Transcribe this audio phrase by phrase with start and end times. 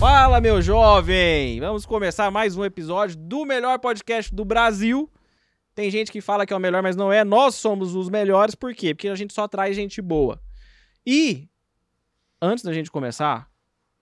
[0.00, 1.60] Fala, meu jovem!
[1.60, 5.12] Vamos começar mais um episódio do melhor podcast do Brasil.
[5.74, 7.22] Tem gente que fala que é o melhor, mas não é.
[7.22, 8.94] Nós somos os melhores, por quê?
[8.94, 10.40] Porque a gente só traz gente boa.
[11.06, 11.50] E,
[12.40, 13.50] antes da gente começar,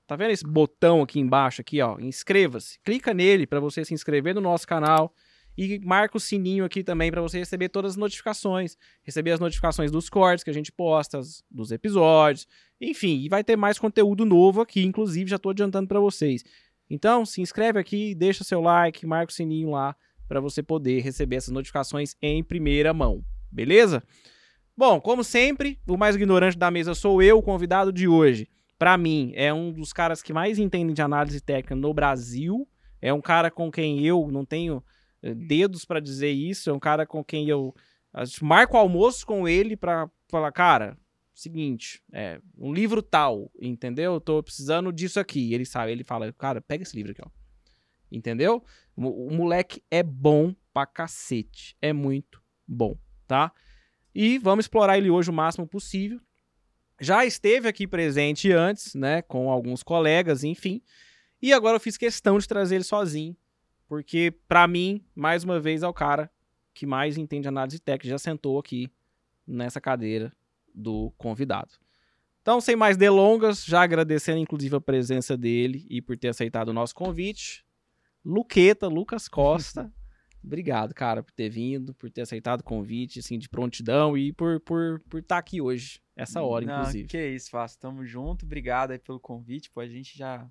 [0.06, 1.98] tá vendo esse botão aqui embaixo, aqui, ó?
[1.98, 2.78] Inscreva-se.
[2.84, 5.12] Clica nele para você se inscrever no nosso canal.
[5.58, 8.78] E marca o sininho aqui também para você receber todas as notificações.
[9.02, 11.20] Receber as notificações dos cortes que a gente posta,
[11.50, 12.46] dos episódios.
[12.80, 16.44] Enfim, e vai ter mais conteúdo novo aqui, inclusive já estou adiantando para vocês.
[16.88, 19.96] Então, se inscreve aqui, deixa seu like, marca o sininho lá
[20.28, 23.24] para você poder receber essas notificações em primeira mão.
[23.50, 24.00] Beleza?
[24.76, 28.48] Bom, como sempre, o mais ignorante da mesa sou eu, o convidado de hoje.
[28.78, 32.64] Para mim, é um dos caras que mais entendem de análise técnica no Brasil.
[33.02, 34.80] É um cara com quem eu não tenho
[35.22, 36.70] dedos para dizer isso.
[36.70, 37.74] É um cara com quem eu
[38.42, 40.96] marco almoço com ele para falar, cara,
[41.34, 44.14] seguinte, é um livro tal, entendeu?
[44.14, 45.52] Eu tô precisando disso aqui.
[45.52, 47.30] Ele sabe, ele fala, cara, pega esse livro aqui, ó.
[48.10, 48.64] Entendeu?
[48.96, 51.76] O, o moleque é bom pra cacete.
[51.80, 53.52] É muito bom, tá?
[54.14, 56.20] E vamos explorar ele hoje o máximo possível.
[57.00, 60.82] Já esteve aqui presente antes, né, com alguns colegas, enfim.
[61.40, 63.36] E agora eu fiz questão de trazer ele sozinho
[63.88, 66.30] porque, para mim, mais uma vez, é o cara
[66.74, 68.88] que mais entende análise técnica, já sentou aqui
[69.46, 70.32] nessa cadeira
[70.72, 71.72] do convidado.
[72.42, 76.72] Então, sem mais delongas, já agradecendo inclusive a presença dele e por ter aceitado o
[76.72, 77.64] nosso convite,
[78.24, 79.92] Luqueta, Lucas Costa.
[80.44, 84.60] Obrigado, cara, por ter vindo, por ter aceitado o convite, assim, de prontidão e por
[84.60, 87.08] por por estar tá aqui hoje, essa hora, Não, inclusive.
[87.08, 87.80] Que isso, Fácil.
[87.80, 88.46] Tamo junto.
[88.46, 89.70] Obrigado aí pelo convite.
[89.70, 90.48] Pô, a gente já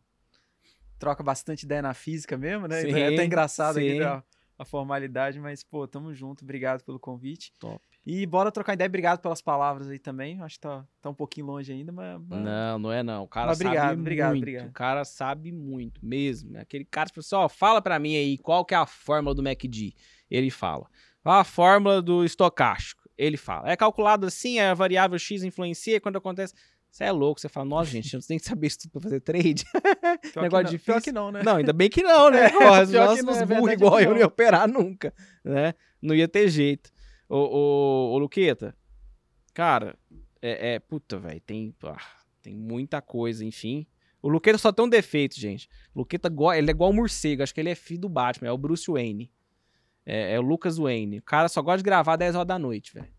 [0.98, 2.82] troca bastante ideia na física mesmo, né?
[2.82, 3.90] Sim, é até engraçado sim.
[3.92, 4.24] aqui a,
[4.58, 7.52] a, formalidade, mas, pô, tamo junto, obrigado pelo convite.
[7.60, 7.82] Top.
[8.06, 10.42] E bora trocar ideia, obrigado pelas palavras aí também.
[10.42, 12.22] Acho que tá, tá um pouquinho longe ainda, mas.
[12.28, 12.40] mas...
[12.40, 13.24] Não, não é não.
[13.24, 14.42] O cara mas obrigado, sabe obrigado, muito.
[14.44, 14.70] Obrigado.
[14.70, 16.58] O cara sabe muito mesmo.
[16.58, 19.94] Aquele cara, pessoal, fala para mim aí qual que é a fórmula do MACD.
[20.32, 20.88] Ele fala.
[21.24, 23.04] A fórmula do estocástico?
[23.18, 23.70] Ele fala.
[23.70, 26.54] É calculado assim, a variável X influencia quando acontece.
[26.98, 29.20] Você é louco, você fala, nossa, gente, eu tenho que saber isso tudo pra fazer
[29.20, 29.64] trade.
[30.34, 30.94] Pior Negócio não, difícil.
[30.94, 31.44] Pior que não, né?
[31.44, 32.46] Não, ainda bem que não, né?
[32.50, 35.14] É, pior nós que não, é burros igual que eu, não ia operar nunca,
[35.44, 35.76] né?
[36.02, 36.92] Não ia ter jeito.
[37.30, 38.76] Ô, ô, ô Luqueta,
[39.54, 39.96] cara,
[40.42, 42.02] é, é puta, velho, tem, ah,
[42.42, 43.86] tem muita coisa, enfim.
[44.20, 45.70] O Luqueta só tem um defeito, gente.
[45.94, 48.52] O Luqueta, ele é igual o morcego, acho que ele é filho do Batman, é
[48.52, 49.32] o Bruce Wayne.
[50.04, 51.20] É, é o Lucas Wayne.
[51.20, 53.17] O cara só gosta de gravar 10 horas da noite, velho.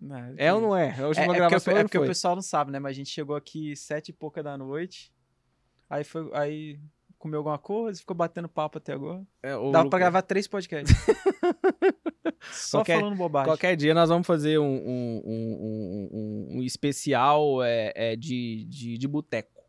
[0.00, 0.92] Não, É ou não é?
[0.92, 2.78] A É, última é porque, gravação é não porque o pessoal não sabe, né?
[2.78, 5.12] Mas a gente chegou aqui sete e pouca da noite.
[5.90, 6.30] Aí foi.
[6.32, 6.80] Aí
[7.18, 9.22] comeu alguma coisa, ficou batendo papo até agora.
[9.42, 10.96] É, Dá Luque- pra gravar três podcasts.
[12.52, 13.50] Só Qualquer- falando bobagem.
[13.50, 19.08] Qualquer dia nós vamos fazer um, um, um, um- especial é, é, de, de, de
[19.08, 19.60] boteco.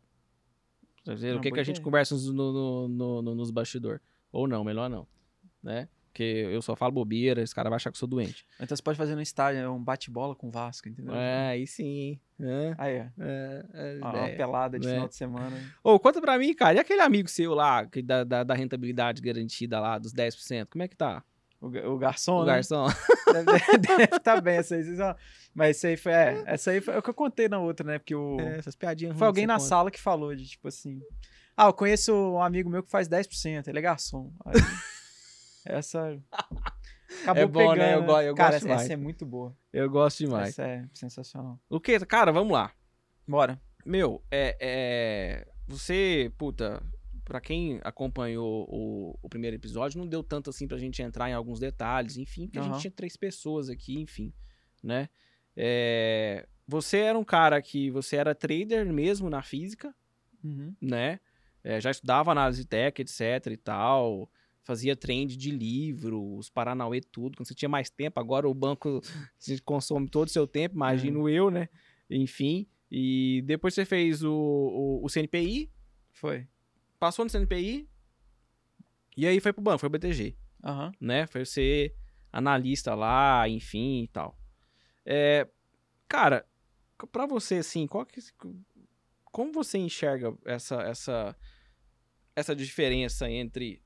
[1.06, 1.84] O que, que a gente ideia.
[1.84, 4.00] conversa no, no- no- nos bastidores.
[4.32, 5.06] Ou não, melhor não.
[5.62, 5.88] Né?
[6.12, 8.44] Porque eu só falo bobeira, esse cara vai achar que eu sou doente.
[8.60, 11.14] Então você pode fazer no estádio um bate-bola com o Vasco, entendeu?
[11.14, 12.20] É, aí sim.
[12.38, 13.04] É, Aí, ó.
[13.22, 14.92] é, é Uma, pelada de É.
[14.92, 15.56] final de semana.
[15.82, 16.74] Ô, conta pra mim, cara.
[16.76, 20.66] E aquele amigo seu lá, que da, da, da rentabilidade garantida lá, dos 10%?
[20.70, 21.22] Como é que tá?
[21.60, 22.54] O, o garçom, o né?
[22.54, 22.86] garçom?
[23.32, 24.84] Deve, deve tá bem essa aí.
[25.54, 26.12] Mas isso aí foi.
[26.12, 27.98] É, essa aí foi o que eu contei na outra, né?
[27.98, 28.38] Porque o.
[28.38, 29.66] É, essas piadinhas Foi alguém na conta.
[29.66, 31.00] sala que falou de tipo assim.
[31.56, 34.30] Ah, eu conheço um amigo meu que faz 10%, ele é garçom.
[34.44, 34.54] Aí,
[35.66, 36.18] essa.
[37.22, 37.86] Acabou É bom, né?
[37.92, 38.02] pegando.
[38.02, 38.82] Eu go- eu Cara, gosto essa, demais.
[38.84, 39.56] essa é muito boa.
[39.72, 40.48] Eu gosto demais.
[40.50, 41.60] Essa é sensacional.
[41.68, 41.98] O que?
[42.06, 42.72] Cara, vamos lá.
[43.28, 43.60] Bora.
[43.84, 45.48] Meu, é, é.
[45.68, 46.82] Você, puta,
[47.24, 51.34] pra quem acompanhou o, o primeiro episódio, não deu tanto assim pra gente entrar em
[51.34, 52.72] alguns detalhes, enfim, porque a Aham.
[52.72, 54.32] gente tinha três pessoas aqui, enfim,
[54.82, 55.08] né?
[55.56, 59.94] É, você era um cara que você era trader mesmo na física,
[60.42, 60.74] Uhum.
[60.80, 61.20] né?
[61.62, 64.28] É, já estudava análise técnica, etc e tal.
[64.64, 67.36] Fazia trend de livro, os Paranauê, tudo.
[67.36, 69.00] Quando você tinha mais tempo, agora o banco
[69.38, 71.68] se consome todo o seu tempo, imagino eu, né?
[72.08, 72.66] Enfim.
[72.90, 75.70] E depois você fez o, o, o CNPI,
[76.12, 76.46] Foi.
[76.98, 77.88] passou no CNPI,
[79.16, 80.92] e aí foi pro banco, foi pro BTG, Aham.
[81.00, 81.26] né?
[81.26, 81.94] Foi ser
[82.32, 84.38] analista lá, enfim e tal.
[85.04, 85.48] É,
[86.08, 86.46] cara,
[87.10, 88.20] pra você, assim, qual que,
[89.24, 91.36] como você enxerga essa, essa,
[92.36, 93.82] essa diferença entre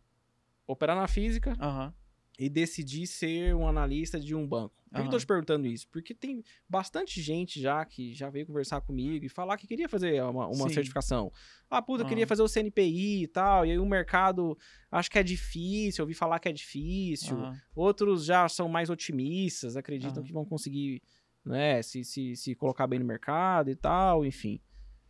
[0.67, 1.95] operar na física Aham.
[2.39, 4.75] e decidir ser um analista de um banco?
[4.91, 5.87] Por que eu tô te perguntando isso?
[5.89, 10.23] Porque tem bastante gente já que já veio conversar comigo e falar que queria fazer
[10.23, 11.31] uma, uma certificação.
[11.69, 14.57] Ah, puta, eu queria fazer o CNPI e tal, e aí o mercado
[14.91, 17.37] acho que é difícil, ouvi falar que é difícil.
[17.75, 21.03] Outros já são mais otimistas, acreditam que vão conseguir
[21.45, 24.61] né, se, se, se colocar bem no mercado e tal, enfim.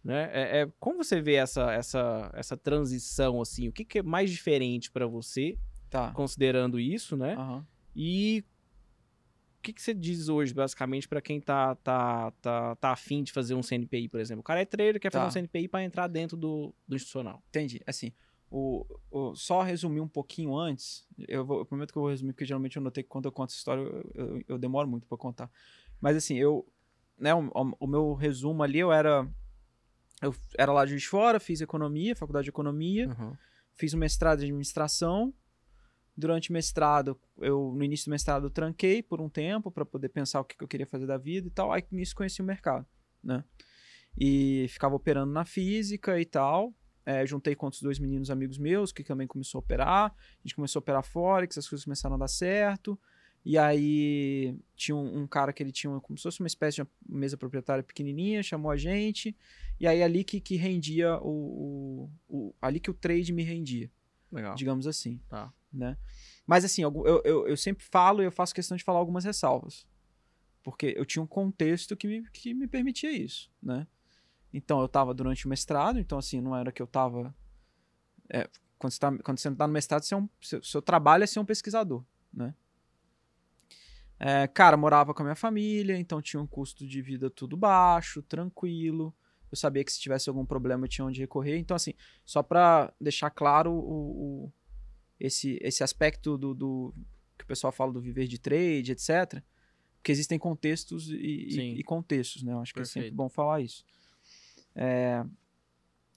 [0.06, 0.30] Né?
[0.32, 3.68] É, é- como você vê essa, essa, essa transição, assim?
[3.68, 5.58] O que, que é mais diferente pra você,
[5.90, 6.12] Tá.
[6.12, 7.34] considerando isso, né?
[7.34, 7.66] Aham.
[7.94, 8.44] E
[9.58, 13.32] o que, que você diz hoje, basicamente, pra quem tá, tá, tá, tá afim de
[13.32, 14.40] fazer um CNPI, por exemplo?
[14.40, 15.28] O cara é trader, quer fazer Tá.
[15.28, 17.42] um CNPI pra entrar dentro do, do institucional.
[17.48, 17.80] Entendi.
[17.84, 18.12] Assim,
[18.48, 21.04] o, o- só resumir um pouquinho antes.
[21.26, 23.32] Eu, vou, eu prometo que eu vou resumir, porque geralmente eu notei que quando eu
[23.32, 25.50] conto essa história, eu, eu- eu demoro muito pra contar.
[26.00, 26.64] Mas assim, eu.
[27.18, 29.28] Né, o, o- o meu resumo ali, eu era.
[30.22, 33.36] Eu era lá de Juiz de Fora, fiz economia, faculdade de economia, Uhum.
[33.74, 35.32] fiz um mestrado em administração.
[36.16, 40.08] Durante o mestrado, eu no início do mestrado eu tranquei por um tempo para poder
[40.08, 41.70] pensar o que, que eu queria fazer da vida e tal.
[41.72, 42.86] Aí nisso conheci o mercado,
[43.22, 43.44] né?
[44.18, 46.72] E ficava operando na física e tal.
[47.04, 50.06] É, juntei com outros dois meninos amigos meus que também começou a operar.
[50.10, 52.98] A gente começou a operar Forex, as coisas começaram a dar certo.
[53.48, 56.74] E aí tinha um, um cara que ele tinha uma- como se fosse uma espécie
[56.76, 59.36] de uma mesa proprietária pequenininha, chamou a gente.
[59.78, 62.10] E aí ali que, que rendia o, o,
[62.48, 63.88] o- ali que o trade me rendia,
[64.32, 64.56] Legal.
[64.56, 65.52] digamos assim Tá.
[65.72, 65.96] né?
[66.44, 66.92] Mas assim, eu,
[67.24, 69.86] eu, eu sempre falo e eu faço questão de falar algumas ressalvas.
[70.64, 73.86] Porque eu tinha um contexto que me, que me permitia isso, né?
[74.52, 77.32] Então, eu estava durante o mestrado, então assim, não era que eu estava...
[78.76, 81.26] quando, você tá, quando você tá no mestrado, você é um, seu, seu trabalho é
[81.28, 82.02] ser um pesquisador,
[82.34, 82.52] né?
[84.18, 88.22] É, cara, morava com a minha família, então tinha um custo de vida tudo baixo,
[88.22, 89.14] tranquilo.
[89.50, 91.58] Eu sabia que se tivesse algum problema eu tinha onde recorrer.
[91.58, 91.92] Então, assim,
[92.24, 94.52] só para deixar claro o, o-
[95.20, 96.94] esse, esse aspecto do, do-
[97.38, 99.42] que o pessoal fala do viver de trade, etc.
[99.98, 102.52] Porque existem contextos e, e- e contextos, né?
[102.52, 103.16] Eu acho que é sempre Perfeito.
[103.16, 103.84] bom falar isso.
[104.74, 105.24] É,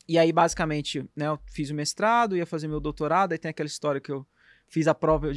[0.07, 3.68] e aí, basicamente, né, eu fiz o mestrado, ia fazer meu doutorado, aí tem aquela
[3.68, 4.25] história que eu
[4.68, 5.28] fiz a prova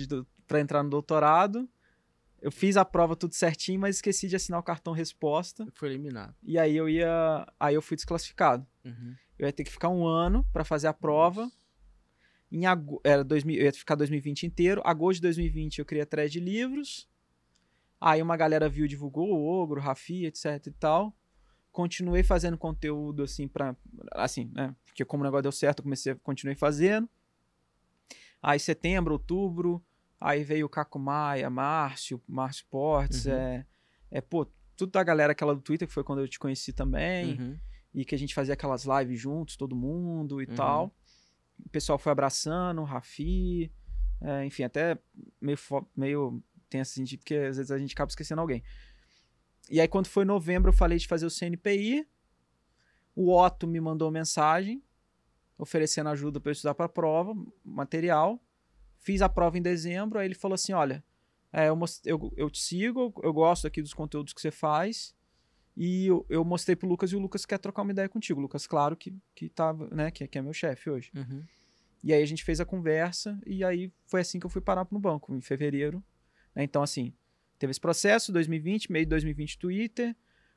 [0.47, 1.69] para entrar no doutorado.
[2.43, 5.65] Eu fiz a prova tudo certinho, mas esqueci de assinar o cartão resposta.
[5.75, 6.35] Foi eliminado.
[6.43, 7.47] E aí eu ia.
[7.59, 8.67] Aí eu fui desclassificado.
[8.85, 9.15] Uhum.
[9.39, 11.49] Eu ia ter que ficar um ano para fazer a prova.
[12.50, 13.00] Em ago...
[13.05, 13.56] Era 2000...
[13.56, 14.83] Eu ia ficar 2020 inteiro.
[14.85, 17.09] Agosto de 2020 eu criei a thread de livros.
[18.00, 21.17] Aí uma galera viu, divulgou o Ogro, Rafi, etc e tal.
[21.71, 23.77] Continuei fazendo conteúdo assim para
[24.12, 24.75] assim, né?
[24.85, 27.09] Porque como o negócio deu certo, eu comecei, continuei fazendo.
[28.43, 29.83] Aí setembro, outubro,
[30.23, 33.33] aí veio o Caco Maia, Márcio, Márcio Portes, Uhum.
[33.33, 33.67] é,
[34.11, 34.47] é pô,
[34.77, 37.59] tudo da galera aquela do Twitter que foi quando eu te conheci também Uhum.
[37.95, 40.55] e que a gente fazia aquelas lives juntos, todo mundo e Uhum.
[40.55, 40.95] tal.
[41.65, 43.71] O pessoal foi abraçando, o Rafi,
[44.21, 44.99] é, enfim, até
[45.41, 45.59] meio,
[45.97, 48.63] meio tenso assim, porque às vezes a gente acaba esquecendo alguém.
[49.71, 52.07] E aí, quando foi novembro, eu falei de fazer o CNPI.
[53.15, 54.83] O Otto me mandou mensagem
[55.59, 57.33] oferecendo ajuda para eu estudar para a prova,
[57.65, 58.43] material.
[59.02, 61.02] Fiz a prova em dezembro, aí ele falou assim: Olha,
[61.52, 65.14] é, eu, eu, eu te sigo, eu gosto aqui dos conteúdos que você faz.
[65.76, 68.38] E eu, eu mostrei pro Lucas e o Lucas quer trocar uma ideia contigo.
[68.38, 71.10] O Lucas, claro, que, que, tava, né, que, que é meu chefe hoje.
[71.16, 71.43] Uhum.
[72.04, 74.87] E aí a gente fez a conversa e aí foi assim que eu fui parar
[74.90, 76.02] no banco, em fevereiro.
[76.54, 76.62] né?
[76.62, 77.12] Então, assim,
[77.58, 80.14] teve esse processo, 2020, meio de 2020 Twitter,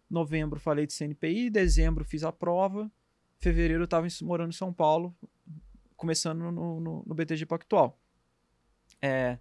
[0.10, 2.92] novembro falei de CNPI, dezembro fiz a prova,
[3.40, 5.16] fevereiro eu tava em- morando em São Paulo,
[5.96, 7.98] começando no, no, no BTG Pactual.
[9.02, 9.38] É,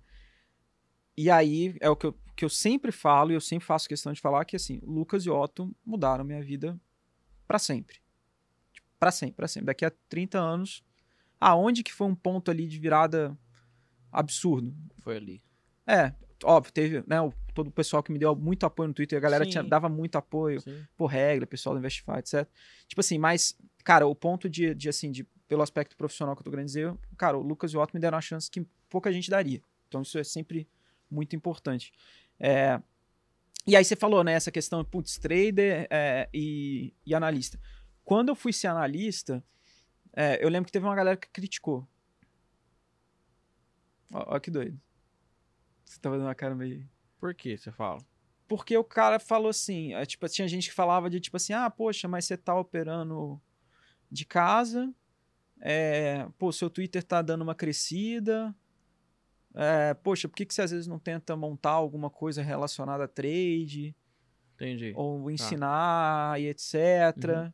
[1.16, 4.12] e aí é o que eu, que eu sempre falo e eu sempre faço questão
[4.12, 6.78] de falar que, assim, Lucas e Otto mudaram minha vida
[7.46, 7.98] para sempre.
[8.99, 9.66] Para sempre, para sempre.
[9.66, 10.82] Daqui a 30 anos,
[11.40, 13.37] aonde que foi um ponto ali de virada
[14.11, 14.75] absurdo?
[15.00, 15.42] Foi ali.
[15.87, 19.18] É, óbvio, teve, né, o, todo o pessoal que me deu muito apoio no Twitter,
[19.18, 20.84] a galera tinha, dava muito apoio, Sim.
[20.96, 22.49] por regra, pessoal do Investify, etc.
[22.88, 26.44] Tipo assim, mas, cara, o ponto de, de assim, de, pelo aspecto profissional que eu
[26.44, 29.12] tô querendo dizer, cara, o Lucas e o Otto me deram uma chance que pouca
[29.12, 29.60] gente daria.
[29.88, 30.68] Então isso é sempre
[31.10, 31.92] muito importante.
[32.38, 32.80] É,
[33.66, 37.58] e aí você falou, né, essa questão, putz, trader é, e, e analista.
[38.04, 39.42] Quando eu fui ser analista,
[40.12, 41.88] é, eu lembro que teve uma galera que criticou.
[44.12, 44.80] Ó, ó que doido.
[45.84, 46.88] Você tava dando uma cara meio...
[47.18, 47.98] Por que você fala?
[48.46, 51.68] Porque o cara falou assim, é, tipo, tinha gente que falava de tipo assim, ah,
[51.68, 53.42] poxa, mas você tá operando
[54.08, 54.94] de casa,
[55.60, 58.54] é, pô, seu Twitter tá dando uma crescida,
[59.54, 63.08] é, poxa, por que, que você às vezes não tenta montar alguma coisa relacionada a
[63.08, 63.94] trade,
[64.54, 64.92] Entendi.
[64.96, 65.32] ou Ah.
[65.32, 66.75] ensinar e etc,
[67.16, 67.52] Uhum.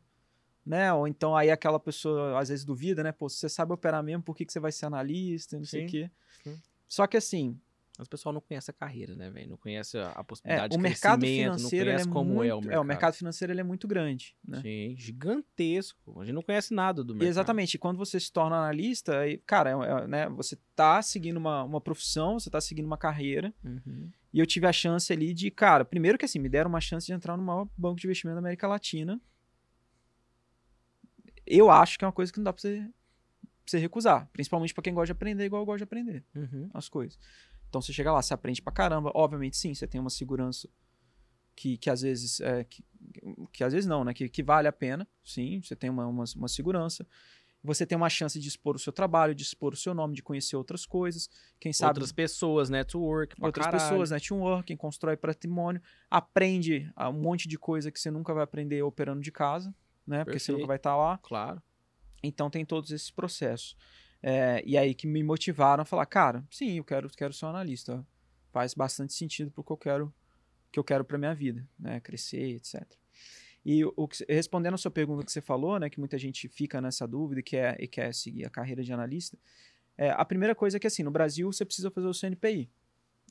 [0.65, 0.93] né?
[0.93, 3.11] Ou então aí aquela pessoa às vezes duvida, né?
[3.11, 5.65] Pô, se você sabe operar mesmo, por que, que você vai ser analista, e não
[5.65, 6.11] sei o Sim, quê.
[6.43, 6.59] sim.
[6.87, 7.59] Só que assim,
[8.01, 9.51] Mas o pessoal não conhece a carreira, né, velho?
[9.51, 12.55] Não conhece a, é, possibilidade o de mercado crescimento, não conhece é como muito, é
[12.55, 12.81] o mercado.
[12.81, 14.59] o mercado financeiro é muito grande, né?
[14.59, 16.19] Sim, gigantesco.
[16.19, 17.29] A gente não conhece nada do mercado.
[17.29, 17.75] Exatamente.
[17.75, 19.13] E quando você se torna analista,
[19.45, 23.53] cara, é- é, né, você tá seguindo uma, uma profissão, você tá seguindo uma carreira.
[23.63, 24.09] Uhum.
[24.33, 27.05] E eu tive a chance ali de, cara, primeiro que assim, me deram uma chance
[27.05, 29.21] de entrar no maior banco de investimento da América Latina.
[31.45, 34.27] eu acho que é uma coisa que não dá pra você, pra você recusar.
[34.31, 36.69] Principalmente pra quem gosta de aprender, igual eu gosto de aprender Uhum.
[36.73, 37.19] as coisas.
[37.71, 39.13] Então você chega lá, você aprende pra caramba.
[39.15, 40.67] Obviamente, sim, você tem uma segurança
[41.55, 42.41] que, que às vezes.
[42.41, 42.83] É, que,
[43.53, 44.13] que às vezes não, né?
[44.13, 45.07] Que, que vale a pena.
[45.23, 47.07] Sim, você tem uma, uma, uma segurança.
[47.63, 50.21] Você tem uma chance de expor o seu trabalho, de expor o seu nome, de
[50.21, 51.29] conhecer outras coisas.
[51.61, 53.83] Quem sabe Outras pessoas, network, outras caralho.
[53.83, 58.81] pessoas, networking, constrói patrimônio, aprende ah, um monte de coisa que você nunca vai aprender
[58.81, 59.73] operando de casa,
[60.05, 60.25] né?
[60.25, 60.57] Porque você Perfeito.
[60.57, 61.19] nunca vai estar lá.
[61.19, 61.61] Claro.
[62.21, 63.77] Então tem todos esses processos.
[64.23, 67.49] É, e aí que me motivaram a falar, cara, sim, eu quero, quero ser um
[67.49, 68.05] analista.
[68.51, 70.13] Faz bastante sentido pro que eu quero
[70.71, 71.99] que eu quero para minha vida, né?
[71.99, 72.85] Crescer, etc.
[73.65, 77.07] E o respondendo a sua pergunta que você falou, né, que muita gente fica nessa
[77.07, 79.37] dúvida e quer, e quer seguir a carreira de analista,
[79.97, 82.69] é, a primeira coisa é que assim, no Brasil você precisa fazer o CNPI,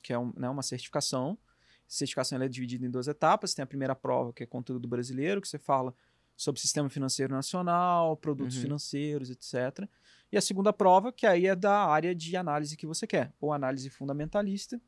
[0.03, 1.37] que é um, né, uma certificação.
[1.43, 3.55] A certificação é dividida em duas etapas.
[3.55, 5.93] Tem a primeira prova, que é conteúdo brasileiro, que você fala
[6.41, 8.63] sobre sistema financeiro nacional, produtos Uhum.
[8.63, 9.87] financeiros, etc.
[10.33, 13.53] E a segunda prova, que aí é da área de análise que você quer, ou
[13.53, 14.81] análise fundamentalista,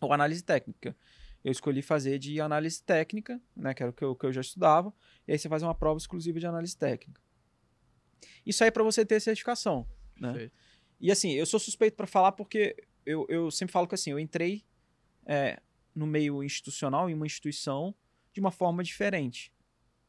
[0.00, 0.96] ou análise técnica.
[1.44, 4.40] Eu escolhi fazer de análise técnica, né, que era o que eu, que eu já
[4.40, 4.92] estudava,
[5.28, 7.20] e aí você faz uma prova exclusiva de análise técnica.
[8.44, 9.86] Isso aí para você ter certificação.
[10.18, 10.50] Né?
[11.00, 12.74] E assim, eu sou suspeito para falar porque
[13.06, 14.64] eu, eu sempre falo que assim, eu entrei
[15.24, 15.60] é,
[15.94, 17.94] no meio institucional, em uma instituição,
[18.32, 19.53] de uma forma diferente.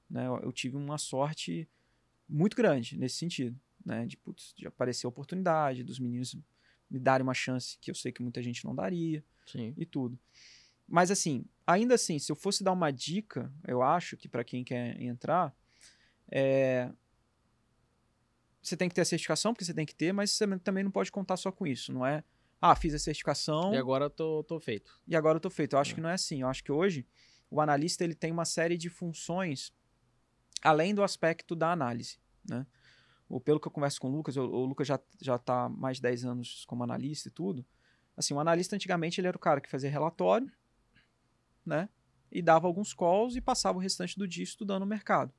[0.09, 0.27] Né?
[0.27, 1.67] Eu, eu tive uma sorte
[2.27, 3.59] muito grande nesse sentido.
[3.85, 4.05] Né?
[4.05, 6.35] De, putz, de aparecer a oportunidade, dos meninos
[6.89, 9.73] me darem uma chance que eu sei que muita gente não daria Sim.
[9.77, 10.17] e tudo.
[10.87, 14.63] Mas assim, ainda assim, se eu fosse dar uma dica, eu acho que para quem
[14.63, 15.55] quer entrar,
[16.31, 16.91] é...
[18.61, 20.91] você tem que ter a certificação, porque você tem que ter, mas você também não
[20.91, 22.23] pode contar só com isso, não é?
[22.61, 24.99] Ah, fiz a certificação E agora eu tô, tô feito.
[25.07, 25.73] e agora eu tô feito.
[25.75, 25.95] Eu acho É.
[25.95, 26.41] que não é assim.
[26.41, 27.05] Eu acho que hoje
[27.49, 29.73] o analista ele tem uma série de funções
[30.65, 32.17] além do aspecto da análise,
[32.49, 32.65] né?
[33.29, 35.69] Ou pelo que eu converso com o Lucas, o, o Lucas já, já tá há
[35.69, 37.65] mais de 10 anos como analista e tudo.
[38.15, 40.51] Assim, o analista antigamente ele era o cara que fazia relatório,
[41.65, 41.89] né?
[42.31, 45.33] E dava alguns calls e passava o restante do dia estudando o mercado.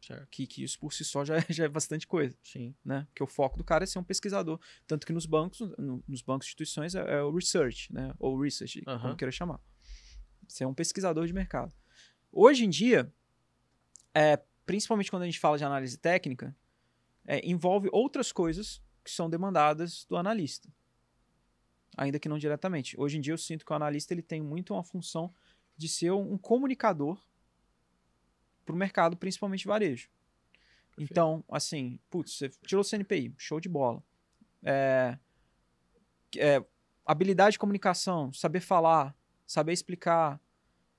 [0.00, 0.28] Certo.
[0.30, 2.74] Que, que isso por si só já, é- já é bastante coisa Sim.
[2.84, 3.06] né?
[3.10, 4.60] Porque o foco do cara é ser um pesquisador.
[4.86, 8.12] Tanto que nos bancos, no- nos bancos e instituições, é, é o research, né?
[8.18, 9.00] Ou research, Aham.
[9.00, 9.60] como queira chamar.
[10.48, 11.72] Ser um pesquisador de mercado.
[12.30, 13.10] Hoje em dia,
[14.14, 16.56] é, principalmente quando a gente fala de análise técnica,
[17.26, 20.68] é, envolve outras coisas que são demandadas do analista.
[21.96, 22.98] Ainda que não diretamente.
[22.98, 25.32] Hoje em dia eu sinto que o analista ele tem muito uma função
[25.76, 27.20] de ser um, comunicador
[28.64, 30.08] para o mercado, principalmente varejo.
[30.96, 34.02] Então, assim, putz, você tirou o CNPI, show de bola.
[34.62, 35.18] É,
[36.36, 36.64] é,
[37.04, 39.14] habilidade de comunicação, saber falar,
[39.46, 40.40] saber explicar,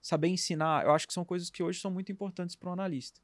[0.08, 3.20] saber ensinar, eu acho que são coisas que hoje são muito importantes para um analista.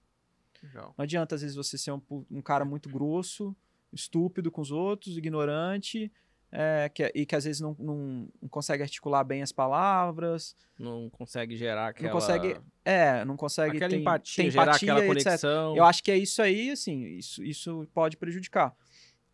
[0.63, 0.95] Legal.
[0.97, 3.55] Não adianta, às vezes, você ser um, um cara muito grosso,
[3.93, 6.11] estúpido com os outros, ignorante,
[6.51, 11.09] é, que- e que às vezes não, não- não consegue articular bem as palavras, Não
[11.09, 12.11] consegue gerar aquela...
[12.11, 15.07] consegue é, não consegue Aquela tem- empatia, tem gerar aquela etc.
[15.07, 15.75] conexão.
[15.77, 18.75] Eu acho que é isso aí, assim, isso, isso pode prejudicar.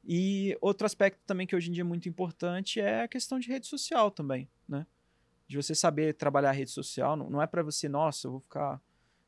[0.05, 3.47] E outro aspecto também que hoje em dia é muito importante é a questão de
[3.49, 4.85] rede social também, né?
[5.47, 8.39] De você saber trabalhar a rede social, não, não é para você, nossa, eu vou
[8.41, 8.81] ficar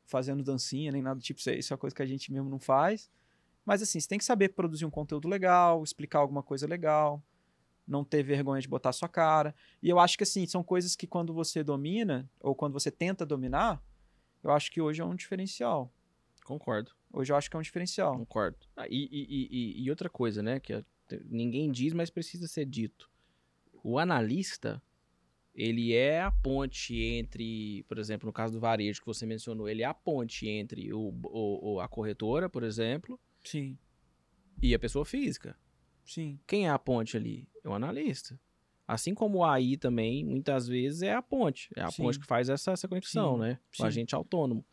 [0.04, 2.32] fazendo dancinha, nem nada do tipo, isso é- isso é uma coisa que a gente
[2.32, 3.10] mesmo não faz.
[3.64, 7.22] Mas assim, você tem que saber produzir um conteúdo legal, explicar alguma coisa legal,
[7.86, 9.54] não ter vergonha de botar a sua cara.
[9.82, 13.24] E eu acho que assim, são coisas que quando você domina, ou quando você tenta
[13.24, 13.82] dominar,
[14.42, 15.92] eu acho que hoje é um diferencial.
[16.44, 16.90] Concordo.
[17.12, 18.16] Hoje eu acho que é um diferencial.
[18.16, 18.58] Concordo.
[18.76, 20.58] Ah, e, e- e- e outra coisa, né?
[20.60, 20.84] Que é-
[21.26, 23.08] ninguém diz, mas precisa ser dito.
[23.82, 24.82] O analista,
[25.54, 29.82] ele é a ponte entre, por exemplo, no caso do varejo que você mencionou, ele
[29.82, 33.76] é a ponte entre o, o- o- a corretora, por exemplo, Sim,
[34.62, 35.56] e a pessoa física.
[36.04, 37.48] sim, Quem é a ponte ali?
[37.64, 38.38] É o analista.
[38.86, 41.70] Assim como o AI também, muitas vezes, é a ponte.
[41.76, 42.02] É a Sim.
[42.02, 43.60] ponte que faz essa, essa conexão, Sim, né?
[43.78, 44.64] O agente autônomo.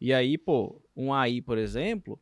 [0.00, 2.20] E aí, pô, um AI, por exemplo,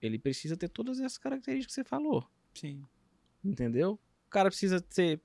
[0.00, 2.24] ele precisa ter todas essas características que você falou.
[2.54, 2.82] sim,
[3.44, 3.98] Entendeu?
[4.26, 5.20] O cara precisa ser,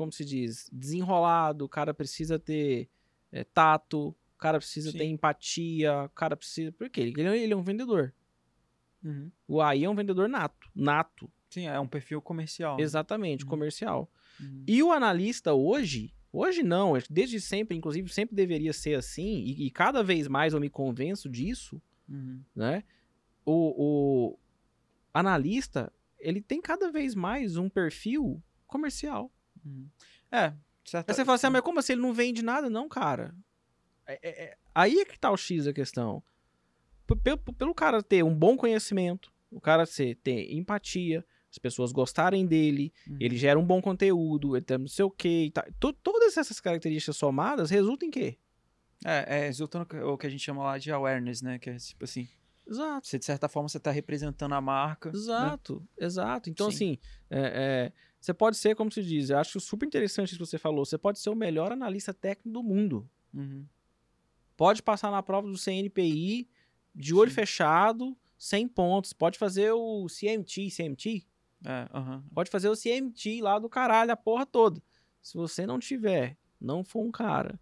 [0.00, 2.88] como se diz, desenrolado, o cara precisa ter
[3.30, 4.96] é, tato, o cara precisa Sim.
[4.96, 6.72] ter empatia, o cara precisa.
[6.72, 7.02] Por quê?
[7.14, 8.14] Ele, ele é um vendedor.
[9.04, 9.30] Uhum.
[9.46, 10.70] O AI é um vendedor nato.
[10.74, 11.30] Nato.
[11.50, 12.78] Sim, é um perfil comercial.
[12.78, 12.82] né?
[12.82, 13.50] Exatamente, Uhum.
[13.50, 14.10] comercial.
[14.40, 14.64] Uhum.
[14.66, 19.70] E o analista hoje, hoje não, desde sempre, inclusive sempre deveria ser assim, e, e
[19.70, 21.78] cada vez mais eu me convenço disso,
[22.08, 22.42] Uhum.
[22.56, 22.84] né?
[23.44, 24.38] O, o
[25.12, 29.30] analista, ele tem cada vez mais um perfil comercial.
[29.64, 29.86] Uhum.
[30.30, 30.52] É,
[30.84, 31.10] certa...
[31.12, 32.68] Aí você fala assim, ah, mas como assim ele não vende nada?
[32.70, 33.34] Não, cara.
[34.06, 36.22] É- é- é- aí é que tá o X da questão.
[37.24, 42.46] pelo, pelo cara ter um bom conhecimento, o cara ser, ter empatia, as pessoas gostarem
[42.46, 43.16] dele, Uhum.
[43.18, 45.46] ele gera um bom conteúdo, ele tem não sei o quê.
[45.46, 45.64] e tal.
[45.80, 48.38] To- todas essas características somadas resultam em quê?
[49.04, 51.58] É, é resultando o que a gente chama lá de awareness, né?
[51.58, 52.28] Que é tipo assim,
[52.68, 53.06] Exato.
[53.08, 55.10] você de certa forma você tá representando a marca.
[55.10, 55.16] né?
[55.18, 56.48] Exato, exato.
[56.50, 56.76] Então, Sim.
[56.76, 56.98] assim,
[57.30, 60.58] é, é, você pode ser, como se diz, eu acho super interessante isso que você
[60.58, 63.08] falou, você pode ser o melhor analista técnico do mundo.
[63.32, 63.64] Uhum.
[64.56, 66.48] Pode passar na prova do CNPI
[66.94, 67.36] de olho Sim.
[67.36, 69.12] fechado, 100 pontos.
[69.12, 71.26] Pode fazer o CMT, CMT?
[71.64, 72.22] É, aham.
[72.34, 74.82] Pode fazer o CMT lá do caralho, a porra toda.
[75.22, 77.58] Se você não tiver, não for um cara,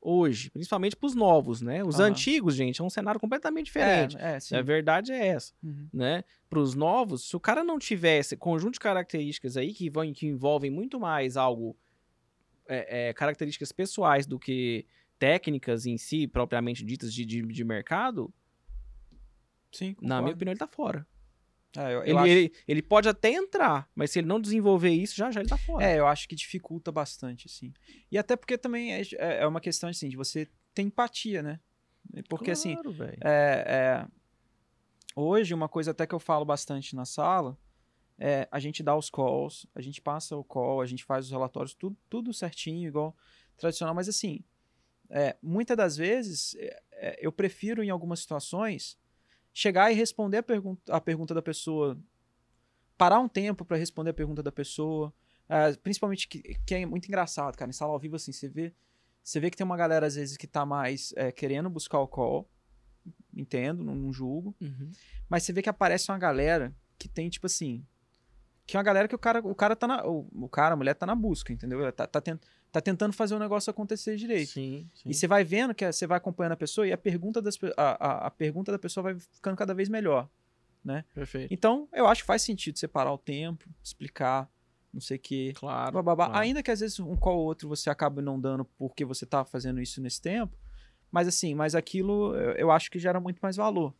[0.00, 1.84] hoje, principalmente pros novos, né?
[1.84, 2.08] Os Aham.
[2.10, 4.16] antigos, gente, é um cenário completamente diferente.
[4.18, 4.56] É, é.
[4.56, 5.88] A verdade é essa, Uhum.
[5.92, 6.24] né?
[6.48, 10.26] Pros novos, se o cara não tiver esse conjunto de características aí que, vão, que
[10.26, 11.76] envolvem muito mais algo,
[12.68, 14.86] é, é, características pessoais do que
[15.18, 18.32] técnicas em si, propriamente ditas de, de, de mercado,
[19.70, 20.34] Sim, na minha concordo.
[20.34, 21.06] opinião, ele tá fora.
[21.76, 22.26] É, eu, eu Ele, acho...
[22.26, 25.56] ele, ele pode até entrar, mas se ele não desenvolver isso, já já ele tá
[25.56, 25.84] fora.
[25.84, 27.72] É, eu acho que dificulta bastante, assim.
[28.10, 31.60] E até porque também é, é uma questão, assim, de você ter empatia, né?
[32.28, 33.18] Porque, assim, Claro, velho.
[33.22, 33.64] é,
[34.04, 34.06] é,
[35.14, 37.56] hoje, uma coisa até que eu falo bastante na sala,
[38.18, 41.30] é a gente dá os calls, a gente passa o call, a gente faz os
[41.30, 43.16] relatórios, tudo, tudo certinho, igual
[43.56, 44.42] tradicional, mas assim,
[45.08, 48.98] é, muitas das vezes, é, é, eu prefiro, em algumas situações,
[49.52, 51.98] chegar e responder a, pergunta a pergunta da pessoa,
[52.96, 55.12] parar um tempo para responder a pergunta da pessoa,
[55.48, 58.72] é, principalmente que, que é muito engraçado, cara, em sala ao vivo, assim, você vê,
[59.22, 62.06] você vê que tem uma galera, às vezes, que tá mais é, querendo buscar o
[62.08, 62.48] call,
[63.34, 64.90] entendo, não, não julgo, Uhum.
[65.28, 67.84] mas você vê que aparece uma galera que tem, tipo assim.
[68.66, 70.06] Que é uma galera que o cara, o cara tá na.
[70.06, 71.80] O, o cara, a mulher tá na busca, entendeu?
[71.80, 72.42] Ela Tá, tá, tent-
[72.72, 74.50] tá tentando fazer o negócio acontecer direito.
[74.50, 75.08] Sim, sim.
[75.10, 78.06] E você vai vendo que você vai acompanhando a pessoa e a pergunta, das, a,
[78.06, 80.28] a, a pergunta da pessoa vai ficando cada vez melhor.
[81.14, 81.52] Perfeito.
[81.52, 84.50] Então, eu acho que faz sentido separar o tempo, explicar,
[84.92, 85.52] não sei o quê.
[85.54, 85.92] Claro.
[85.92, 86.26] bababá.
[86.26, 86.40] claro.
[86.40, 89.44] Ainda que às vezes um qual ou outro você acaba não dando porque você tá
[89.44, 90.56] fazendo isso nesse tempo.
[91.12, 93.94] Mas assim, mas aquilo eu, eu acho que gera muito mais valor.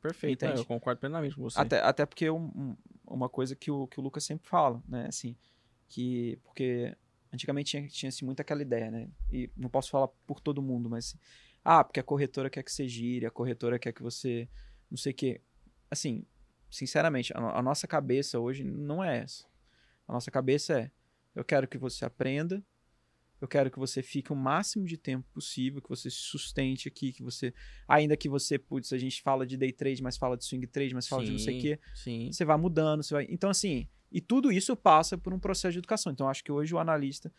[0.00, 0.44] Perfeito.
[0.44, 1.58] é, eu concordo plenamente com você.
[1.58, 5.06] Até, até porque um- um- uma coisa que o, que o Lucas sempre fala, né?
[5.08, 5.36] Assim,
[5.88, 6.38] que.
[6.42, 6.94] Porque
[7.32, 9.08] antigamente tinha, tinha assim, muito aquela ideia, né?
[9.30, 11.16] E não posso falar por todo mundo, mas.
[11.64, 14.48] ah, porque a corretora quer que você gire, a corretora quer que você.
[14.90, 15.40] Não sei o quê.
[15.90, 16.24] Assim,
[16.70, 19.46] sinceramente, a, a nossa cabeça hoje não é essa.
[20.06, 20.90] A nossa cabeça é:
[21.34, 22.62] eu quero que você aprenda,
[23.40, 27.12] eu quero que você fique o máximo de tempo possível, que você se sustente aqui,
[27.12, 27.54] que você.
[27.88, 30.94] Ainda que você, putz, a gente fala de day trade, mas fala de swing trade,
[30.94, 31.80] mas fala de não sei o Sim, quê.
[31.94, 32.30] Sim.
[32.30, 33.26] Você vai mudando, você vai.
[33.30, 36.12] Então, assim, e tudo isso passa por um processo de educação.
[36.12, 37.32] Então, acho que hoje o analista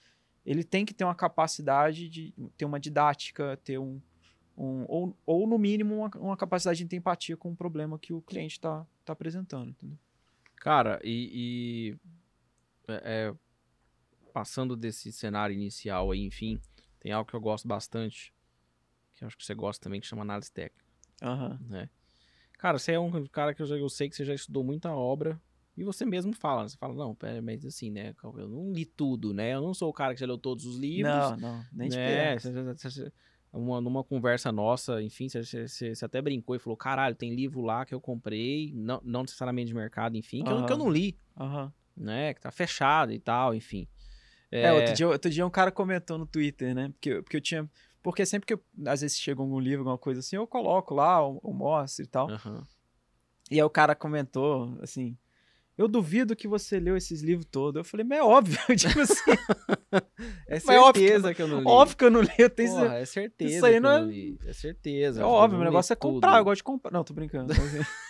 [0.46, 4.02] ele tem que ter uma capacidade de ter uma didática, ter um.
[4.58, 8.22] um ou, ou, no mínimo, uma, uma capacidade de empatia com o problema que o
[8.22, 9.70] cliente está tá apresentando.
[9.70, 9.98] Entendeu?
[10.56, 11.96] Cara, e.
[12.88, 13.36] e, é, é,
[14.34, 16.60] passando desse cenário inicial aí, enfim,
[17.00, 18.34] tem algo que eu gosto bastante,
[19.14, 20.84] que eu acho que você gosta também, que chama análise técnica,
[21.22, 21.60] Aham.
[21.70, 21.90] né?
[22.58, 24.92] Cara, você é um cara que eu, já, eu sei que você já estudou muita
[24.92, 25.40] obra,
[25.78, 29.34] e você mesmo fala, você fala, não, pera, mas assim, né, eu não li tudo,
[29.34, 29.54] né?
[29.54, 31.96] Eu não sou o cara que já leu todos os livros, Não, não, nem de
[31.96, 32.40] né?
[32.40, 33.12] cê-
[33.52, 37.94] uma, numa conversa nossa, enfim, você até brincou e falou: caralho, tem livro lá que
[37.94, 41.72] eu comprei, não, não necessariamente de mercado, enfim, que, eu, que eu não li, Aham.
[41.96, 42.34] né?
[42.34, 43.88] Que tá fechado e tal, enfim.
[44.52, 46.90] É, outro, dia, outro dia um cara comentou no Twitter, né?
[46.90, 47.70] Porque, eu- porque eu tinha.
[48.04, 51.20] Porque sempre que eu, às vezes chega algum livro, alguma coisa assim, eu coloco lá,
[51.20, 52.30] eu, eu mostro e tal.
[52.30, 52.68] aham.
[53.50, 55.18] E aí o cara comentou assim.
[55.78, 57.80] Eu duvido que você leu esses livros todos.
[57.80, 59.32] Eu falei, mas é óbvio, tipo assim,
[60.48, 61.68] É Mas óbvio que- certeza que, eu não li.
[61.68, 64.00] óbvio que eu não li, eu tenho Porra, é certeza isso aí que não é-
[64.02, 64.40] não li.
[64.46, 65.22] É certeza.
[65.22, 66.14] É óbvio, o negócio é tudo.
[66.14, 66.92] comprar, eu gosto de comprar.
[66.92, 67.54] Não, tô brincando.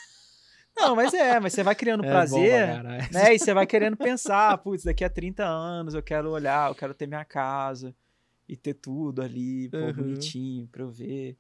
[0.76, 3.14] Não, mas é, mas você vai criando É bom prazer, pra caralho.
[3.14, 3.36] né?
[3.36, 6.96] E você vai querendo pensar, putz, daqui a 30 anos eu quero olhar, eu quero
[6.96, 7.96] ter minha casa
[8.50, 9.94] e ter tudo ali, pô, Uhum.
[9.94, 11.38] bonitinho, pra eu ver,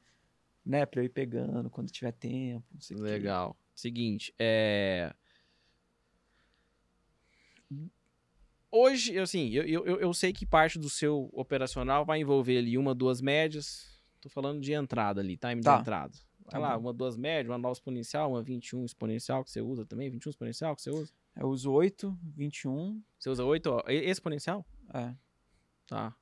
[0.63, 0.85] né?
[0.85, 2.63] Pra eu ir pegando quando tiver tempo.
[2.91, 3.57] Legal.
[3.73, 5.11] Seguinte, é.
[8.71, 12.95] Hoje, assim, eu, eu, eu- sei que parte do seu operacional vai envolver ali uma,
[12.95, 14.01] duas médias.
[14.19, 15.75] Tô falando de entrada ali, time Tá.
[15.75, 16.13] de entrada.
[16.45, 16.85] Vai Tá lá, bom.
[16.85, 20.09] uma, duas médias, uma nova exponencial, uma 21 exponencial que você usa também.
[20.09, 21.13] 21 exponencial que você usa?
[21.35, 24.65] Eu uso 8, 21, Você usa 8 ó, exponencial?
[24.93, 25.13] é.
[25.87, 26.15] Tá.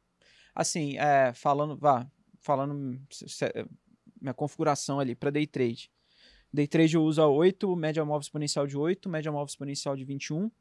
[0.54, 2.06] Assim, é, falando, vá,
[2.40, 3.46] falando se-
[4.20, 5.90] minha configuração ali para day trade.
[6.54, 10.04] Day trade eu uso a 8, média móvel exponencial de 8, média móvel exponencial de
[10.04, 10.52] 21,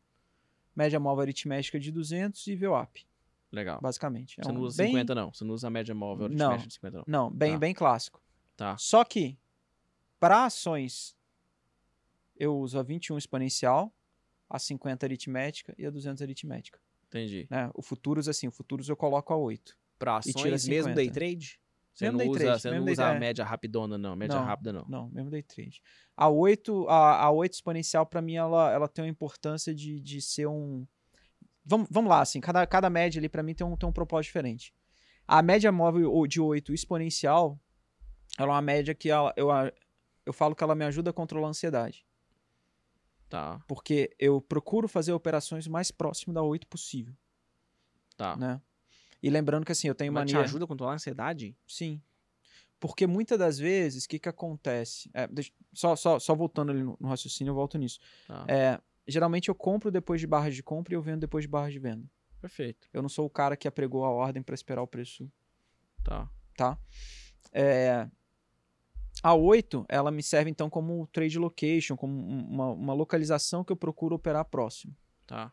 [0.75, 3.07] média móvel aritmética de 200 e VWAP,
[3.53, 3.81] Legal.
[3.81, 4.41] basicamente.
[4.41, 5.33] É Você não um usa bem, 50, não.
[5.33, 6.47] Você não usa a média móvel Não.
[6.53, 7.05] aritmética de 50, não.
[7.07, 7.59] Não, bem, Tá.
[7.59, 8.23] bem clássico.
[8.57, 8.77] Tá.
[8.79, 9.39] Só que
[10.19, 11.17] Para ações,
[12.37, 13.91] eu uso a 21 exponencial,
[14.49, 16.79] a 50 aritmética e a 200 aritmética.
[17.09, 17.47] Entendi.
[17.51, 17.71] Né?
[17.75, 19.77] O futuros, assim, o futuros eu coloco a 8.
[19.99, 20.95] Pra E tira ações mesmo 50.
[20.95, 21.59] day trade?
[22.01, 23.21] Você Mesmo não usa, trade, você não usa a trade.
[23.21, 24.17] média rapidona, não.
[24.17, 24.45] Média Não.
[24.47, 24.87] rápida, não.
[24.89, 25.83] Não, mesmo day trade.
[26.17, 30.23] A 8, a, a 8 exponencial, para mim, ela, ela tem uma importância de, de
[30.23, 30.87] ser um.
[31.63, 34.29] Vamos, vamos lá, assim, cada, cada média ali, para mim, tem um, tem um propósito
[34.29, 34.73] diferente.
[35.29, 37.61] A média móvel de 8 exponencial,
[38.39, 39.49] ela é uma média que ela, eu,
[40.25, 42.07] eu falo que ela me ajuda a controlar a ansiedade.
[43.29, 47.15] Tá, Porque eu procuro fazer operações o mais próximo da 8 possível,
[48.17, 48.37] tá.
[48.39, 48.59] né?
[49.23, 50.45] E lembrando que, assim, eu tenho Mas te mania...
[50.45, 51.57] ajuda a controlar a ansiedade?
[51.67, 52.01] Sim.
[52.79, 55.11] Porque muitas das vezes, o que que acontece?
[55.13, 58.01] É, deixa- só, só, só voltando ali no, no raciocínio, eu volto nisso.
[58.27, 61.49] Tá, É, geralmente eu compro depois de barras de compra e eu vendo depois de
[61.49, 62.09] barras de venda.
[62.41, 62.89] perfeito.
[62.93, 65.31] Eu não sou o cara que apregou a ordem para esperar o preço,
[66.03, 66.79] Tá, tá?
[67.53, 68.09] É,
[69.23, 73.71] a 8, ela me serve então como trade location, como um- uma, uma localização que
[73.71, 74.97] eu procuro operar próximo.
[75.27, 75.53] tá.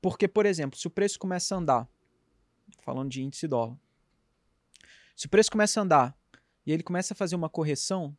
[0.00, 1.88] Porque, por exemplo, se o preço começa a andar,
[2.82, 3.76] falando de índice dólar,
[5.16, 6.18] se o preço começa a andar
[6.64, 8.16] e ele começa a fazer uma correção,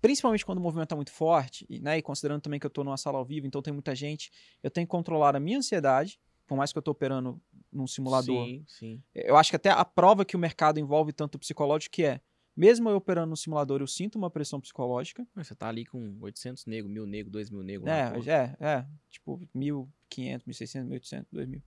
[0.00, 2.84] principalmente quando o movimento está muito forte, e, né, e considerando também que eu estou
[2.84, 4.30] numa sala ao vivo, então tem muita gente,
[4.62, 8.46] eu tenho que controlar a minha ansiedade, por mais que eu estou operando num simulador.
[8.46, 9.02] Sim, sim.
[9.14, 12.20] Eu acho que até a prova que o mercado envolve tanto o psicológico que é,
[12.56, 16.16] mesmo eu operando no simulador, eu sinto uma pressão psicológica, Mas Você tá ali com
[16.20, 17.88] 800 nego, 1000 nego, 2000 nego.
[17.88, 18.86] É, é, é.
[19.10, 21.62] Tipo, 1.500, 1.600, 1.800, 2.000.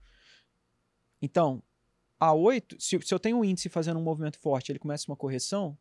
[1.22, 1.62] Então,
[2.18, 5.16] a 8, se, se eu tenho um índice fazendo um movimento forte ele começa uma
[5.16, 5.78] correção,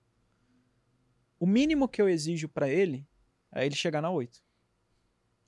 [1.39, 3.07] o mínimo que eu exijo para ele
[3.51, 4.41] é ele chegar na 8.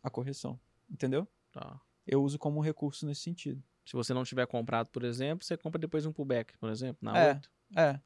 [0.02, 0.60] A correção.
[0.90, 1.28] Entendeu?
[1.52, 1.80] Tá.
[2.06, 3.64] Eu uso como recurso nesse sentido.
[3.86, 7.18] Se você não tiver comprado, por exemplo, você compra depois um pullback, por exemplo, na
[7.18, 7.34] É.
[7.34, 7.52] 8.
[7.78, 8.00] É.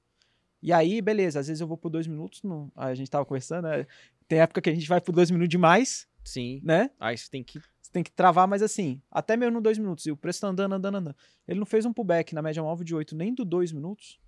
[0.61, 2.41] E aí, beleza, às vezes eu vou por dois minutos,
[2.75, 3.85] a gente tava conversando, né?
[4.27, 6.59] Tem época que a gente vai por dois minutos demais, Sim.
[6.63, 6.89] né?
[6.99, 7.61] Aí você tem que.
[7.97, 10.05] Tem que travar, mas assim, até mesmo no 2 minutos.
[10.05, 11.15] E o preço tá andando, andando, andando.
[11.47, 14.19] Ele não fez um pullback na média móvel de 8 nem do 2 minutos.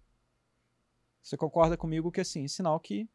[1.22, 3.08] Você concorda comigo que assim, sinal que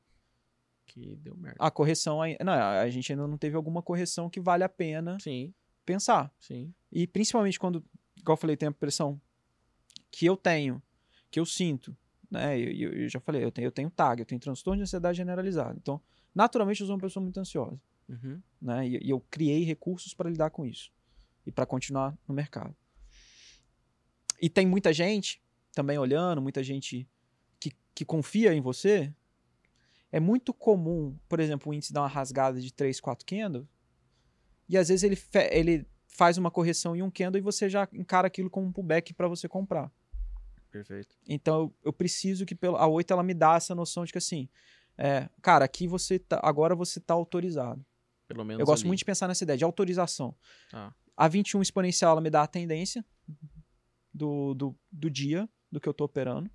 [0.87, 1.57] Que deu merda.
[1.59, 2.37] a correção aí.
[2.45, 5.53] Não, a gente ainda não teve alguma correção que vale a pena Sim,
[5.85, 6.33] pensar.
[6.39, 6.73] sim.
[6.93, 7.85] E principalmente quando,
[8.17, 9.21] igual eu falei, tem a pressão
[10.09, 10.81] que eu tenho,
[11.33, 11.97] que eu sinto,
[12.31, 12.57] né?
[12.57, 15.17] Eu, eu- eu já falei, eu tenho, eu tenho TAG, eu tenho transtorno de ansiedade
[15.17, 15.77] generalizado.
[15.83, 16.01] Então,
[16.33, 17.77] naturalmente, eu sou uma pessoa muito ansiosa.
[18.09, 18.43] Uhum.
[18.61, 18.87] né?
[18.87, 20.93] E, e eu criei recursos para lidar com isso
[21.47, 22.75] e para continuar no mercado.
[24.41, 27.09] E tem muita gente também olhando, muita gente
[27.59, 29.13] que, que confia em você.
[30.13, 33.67] É muito comum, por exemplo, o índice dar uma rasgada de 3, 4 candles
[34.69, 35.19] e às vezes ele,
[35.51, 39.13] ele faz uma correção em um candle e você já encara aquilo como um pullback
[39.13, 39.91] para você comprar.
[40.71, 41.17] Perfeito.
[41.29, 44.19] Então eu, eu preciso que pelo, a 8 ela me dá essa noção de que
[44.19, 44.49] assim,
[44.97, 47.85] é, cara, aqui você tá, agora você tá autorizado.
[48.35, 48.61] Pelo menos.
[48.61, 48.89] Eu gosto ali.
[48.89, 50.35] muito de pensar nessa ideia de autorização.
[50.71, 50.95] Tá.
[51.17, 53.05] A 21 exponencial ela me dá a tendência
[54.13, 56.51] do, do, do dia, do que eu tô operando.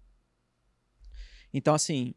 [1.53, 2.13] Então, assim,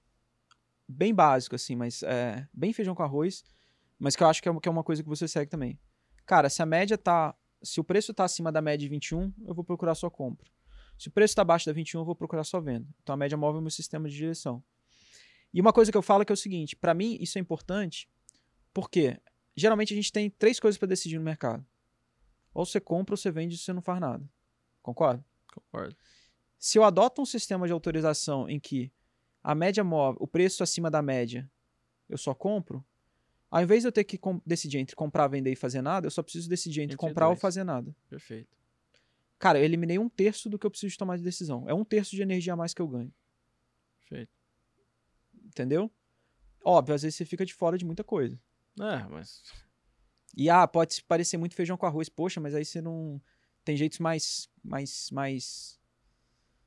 [0.88, 3.44] bem básico, assim, mas é, bem feijão com arroz,
[3.98, 5.78] mas que eu acho que é, uma- que é uma coisa que você segue também.
[6.26, 7.34] Cara, se a média tá.
[7.62, 10.50] Se o preço tá acima da média de 21, eu vou procurar só compra.
[10.98, 12.86] Se o preço tá abaixo da 21, eu vou procurar só venda.
[13.02, 14.62] Então a média móvel é o meu sistema de direção.
[15.54, 18.08] E uma coisa que eu falo que é o seguinte: para mim isso é importante,
[18.74, 19.16] porque
[19.56, 21.64] geralmente a gente tem três coisas para decidir no mercado.
[22.54, 24.28] Ou você compra ou você vende e você não faz nada.
[24.82, 25.24] Concorda?
[25.52, 25.96] Concordo.
[26.58, 28.92] Se eu adoto um sistema de autorização em que
[29.42, 31.50] a média móvel, o preço acima da média,
[32.08, 32.84] eu só compro,
[33.50, 36.22] ao invés de eu ter que decidir entre comprar, vender e fazer nada, eu só
[36.22, 37.40] preciso decidir entre Entre comprar ou dois.
[37.40, 37.94] fazer nada.
[38.08, 38.56] Perfeito.
[39.38, 41.68] Cara, eu eliminei um terço do que eu preciso tomar de decisão.
[41.68, 43.12] É um terço de energia a mais que eu ganho.
[43.98, 44.32] Perfeito.
[45.44, 45.90] Entendeu?
[46.64, 48.38] Óbvio, às vezes você fica de fora de muita coisa.
[48.80, 49.42] É, mas.
[50.36, 53.20] E ah, pode parecer muito feijão com arroz, poxa, mas aí você não
[53.64, 55.78] tem jeitos mais mais mais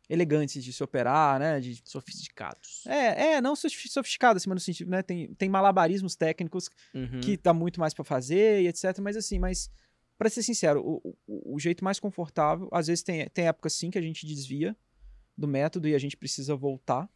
[0.08, 1.60] elegantes de se operar, né?
[1.60, 1.82] De...
[1.84, 2.86] Sofisticados.
[2.86, 7.20] É, é, não sofi- sofisticado assim, mas no sentido, né, tem tem malabarismos técnicos Uhum.
[7.22, 9.70] que dá muito mais pra fazer e etc, mas assim, mas
[10.18, 13.90] para ser sincero, o, o, o jeito mais confortável, às vezes tem tem épocas sim
[13.90, 14.78] que a gente desvia
[15.38, 17.10] do método e a gente precisa voltar,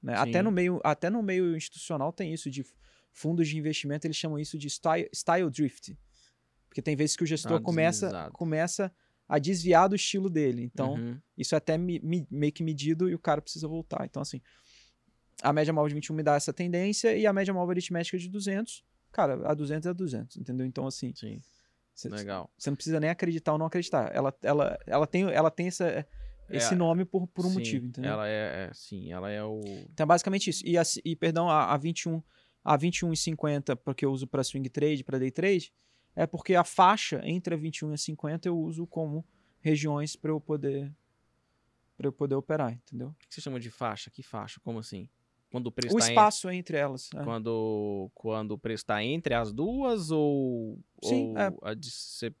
[0.00, 0.14] né?
[0.16, 2.64] Até no meio até no meio institucional tem isso de
[3.12, 5.96] fundos de investimento, eles chamam isso de style, style drift.
[6.68, 8.32] Porque tem vezes que o gestor Ah, começa, deslizado.
[8.32, 8.92] começa
[9.28, 10.62] a desviar do estilo dele.
[10.62, 11.20] Então, Uhum.
[11.36, 14.04] isso é até mi- mi- meio que medido e o cara precisa voltar.
[14.04, 14.40] Então, assim,
[15.42, 18.28] a média móvel de 21 me dá essa tendência e a média móvel aritmética de
[18.28, 20.66] 200, cara, a 200 é 200, entendeu?
[20.66, 21.40] Então, assim, Sim.
[21.94, 22.50] você Legal.
[22.66, 24.10] não precisa nem acreditar ou não acreditar.
[24.14, 26.06] Ela, ela, ela, tem, ela tem essa.
[26.48, 28.12] esse É, nome por, por um sim, motivo, entendeu?
[28.12, 29.60] Ela é, é, sim, ela é o.
[29.92, 30.62] Então é basicamente isso.
[30.66, 32.22] E, a, e perdão, a, a 21,
[32.64, 35.72] a 21,50, porque eu uso para swing trade, para day trade,
[36.14, 39.24] é porque a faixa entre a 21 e a 50 eu uso como
[39.60, 40.92] regiões para eu poder
[41.96, 43.08] para eu poder operar, entendeu?
[43.08, 44.10] O que você chama de faixa?
[44.10, 44.58] Que faixa?
[44.64, 45.08] Como assim?
[45.50, 47.10] Quando o preço O tá espaço entre elas.
[47.14, 47.22] é.
[47.22, 50.78] Quando, quando o preço tá entre as duas ou.
[51.04, 51.52] Sim, ou é.
[51.62, 52.34] a de ser-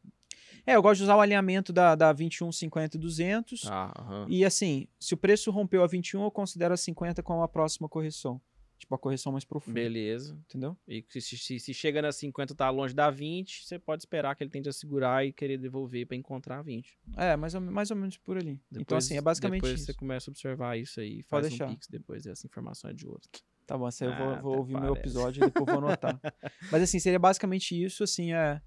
[0.66, 3.60] É, eu gosto de usar o alinhamento da, da 21, 50 e 200.
[3.60, 4.26] Tá, aham.
[4.28, 7.88] E assim, se o preço rompeu a 21, eu considero a 50 como a próxima
[7.88, 8.40] correção.
[8.82, 9.74] Tipo, a correção mais profunda.
[9.74, 10.36] Beleza.
[10.48, 10.76] Entendeu?
[10.88, 14.42] E se, se, se chega na 50 tá longe da 20, você pode esperar que
[14.42, 16.98] ele tende a segurar e querer devolver pra encontrar a 20.
[17.16, 18.60] É, mais ou, mais ou menos por ali.
[18.70, 19.86] então, Depois- assim, é basicamente Depois isso.
[19.86, 21.68] você começa a observar isso aí, Pode faz um deixar.
[21.68, 23.30] pix depois, essa informação é de outro.
[23.64, 25.00] Tá bom, essa aí eu vou, Ah, vou ouvir o meu parece.
[25.08, 26.20] episódio e depois vou anotar.
[26.72, 28.60] Mas assim, seria basicamente isso, assim, é...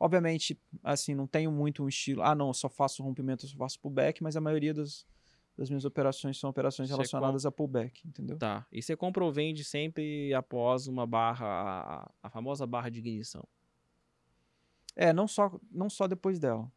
[0.00, 2.22] Obviamente, assim, não tenho muito um estilo...
[2.22, 5.06] Ah, não, eu só faço rompimento, eu só faço pullback, mas a maioria das,
[5.60, 8.38] das minhas operações são operações Você relacionadas a pullback, entendeu?
[8.38, 8.66] Tá.
[8.72, 13.46] E você compra ou vende sempre após uma barra, a, a famosa barra de ignição.
[14.96, 16.72] É, não só, não só depois dela.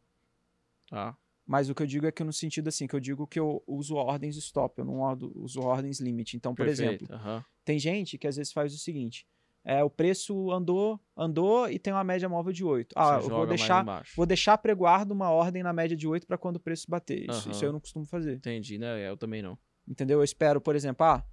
[0.90, 1.16] Tá?
[1.46, 3.64] Mas o que eu digo é que no sentido assim, que eu digo que eu
[3.66, 5.00] uso ordens stop, eu não
[5.34, 6.36] uso ordens limit.
[6.36, 7.04] Então, por Perfeito.
[7.04, 7.42] exemplo, aham.
[7.64, 9.26] tem gente que às vezes faz o seguinte:
[9.64, 12.92] é, o preço andou, andou e tem uma média móvel de 8.
[12.96, 16.36] Ah, Você eu vou deixar, vou deixar preguardo uma ordem na média de 8 para
[16.36, 17.28] quando o preço bater.
[17.30, 17.66] Isso, isso Aham.
[17.66, 18.34] eu não costumo fazer.
[18.36, 19.08] Entendi, né?
[19.08, 19.56] Eu também não.
[19.88, 20.18] Entendeu?
[20.20, 21.24] Eu espero, por exemplo, ah,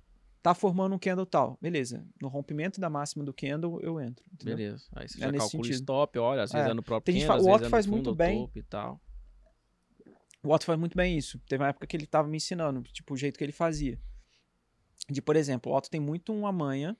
[0.41, 1.57] tá formando um candle tal.
[1.61, 2.05] Beleza.
[2.21, 4.23] No rompimento da máxima do candle, eu entro.
[4.33, 4.55] Entendeu?
[4.57, 4.85] Beleza.
[4.95, 5.73] Aí você É já calcula sentido.
[5.73, 6.71] stop, olha, às vezes É.
[6.71, 8.49] é no próprio Tem candle, às o Otto é faz muito bem.
[8.55, 8.99] e tal.
[10.43, 11.37] O Otto faz muito bem isso.
[11.47, 13.99] Teve uma época que ele tava me ensinando, tipo, o jeito que ele fazia.
[15.09, 16.97] De, por exemplo, o Otto tem muito uma manha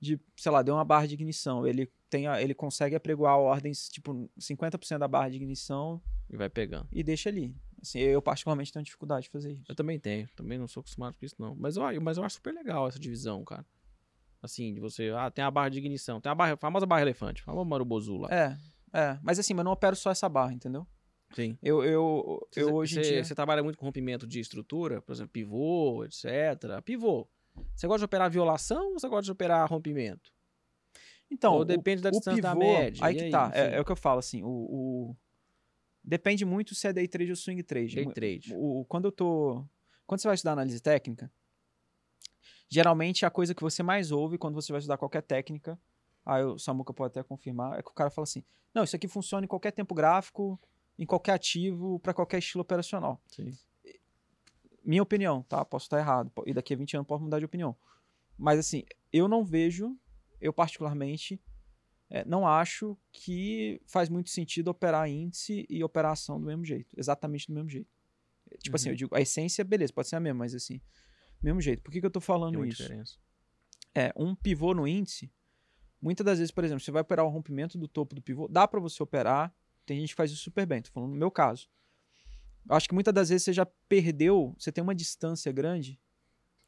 [0.00, 1.66] de, sei lá, deu uma barra de ignição.
[1.66, 6.48] Ele, tem a- ele consegue apregoar ordens, tipo, 50% da barra de ignição E vai
[6.50, 6.88] pegando.
[6.92, 7.54] e deixa ali.
[7.80, 9.64] Assim, eu particularmente tenho dificuldade de fazer isso.
[9.68, 10.28] Eu também tenho.
[10.34, 11.54] Também não sou acostumado com isso, não.
[11.56, 13.64] Mas eu, mas eu acho super legal essa divisão, cara.
[14.42, 15.10] Assim, de você.
[15.16, 16.20] Ah, tem a barra de ignição.
[16.20, 17.42] Tem a, barra, a famosa barra elefante.
[17.42, 18.28] A famosa marubozu lá.
[18.30, 18.56] É,
[18.92, 19.18] é.
[19.22, 20.86] Mas assim, mas não opero só essa barra, entendeu?
[21.34, 21.58] Sim.
[21.62, 23.24] Eu, eu, eu Você- hoje em dia...
[23.24, 26.80] você trabalha muito com rompimento de estrutura, por exemplo, pivô, etc.
[26.84, 27.28] Pivô.
[27.74, 30.32] Você gosta de operar violação ou você gosta de operar rompimento?
[31.30, 33.04] Então, ou o- depende da o distância da pivô, média.
[33.04, 33.48] Aí que tá.
[33.48, 33.58] enfim?
[33.58, 35.16] É, é o que eu falo, assim, o, o-
[36.02, 37.96] Depende muito se é day trade ou swing trade.
[37.96, 38.54] Day trade.
[38.54, 39.64] O, quando eu tô...
[40.06, 41.28] Quando você vai estudar análise técnica,
[42.68, 45.76] geralmente a coisa que você mais ouve quando você vai estudar qualquer técnica,
[46.24, 49.08] aí o Samuca pode até confirmar, é que o cara fala assim, não, isso aqui
[49.08, 50.60] funciona em qualquer tempo gráfico,
[50.98, 53.20] em qualquer ativo, para qualquer estilo operacional.
[53.26, 53.52] Sim.
[54.86, 55.64] Minha opinião, tá?
[55.64, 56.30] Posso estar errado.
[56.46, 57.76] E daqui a 20 anos posso mudar de opinião.
[58.38, 59.98] Mas assim, eu não vejo,
[60.40, 61.40] eu particularmente,
[62.08, 66.94] eh, não acho que faz muito sentido operar índice e operação do mesmo jeito.
[66.96, 67.90] Exatamente do mesmo jeito.
[68.60, 68.92] Tipo assim, Uhum.
[68.92, 70.78] eu digo, a essência, beleza, pode ser a mesma, mas assim,
[71.40, 71.82] do mesmo jeito.
[71.82, 72.82] Por que, que eu tô falando isso?
[72.82, 73.16] diferença.
[73.92, 75.32] É, um pivô no índice,
[76.00, 78.68] muitas das vezes, por exemplo, você vai operar o rompimento do topo do pivô, dá
[78.68, 79.52] para você operar,
[79.84, 81.68] tem gente que faz isso super bem, tô falando no meu caso.
[82.68, 86.00] Acho que muitas das vezes você já perdeu, você tem uma distância grande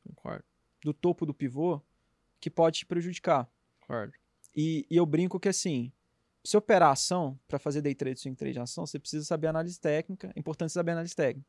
[0.05, 0.45] Concordo.
[0.83, 1.83] do topo do pivô
[2.41, 3.51] que pode te prejudicar.
[3.81, 4.13] Concordo.
[4.55, 5.93] E, e eu brinco que assim,
[6.45, 10.33] se operar ação, para fazer day trade, swing trade ação, você precisa saber análise técnica,
[10.35, 11.47] é importante saber análise técnica.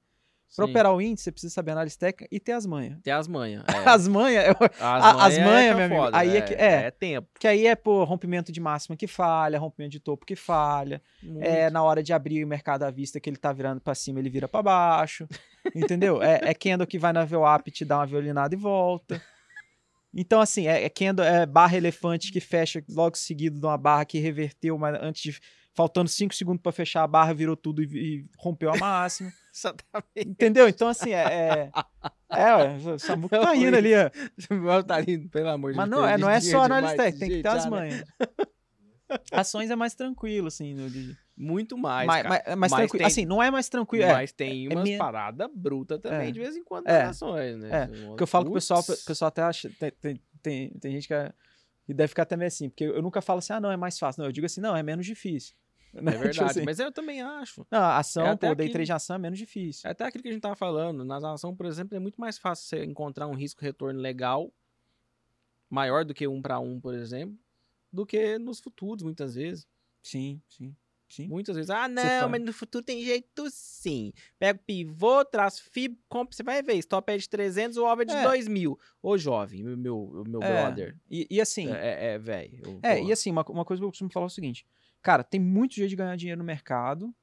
[0.56, 3.00] Para operar o índice, você precisa saber análise técnica e ter as manhas.
[3.04, 3.64] Tem as manhas.
[3.86, 3.90] É.
[3.90, 6.74] As manhas, eu- As manhas manhas, que meu amigo, foda, aí é que- é.
[6.86, 7.28] É tempo.
[7.40, 11.02] que aí é, pô, rompimento de máxima que falha, rompimento de topo que falha.
[11.24, 11.26] É
[11.62, 11.74] Muito.
[11.74, 14.30] na hora de abrir o mercado à vista que ele tá virando para cima, ele
[14.30, 15.28] vira para baixo.
[15.76, 16.22] Entendeu?
[16.22, 19.22] É, é candle que vai na VWAP e te dá uma violinada e volta.
[20.14, 24.06] Então, assim, é, é candle, é barra elefante que fecha logo seguido de uma barra
[24.06, 25.40] que reverteu, mas antes de.
[25.80, 29.32] Faltando 5 segundos para fechar a barra, virou tudo e, e rompeu a máxima.
[29.56, 30.28] Exatamente.
[30.30, 30.68] Entendeu?
[30.68, 31.24] Então, assim, é.
[31.24, 31.72] É,
[32.30, 34.10] é ué, o Samuca tá rindo ali, ó.
[34.56, 36.02] Meu tá lindo, pelo amor de Mas Deus.
[36.02, 37.70] não, é, não é de só análise técnica, tem que ter as né?
[37.72, 38.04] manhas.
[39.32, 40.74] Ações é mais tranquilo, assim.
[40.74, 42.56] no dia- Muito mais, mais, cara.
[42.56, 42.98] mais Mas tranquilo.
[43.00, 44.04] tem- Assim, não é mais tranquilo.
[44.06, 46.32] É, Mas tem é umas minha- paradas brutas também, É.
[46.32, 47.04] de vez em quando, É.
[47.06, 47.70] nas ações, né?
[47.72, 49.70] É, Porque eu falo pro pessoal, o pessoal até acha.
[49.80, 51.32] Tem, tem, tem, tem gente que, é-
[51.86, 53.98] que deve ficar até meio assim, porque eu nunca falo assim, ah, não, é mais
[53.98, 54.22] fácil.
[54.22, 55.56] Não, eu digo assim, não, é menos difícil.
[55.94, 56.12] Né?
[56.12, 57.66] É Tipo verdade, assim, mas eu também acho.
[57.72, 59.88] Não, a ação, é pô, day trade de ação é menos difícil.
[59.88, 61.04] É até aquilo que a gente tava falando.
[61.04, 64.52] Nas ações, por exemplo, é muito mais fácil você encontrar um risco-retorno legal,
[65.70, 67.38] maior do que um para um, por exemplo,
[67.92, 69.68] do que nos futuros, muitas vezes.
[70.02, 70.76] Sim, sim,
[71.08, 71.28] sim.
[71.28, 71.70] Muitas vezes.
[71.70, 74.14] Ah, não, mas no futuro tem jeito sim.
[74.38, 76.76] Pega o pivô, traz FIB, compra, você vai ver.
[76.76, 78.24] Stop é de 300, o OVA é de É.
[78.24, 78.80] 2 mil.
[79.02, 80.98] Ô, jovem, meu, meu, meu É, brother.
[81.10, 82.80] E, e assim, É, é, velho.
[82.82, 84.66] É, e assim, uma, uma coisa que eu costumo falar é o seguinte:
[85.02, 87.14] cara, tem muito jeito de ganhar dinheiro no mercado.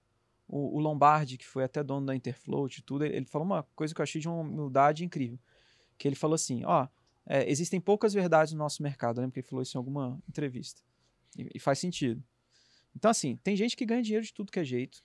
[0.48, 3.62] o, o Lombardi, que foi até dono da Interfloat e tudo, ele, ele falou uma
[3.74, 5.38] coisa que eu achei de uma humildade incrível.
[5.98, 6.88] Que ele falou assim, ó,
[7.26, 9.18] é, existem poucas verdades no nosso mercado.
[9.18, 10.80] Eu lembro que ele falou isso em alguma entrevista.
[11.36, 12.22] E, e faz sentido.
[12.94, 15.04] Então, assim, tem gente que ganha dinheiro de tudo que é jeito.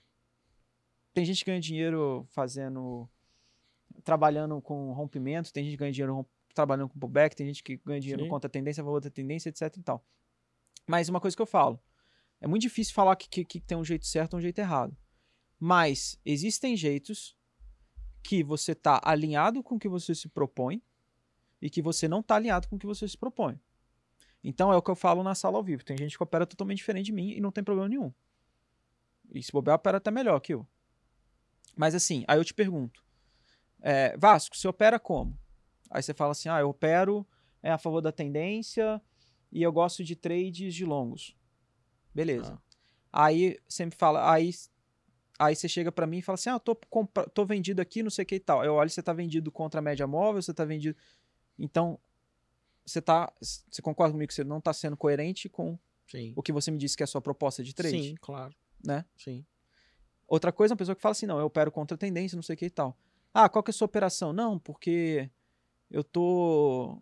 [1.12, 3.08] Tem gente que ganha dinheiro fazendo.
[4.04, 8.00] trabalhando com rompimento, tem gente que ganha dinheiro trabalhando com pullback, tem gente que ganha
[8.00, 8.28] dinheiro Sim.
[8.28, 10.04] contra a tendência, outra tendência, etc e tal.
[10.86, 11.80] Mas uma coisa que eu falo,
[12.42, 14.96] é muito difícil falar que, que, que tem um jeito certo ou um jeito errado.
[15.60, 17.36] Mas existem jeitos
[18.20, 20.82] que você tá alinhado com o que você se propõe
[21.60, 23.60] e que você não tá alinhado com o que você se propõe.
[24.42, 25.84] Então é o que eu falo na sala ao vivo.
[25.84, 28.12] Tem gente que opera totalmente diferente de mim e não tem problema nenhum.
[29.32, 30.66] E se bobear, opera até melhor que eu.
[31.76, 33.04] Mas assim, aí eu te pergunto:
[33.80, 35.38] é, Vasco, você opera como?
[35.88, 37.24] Aí você fala assim: ah, eu opero
[37.62, 39.00] é, a favor da tendência
[39.52, 41.36] e eu gosto de trades de longos.
[42.14, 42.58] Beleza.
[43.12, 44.50] Aí você me fala, aí,
[45.38, 46.74] aí você chega pra mim e fala assim: ah, tô,
[47.34, 48.64] tô vendido aqui, não sei o que e tal.
[48.64, 50.96] Eu olho, você tá vendido contra a média móvel, você tá vendido.
[51.58, 51.98] Então,
[52.84, 53.32] você tá.
[53.40, 56.32] Você concorda comigo que você não tá sendo coerente com Sim.
[56.36, 58.02] o que você me disse que é a sua proposta de trade?
[58.02, 58.54] Sim, claro.
[58.84, 59.04] Né?
[59.16, 59.44] Sim.
[60.26, 62.54] Outra coisa, uma pessoa que fala assim, não, eu opero contra a tendência, não sei
[62.54, 62.96] o que e tal.
[63.34, 64.32] Ah, qual que é a sua operação?
[64.32, 65.30] Não, porque
[65.90, 67.00] eu tô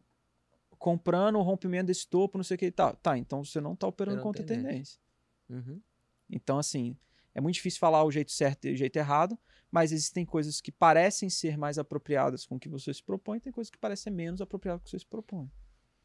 [0.80, 2.96] comprando o rompimento desse topo, não sei o que e tal.
[2.96, 4.98] Tá, então você não tá operando Operando contra a tendência.
[5.46, 5.70] tendência.
[5.70, 5.80] Uhum.
[6.28, 6.96] Então, assim,
[7.34, 9.38] é muito difícil falar o jeito certo e o jeito errado,
[9.70, 13.40] mas existem coisas que parecem ser mais apropriadas com o que você se propõe, e
[13.40, 15.50] tem coisas que parecem ser menos apropriadas com o que você se propõe.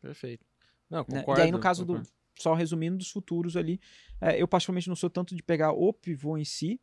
[0.01, 0.45] Perfeito.
[0.89, 1.19] Não, né?
[1.19, 1.41] concordo.
[1.41, 2.07] E aí, no caso concordo.
[2.07, 2.15] do.
[2.37, 3.79] Só resumindo dos futuros ali,
[4.19, 6.81] é, eu particularmente não sou tanto de pegar o pivô em si.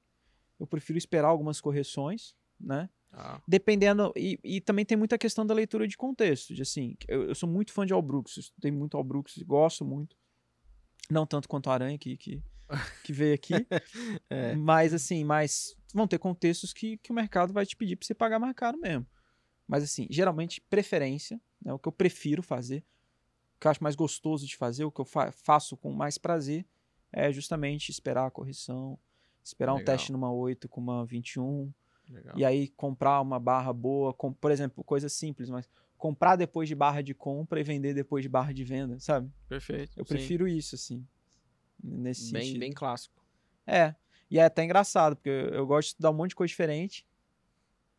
[0.59, 2.89] Eu prefiro esperar algumas correções, né?
[3.13, 4.13] Ah, Dependendo.
[4.17, 6.55] E, e também tem muita questão da leitura de contexto.
[6.55, 9.85] De assim, eu, eu sou muito fã de All Brooks, estudei muito All Brooks, gosto
[9.85, 10.17] muito.
[11.11, 12.43] Não tanto quanto a Aranha que, que,
[13.05, 13.55] que veio aqui.
[14.31, 14.55] É.
[14.55, 18.15] Mas assim, mas vão ter contextos que, que o mercado vai te pedir para você
[18.15, 19.07] pagar mais caro mesmo.
[19.69, 22.85] Mas assim, geralmente, preferência, né, o que eu prefiro fazer,
[23.57, 26.19] o que eu acho mais gostoso de fazer, o que eu fa- faço com mais
[26.19, 26.67] prazer,
[27.13, 28.99] é justamente esperar a correção,
[29.45, 29.95] esperar um Legal.
[29.95, 31.73] teste numa 8 com uma 21,
[32.13, 32.35] legal.
[32.37, 36.75] e aí comprar uma barra boa, com, por exemplo, coisa simples, mas comprar depois de
[36.75, 39.31] barra de compra e vender depois de barra de venda, sabe?
[39.49, 39.93] Perfeito.
[39.99, 40.09] Eu sim.
[40.15, 41.07] prefiro isso, assim.
[41.83, 42.61] Nesse Bem, sentido.
[42.61, 43.25] bem clássico.
[43.67, 43.95] É.
[44.31, 47.07] E é até engraçado, porque eu, eu gosto de estudar um monte de coisa diferente.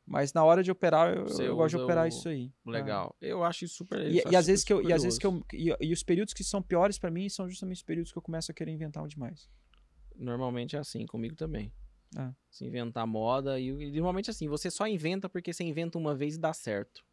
[0.06, 2.52] Mas na hora de operar, eu, eu gosto de operar o- isso aí.
[2.66, 3.16] Legal.
[3.22, 4.02] Eu acho isso super.
[4.12, 6.34] E, e às vezes que eu, e às vezes que eu e, e os períodos
[6.34, 9.08] que são piores pra mim são justamente os períodos que eu começo a querer inventar
[9.08, 9.50] demais.
[10.16, 11.72] Normalmente é assim, comigo também.
[12.18, 12.32] É.
[12.50, 13.60] Se inventar moda.
[13.60, 17.04] E, e normalmente assim, você só inventa porque você inventa uma vez e dá certo.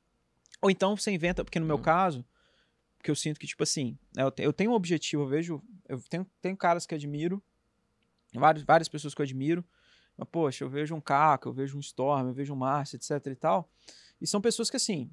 [0.60, 1.82] Ou então você inventa, porque no meu Hum.
[1.82, 2.24] caso,
[2.98, 5.62] porque eu sinto que, tipo assim, né, eu, te- eu tenho um objetivo, eu vejo.
[5.88, 7.42] Eu tenho, tenho caras que admiro,
[8.34, 9.64] vários, várias pessoas que eu admiro.
[10.18, 13.26] Mas, poxa, eu vejo um Caco, eu vejo um Storm, eu vejo um Márcio, etc
[13.26, 13.70] e tal.
[14.20, 15.10] E são pessoas que, assim,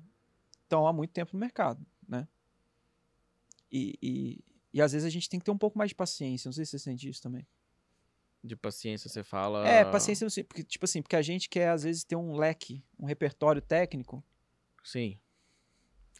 [0.63, 2.27] estão há muito tempo no mercado, né?
[3.71, 6.49] E, e, e às vezes a gente tem que ter um pouco mais de paciência.
[6.49, 7.47] Não sei se você sente isso também.
[8.43, 9.67] De paciência, você fala.
[9.67, 12.35] É, paciência, não sei, porque, tipo assim, porque a gente quer, às vezes, ter um
[12.35, 14.23] leque, um repertório técnico.
[14.83, 15.19] Sim,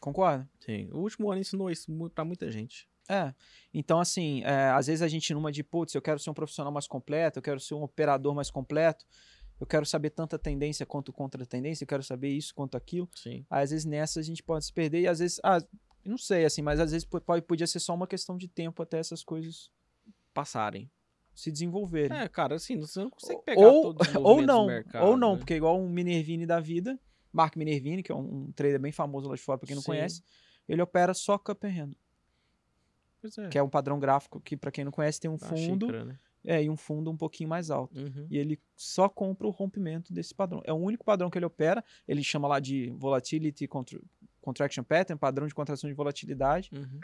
[0.00, 0.48] Concorda?
[0.60, 0.88] sim.
[0.92, 2.88] O último ano ensinou isso pra muita gente.
[3.08, 3.34] É.
[3.72, 6.72] Então, assim, é, às vezes a gente numa de, putz, eu quero ser um profissional
[6.72, 9.06] mais completo, eu quero ser um operador mais completo,
[9.58, 13.08] eu quero saber tanta tendência quanto contra tendência, eu quero saber isso quanto aquilo.
[13.14, 13.44] Sim.
[13.48, 15.58] Aí, às vezes nessa a gente pode se perder e às vezes, ah,
[16.04, 18.82] não sei, assim, mas às vezes po- pode, podia ser só uma questão de tempo
[18.82, 19.70] até essas coisas
[20.34, 20.88] Passarem.
[21.38, 22.18] Se desenvolverem.
[22.18, 25.38] É, cara, assim, você não consegue pegar ou, ou não, do mercado, ou não, né?
[25.38, 26.98] porque igual um Minervini da vida,
[27.32, 29.82] Mark Minervini, que é um, um trader bem famoso lá de fora, pra quem não
[29.82, 29.92] Sim.
[29.92, 30.20] conhece,
[30.68, 31.96] ele opera só cup and handle,
[33.20, 33.48] Pois é.
[33.48, 36.04] que é um padrão gráfico que, pra quem não conhece, tem um a fundo xícara,
[36.04, 36.18] né?
[36.44, 37.98] É, e um fundo um pouquinho mais alto.
[37.98, 38.26] Uhum.
[38.30, 40.60] E ele só compra o rompimento desse padrão.
[40.64, 41.84] É o único padrão que ele opera.
[42.06, 44.00] Ele chama lá de Volatility Contra-
[44.40, 46.70] Contraction Pattern, padrão de contração de volatilidade.
[46.72, 47.00] Uhum.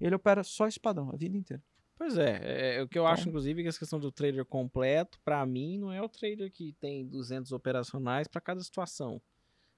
[0.00, 1.62] Ele opera só esse padrão a vida inteira.
[1.96, 4.44] Pois é, é, é o que eu Então- acho, inclusive, que essa questão do trader
[4.44, 9.20] completo, pra mim, não é o trader que tem 200 operacionais pra cada situação.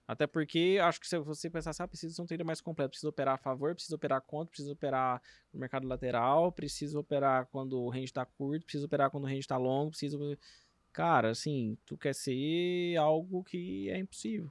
[0.06, 2.90] Até porque acho que se você pensar assim, ah, preciso ser um trader mais completo,
[2.90, 7.78] preciso operar a favor, preciso operar contra, preciso operar no mercado lateral, preciso operar quando
[7.78, 10.36] o range tá curto, preciso operar quando o range tá longo, preciso.
[10.92, 14.50] Cara, assim, tu quer ser algo que é impossível.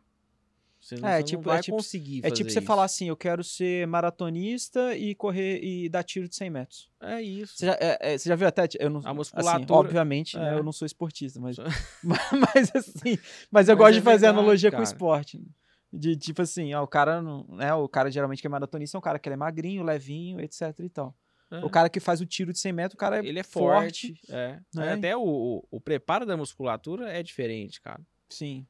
[0.87, 2.65] Você É, você tipo- vai é tipo- conseguir É tipo você isso.
[2.67, 6.89] falar assim: eu quero ser maratonista e correr e dar tiro de 100 metros.
[7.01, 7.57] É isso.
[7.57, 8.67] Você já, é- é, você já viu até?
[8.79, 10.57] Eu não, A assim, musculatura- obviamente, né, É.
[10.57, 11.57] eu não sou esportista, mas,
[12.31, 13.17] mas assim,
[13.51, 14.83] mas eu Mas gosto é de fazer verdade, analogia com cara.
[14.83, 15.41] esporte.
[15.91, 18.99] De tipo assim, ó, o cara, não- né, o cara geralmente que é maratonista é
[18.99, 21.15] um cara que ele é magrinho, levinho, etc e tal.
[21.49, 21.59] É.
[21.63, 24.07] O cara que faz o tiro de 100 metros, o cara é Ele é forte.
[24.15, 24.21] forte.
[24.29, 24.59] É.
[24.75, 24.93] né?
[24.93, 28.01] Até o, o, o preparo da musculatura é diferente, cara.
[28.29, 28.65] Sim.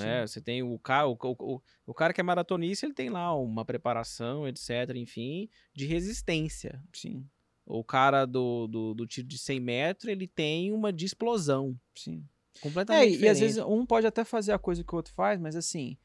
[0.00, 0.26] Né?
[0.26, 3.64] Você tem o cara, o, o, o- cara que é maratonista, ele tem lá uma
[3.64, 6.82] preparação, etc, enfim, de resistência.
[6.92, 7.28] Sim.
[7.64, 11.78] O cara do, do, do tiro de 100 metros, ele tem uma de explosão.
[11.94, 12.26] Sim.
[12.60, 13.40] Completamente É, e, e às diferente.
[13.40, 15.96] vezes um pode até fazer a coisa que o outro faz, mas assim,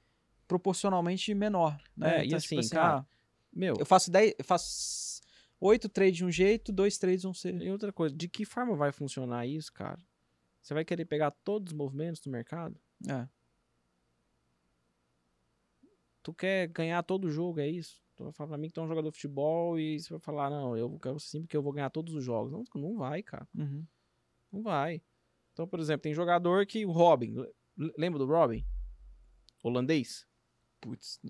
[0.47, 1.77] proporcionalmente menor.
[1.95, 2.19] Né?
[2.19, 3.05] É, e tipo assim, cara, ah,
[3.51, 5.21] Meu, eu faço 10, eu faço
[5.59, 7.59] 8 trades de um jeito, dois trades vão ser.
[7.61, 9.99] e outra coisa, de que forma vai funcionar isso, cara?
[10.61, 12.79] Você vai querer pegar todos os movimentos do mercado?
[13.09, 13.27] É.
[16.27, 18.01] Tu quer ganhar todo jogo, é isso?
[18.17, 20.19] Tu vai falar pra mim que tu é um jogador de futebol e você vai
[20.19, 22.51] falar, não, eu quero sim porque eu vou ganhar todos os jogos.
[22.51, 23.47] Não, não vai, cara.
[23.57, 23.85] Uhum.
[24.51, 25.01] Não vai.
[25.53, 27.33] Então, por exemplo, tem jogador que o Robin,
[27.97, 28.65] lembra do Robin?
[29.63, 30.27] Holandês?
[30.81, 31.21] Putz,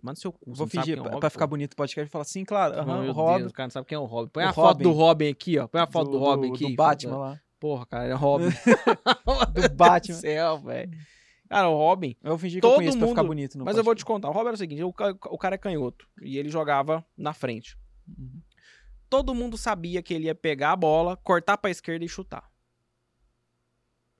[0.00, 0.52] Manda seu cu.
[0.52, 3.10] vou fingir é pra, Robin, ficar bonito o podcast e falar assim, claro, aham, Meu
[3.10, 3.38] o Robin.
[3.40, 4.30] Deus, o cara não sabe quem é o Robin.
[4.30, 5.00] Põe O a foto do Robin.
[5.02, 5.66] Robin aqui, ó.
[5.66, 6.68] Põe a foto do, Robin aqui.
[6.68, 7.40] Do Batman lá.
[7.58, 8.50] Porra, cara, é Robin.
[9.52, 10.14] Do Batman.
[10.14, 10.92] do céu, velho.
[11.48, 12.16] Cara, o Robin.
[12.22, 13.58] Eu vou fingir que eu Todo conheço pra ficar mundo- bonito.
[13.64, 14.28] Mas eu vou te contar.
[14.28, 16.08] O Robin era o seguinte: o o cara é canhoto.
[16.22, 17.76] E ele jogava na frente.
[18.08, 18.40] Uhum.
[19.10, 22.50] Todo mundo sabia que ele ia pegar a bola, cortar pra esquerda e chutar.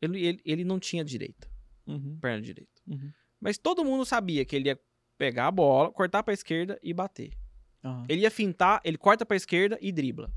[0.00, 1.48] Ele, ele, ele não tinha direita,
[1.86, 2.18] Uhum.
[2.20, 2.70] perna direita.
[2.86, 3.10] Uhum.
[3.40, 4.78] Mas todo mundo sabia que ele ia
[5.16, 7.32] pegar a bola, cortar pra esquerda e bater.
[8.08, 10.32] Ele ia fintar, ele corta pra esquerda e dribla.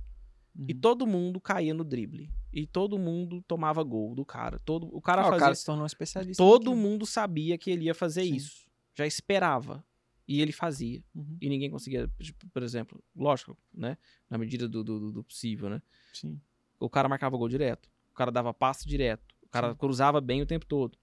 [0.58, 0.80] E Uhum.
[0.80, 2.32] todo mundo caía no drible.
[2.52, 4.58] E todo mundo tomava gol do cara.
[4.60, 5.40] Todo, o cara Ah, o fazia.
[5.40, 6.42] cara se tornou um especialista.
[6.44, 6.76] todo naquilo.
[6.78, 8.36] mundo sabia que ele ia fazer Sim.
[8.36, 8.68] isso.
[8.96, 9.86] Já esperava.
[10.28, 11.04] E ele fazia.
[11.16, 11.38] Uhum.
[11.40, 13.98] E ninguém conseguia, tipo, por exemplo, lógico, né?
[14.30, 15.82] Na medida do, do, do possível, né?
[16.12, 16.42] Sim.
[16.80, 17.88] O cara marcava gol direto.
[18.12, 19.24] O cara dava passe direto.
[19.44, 19.78] O cara Sim.
[19.78, 20.98] cruzava bem o tempo todo.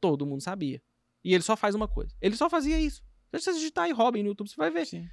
[0.00, 0.82] Todo mundo sabia.
[1.24, 2.14] E ele só faz uma coisa.
[2.20, 3.02] Ele só fazia isso.
[3.32, 4.86] Deixa você digitar aí Robin no YouTube, você vai ver.
[4.86, 5.08] Sim.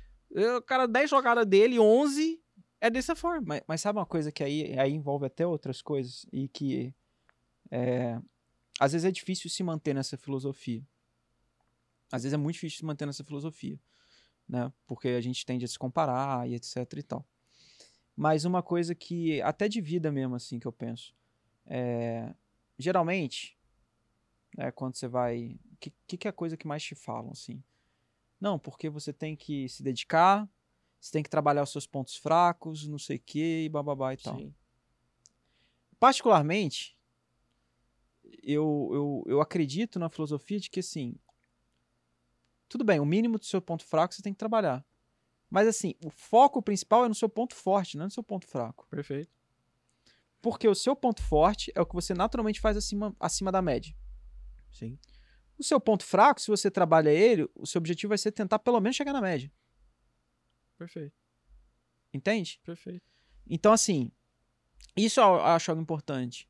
[0.58, 2.40] O cara, 10 jogadas dele, 11
[2.82, 3.44] é dessa forma.
[3.46, 6.94] Mas, mas sabe uma coisa que aí, aí envolve até outras coisas e que
[7.70, 8.20] é,
[8.80, 10.84] às vezes é difícil se manter nessa filosofia.
[12.12, 13.80] Às vezes é muito difícil se manter nessa filosofia,
[14.50, 14.74] né?
[14.86, 17.26] Porque a gente tende a se comparar e etc e tal.
[18.16, 21.16] Mas uma coisa que até de vida mesmo assim que eu penso,
[21.66, 22.34] é,
[22.78, 23.58] geralmente,
[24.58, 27.64] né, quando você vai, o que que é a coisa que mais te falam assim?
[28.40, 30.50] Não, porque você tem que se dedicar,
[31.02, 34.18] você tem que trabalhar os seus pontos fracos, não sei o que, e bababá e
[34.18, 34.38] tal.
[34.38, 34.54] Sim.
[35.99, 36.95] Particularmente,
[38.43, 41.16] eu, eu, eu acredito na filosofia de que, assim,
[42.70, 44.86] tudo bem, o mínimo do seu ponto fraco você tem que trabalhar.
[45.49, 48.47] Mas, assim, o foco principal é no seu ponto forte, não é no seu ponto
[48.47, 48.88] fraco.
[48.88, 49.32] Perfeito.
[50.39, 53.93] Porque o seu ponto forte é o que você naturalmente faz acima, acima da média.
[54.72, 54.97] Sim.
[55.58, 58.80] O seu ponto fraco, se você trabalha ele, o seu objetivo vai ser tentar pelo
[58.80, 59.52] menos chegar na média.
[60.82, 61.14] Perfeito.
[62.12, 62.60] Entende?
[62.66, 63.06] Perfeito.
[63.48, 64.12] Então, assim,
[64.98, 66.50] isso eu acho algo importante.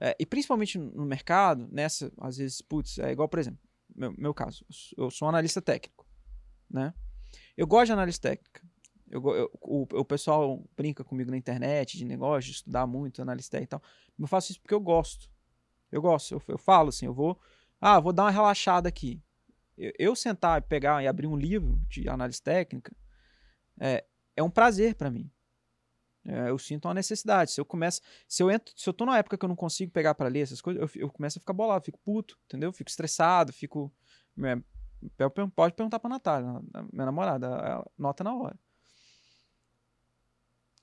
[0.00, 3.58] É, e principalmente no mercado, nessa, às vezes, putz, é igual, por exemplo,
[3.94, 4.64] meu, meu caso,
[4.96, 6.06] eu sou- um analista técnico,
[6.70, 6.94] né?
[7.56, 8.62] Eu gosto de análise técnica.
[9.10, 13.50] Eu, eu- o, o pessoal brinca comigo na internet de negócio, de estudar muito, análise
[13.50, 13.82] técnica e tal.
[14.18, 15.28] Eu faço isso porque eu gosto.
[15.90, 16.32] Eu gosto.
[16.34, 17.40] Eu, eu falo assim, eu vou.
[17.80, 19.20] Ah, vou dar uma relaxada aqui.
[19.76, 22.94] Eu, eu sentar e pegar e abrir um livro de análise técnica
[23.78, 24.04] é,
[24.36, 25.30] é um prazer para mim.
[26.26, 27.50] É, eu sinto uma necessidade.
[27.50, 29.92] Se eu começo, se eu entro, se eu tô numa época que eu não consigo
[29.92, 32.72] pegar para ler essas coisas, eu, eu começo a ficar bolado, fico puto, entendeu?
[32.72, 33.92] Fico estressado, fico
[34.42, 34.58] é,
[35.54, 36.60] pode perguntar pra Natália,
[36.92, 38.58] minha namorada, ela nota na hora.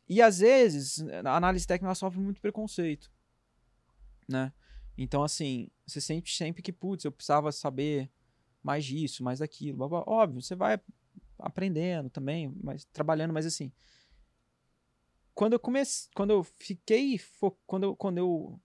[0.08, 3.12] E às vezes, a análise técnica sofre muito preconceito,
[4.28, 4.54] né?
[4.98, 8.12] Então, assim, você sente sempre que, putz, eu precisava saber
[8.62, 9.78] mais disso, mais daquilo.
[9.78, 10.04] blá, blá.
[10.06, 10.80] Óbvio, você vai
[11.42, 13.72] aprendendo também, mas trabalhando, mas assim,
[15.34, 18.60] quando eu comecei, quando eu fiquei, fo- quando eu, quando eu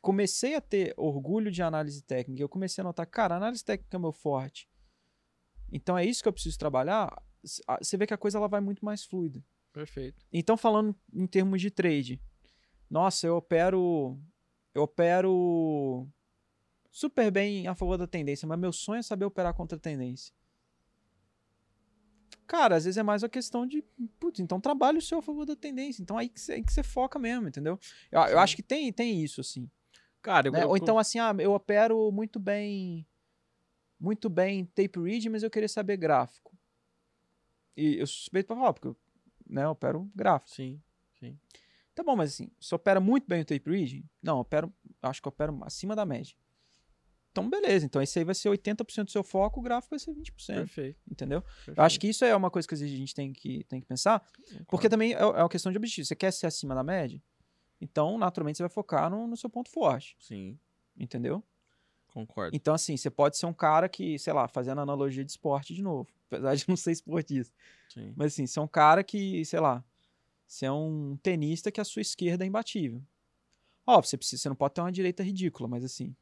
[0.00, 4.00] comecei a ter orgulho de análise técnica, eu comecei a notar, cara, análise técnica é
[4.00, 4.68] meu forte.
[5.70, 7.20] Então é isso que eu preciso trabalhar.
[7.80, 9.44] Você vê que a coisa ela vai muito mais fluida.
[9.72, 10.24] Perfeito.
[10.32, 12.20] Então falando em termos de trade,
[12.88, 14.18] nossa, eu opero
[14.74, 16.08] eu opero
[16.90, 20.32] super bem a favor da tendência, mas meu sonho é saber operar contra a tendência.
[22.46, 23.82] Cara, às vezes é mais uma questão de,
[24.20, 26.00] putz, então trabalhe o seu a favor da tendência.
[26.02, 27.78] Então aí que você, foca mesmo, entendeu?
[28.10, 29.68] Eu, eu acho que tem, tem isso, assim.
[30.22, 30.62] Cara, eu, né?
[30.62, 33.06] eu- Ou então assim, ah, eu opero muito bem
[33.98, 36.54] muito bem tape read, mas eu queria saber gráfico.
[37.76, 38.96] E eu suspeito pra falar, porque eu,
[39.46, 40.50] né, eu opero gráfico.
[40.54, 40.80] Sim,
[41.18, 41.38] sim.
[41.94, 44.04] Tá bom, mas assim, você opera muito bem o tape read?
[44.22, 44.72] Não, eu opero,
[45.02, 46.36] acho que eu opero acima da média.
[47.36, 47.84] Então, beleza.
[47.84, 50.46] Então, esse aí vai ser 80% do seu foco, o gráfico vai ser 20%.
[50.46, 50.98] Perfeito.
[51.10, 51.44] Entendeu?
[51.66, 54.26] Eu acho que isso é uma coisa que a gente tem que, tem que pensar.
[54.68, 56.06] Porque também é, é uma questão de objetivo.
[56.06, 57.22] Você quer ser acima da média?
[57.78, 60.16] Então, naturalmente, você vai focar no, no seu ponto forte.
[60.18, 60.58] Sim,
[60.98, 61.44] Entendeu?
[62.10, 62.56] concordo.
[62.56, 65.82] Então, assim, você pode ser um cara que, sei lá, fazendo analogia de esporte de
[65.82, 66.08] novo.
[66.26, 67.54] Apesar de não ser esportista.
[67.90, 68.14] Sim.
[68.16, 69.84] Mas, assim, você é um cara que, sei lá,
[70.46, 73.02] você é um tenista que a sua esquerda é imbatível.
[73.86, 76.16] Óbvio, você, precisa, você não pode ter uma direita ridícula, mas assim.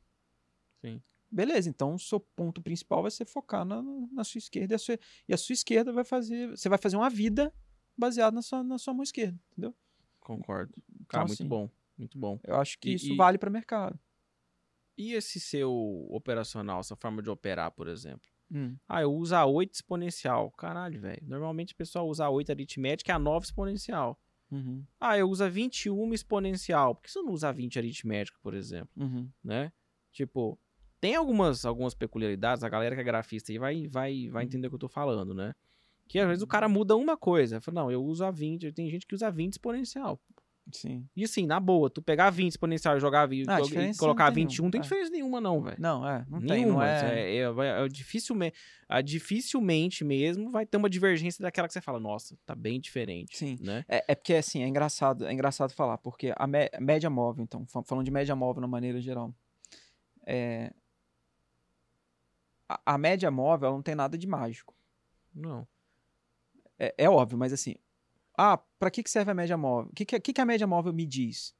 [0.84, 1.00] Sim.
[1.30, 3.82] Beleza, então o seu ponto principal vai ser focar na,
[4.12, 6.50] na sua esquerda e a sua, e a sua esquerda vai fazer.
[6.50, 7.52] Você vai fazer uma vida
[7.96, 9.74] baseada na sua, na sua mão esquerda, entendeu?
[10.20, 10.72] Concordo.
[10.92, 11.68] Então, Cara, muito assim, bom.
[11.98, 12.38] Muito bom.
[12.44, 13.98] Eu acho que E- isso e- vale para mercado.
[14.96, 18.28] E esse seu operacional, essa forma de operar, por exemplo?
[18.52, 18.76] Hum.
[18.88, 20.50] Ah, eu uso a 8 exponencial.
[20.52, 21.22] Caralho, velho.
[21.26, 24.20] Normalmente o pessoal usa a 8 aritmética e a 9 exponencial.
[24.52, 24.84] Uhum.
[25.00, 26.94] Ah, eu uso a 21 exponencial.
[26.94, 28.90] Por que você não usa a 20 aritmética, por exemplo?
[28.96, 29.28] Uhum.
[29.42, 29.72] Né?
[30.12, 30.56] Tipo,
[31.04, 32.64] tem algumas, algumas peculiaridades.
[32.64, 34.48] A galera que é grafista aí vai, vai, vai Uhum.
[34.48, 35.52] entender o que eu tô falando, né?
[36.08, 37.60] Que às vezes o cara muda uma coisa.
[37.60, 38.72] Fala, não, eu uso a 20.
[38.72, 40.18] Tem gente que usa a 20 exponencial.
[40.72, 41.06] Sim.
[41.14, 44.32] E assim, na boa, tu pegar 20 exponencial e jogar Ah, e diferença colocar não
[44.34, 44.82] tem 21, não tem é.
[44.82, 45.76] diferença nenhuma, não, velho.
[45.78, 46.24] Não, é.
[46.26, 46.48] Não tem.
[46.64, 46.78] Nenhuma.
[46.78, 47.20] Não é...
[47.20, 48.56] É, é, é dificilmente,
[48.88, 53.36] a, dificilmente mesmo vai ter uma divergência daquela que você fala, nossa, tá bem diferente.
[53.36, 53.58] Sim.
[53.60, 53.84] Né?
[53.86, 57.66] É, é porque, assim, é engraçado, é engraçado falar, porque a mé- média móvel, então,
[57.66, 59.34] fa- falando de média móvel na maneira geral,
[60.26, 60.72] é,
[62.84, 64.74] a, a média móvel não tem nada de mágico.
[65.34, 65.66] Não.
[66.78, 67.74] É, é óbvio, mas assim,
[68.36, 69.90] ah, para que, que serve a média móvel?
[69.90, 71.54] O que, que, que a média móvel me diz?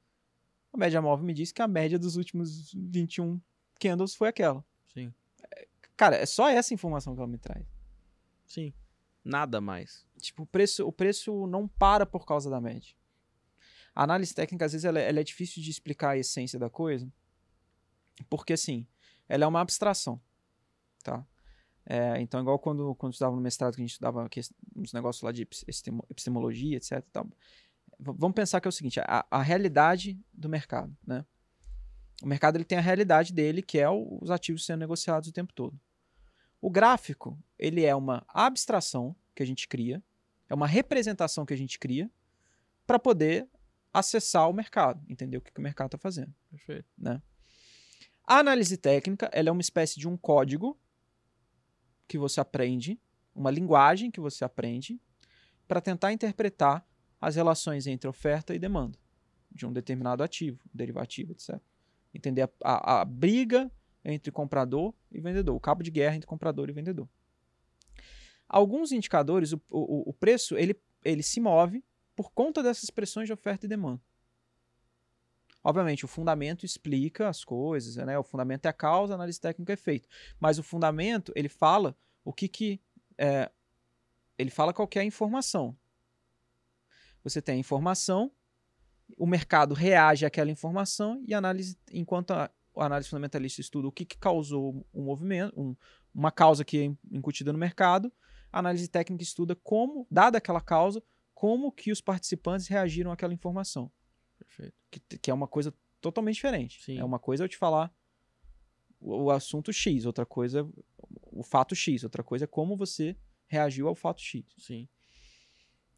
[0.73, 3.39] A média móvel me diz que a média dos últimos 21
[3.79, 4.63] candles foi aquela.
[4.93, 5.13] Sim.
[5.95, 7.65] Cara, é só essa informação que ela me traz.
[8.45, 8.73] Sim.
[9.23, 10.05] Nada mais.
[10.19, 12.93] Tipo, o preço, o preço não para por causa da média.
[13.93, 16.69] A análise técnica, às vezes, ela, é- ela é difícil de explicar a essência da
[16.69, 17.09] coisa,
[18.29, 18.85] porque, assim,
[19.29, 20.21] ela é uma abstração,
[21.05, 21.25] tá?
[21.85, 24.41] É, então, igual quando, quando estudava no mestrado, que a gente estudava que-
[24.75, 27.05] uns negócios lá de epistemologia, etc.
[27.13, 27.29] tal.
[27.99, 31.23] Vamos pensar que é o seguinte, a, a realidade do mercado, né?
[32.23, 35.31] O mercado ele tem a realidade dele, que é o- os ativos sendo negociados o
[35.31, 35.79] tempo todo.
[36.59, 40.03] O gráfico, ele é uma abstração que a gente cria,
[40.49, 42.09] é uma representação que a gente cria
[42.87, 43.47] para poder
[43.93, 46.33] acessar o mercado, entender o que, que o mercado está fazendo.
[46.49, 46.87] Perfeito.
[48.27, 50.77] A análise técnica ela é uma espécie de um código
[52.07, 52.99] que você aprende,
[53.33, 54.99] uma linguagem que você aprende
[55.67, 56.85] para tentar interpretar
[57.19, 58.97] as relações entre oferta e demanda
[59.51, 61.59] de um determinado ativo, derivativo, etc.
[62.13, 63.71] Entender a, a- a briga
[64.03, 67.09] entre comprador e vendedor, o cabo de guerra entre comprador e vendedor.
[68.47, 71.83] Alguns indicadores, o, o, o preço ele, ele se move
[72.15, 74.01] por conta dessas pressões de oferta e demanda.
[75.67, 78.19] Obviamente, o fundamento explica as coisas, né?
[78.19, 80.07] O fundamento é a causa, a análise técnica é efeito.
[80.39, 82.79] Mas o fundamento, ele fala o que que...
[83.17, 83.49] é,
[84.37, 85.75] ele fala qual que é informação.
[87.23, 88.31] Você tem a informação,
[89.17, 94.05] o mercado reage àquela informação e análise, enquanto a, a análise fundamentalista estuda o que,
[94.05, 95.75] que causou um movimento, um-
[96.13, 98.13] uma causa que é incutida no mercado,
[98.51, 101.01] a análise técnica estuda como, dada aquela causa,
[101.33, 103.91] como que os participantes reagiram àquela informação
[104.37, 104.75] Perfeito.
[104.91, 106.83] que, que é uma coisa totalmente diferente.
[106.83, 106.99] Sim.
[106.99, 107.93] É uma coisa eu te falar
[108.99, 110.67] o, o assunto X, outra coisa
[111.31, 113.15] o fato X, outra coisa é como você
[113.47, 114.45] reagiu ao fato X.
[114.57, 114.87] Sim.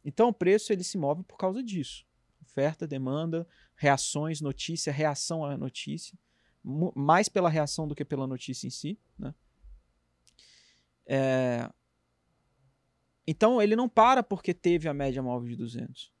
[0.04, 2.06] Então o preço ele se move por causa disso.
[2.40, 6.18] Oferta, demanda, reações, notícia, reação à notícia,
[6.94, 9.34] mais pela reação do que pela notícia em si, né?
[11.06, 11.70] É,
[13.26, 16.12] Então ele não para porque teve a média móvel de 200.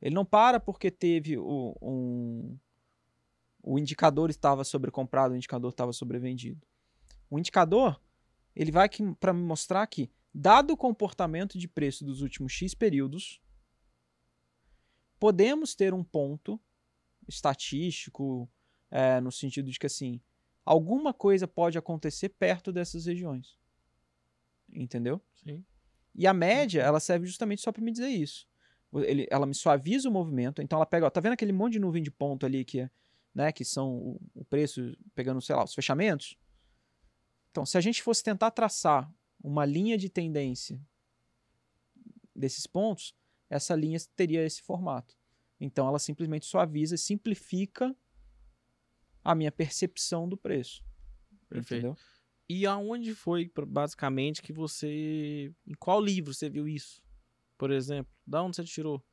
[0.00, 2.58] Ele não para porque teve o, um,
[3.62, 6.66] o indicador estava sobrecomprado, o indicador estava sobrevendido.
[7.28, 8.00] O indicador
[8.54, 8.88] ele vai
[9.18, 13.40] para me mostrar que, dado o comportamento de preço dos últimos X períodos,
[15.18, 16.58] podemos ter um ponto
[17.28, 18.50] estatístico
[18.90, 20.20] é, no sentido de que assim
[20.64, 23.58] alguma coisa pode acontecer perto dessas regiões,
[24.68, 25.20] entendeu?
[25.34, 25.64] Sim.
[26.14, 28.49] E a média, ela serve justamente só para me dizer isso.
[28.94, 31.78] Ele- ela me suaviza o movimento, então ela pega, ó, tá vendo aquele monte de
[31.78, 32.90] nuvem de ponto ali que,
[33.34, 36.36] né, que são o, o preço pegando, sei lá, os fechamentos?
[37.50, 39.12] Então, se a gente fosse tentar traçar
[39.42, 40.80] uma linha de tendência
[42.34, 43.14] desses pontos,
[43.48, 45.16] essa linha teria esse formato.
[45.60, 47.94] Então, ela simplesmente suaviza e simplifica
[49.22, 50.82] a minha percepção do preço.
[51.48, 51.74] Perfeito.
[51.74, 51.96] Entendeu?
[52.48, 55.52] E aonde foi, basicamente, que você.
[55.66, 57.02] Em qual livro você viu isso?
[57.60, 58.10] Por exemplo?
[58.26, 59.04] Da onde você tirou?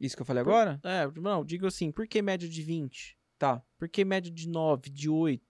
[0.00, 0.80] Isso que eu falei agora?
[0.84, 3.18] É, não, digo assim, por que média de 20?
[3.36, 3.60] Tá.
[3.76, 5.44] Por que média de 9, de 8?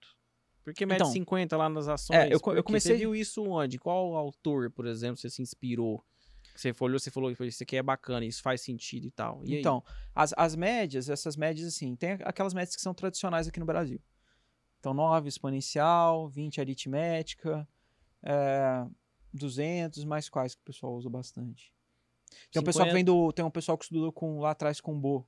[0.63, 2.17] Por que média Então, 50 lá nas ações?
[2.17, 3.77] é, eu Por eu comecei- Você viu isso onde?
[3.77, 6.03] Qual autor, por exemplo, você se inspirou?
[6.55, 9.45] Você olhou, você falou, isso aqui é bacana, isso faz sentido e tal.
[9.45, 9.59] E aí?
[9.59, 9.83] Então,
[10.15, 14.01] as, as médias, essas médias, assim, tem aquelas médias que são tradicionais aqui no Brasil.
[14.79, 17.67] Então, 9 exponencial, 20 aritmética,
[18.23, 18.87] é,
[19.31, 21.71] 200, mais quais que o pessoal usa bastante.
[22.51, 23.31] Tem um pessoal que 50, vem do.
[23.33, 25.27] Tem um pessoal que estudou com, lá atrás com o Bo.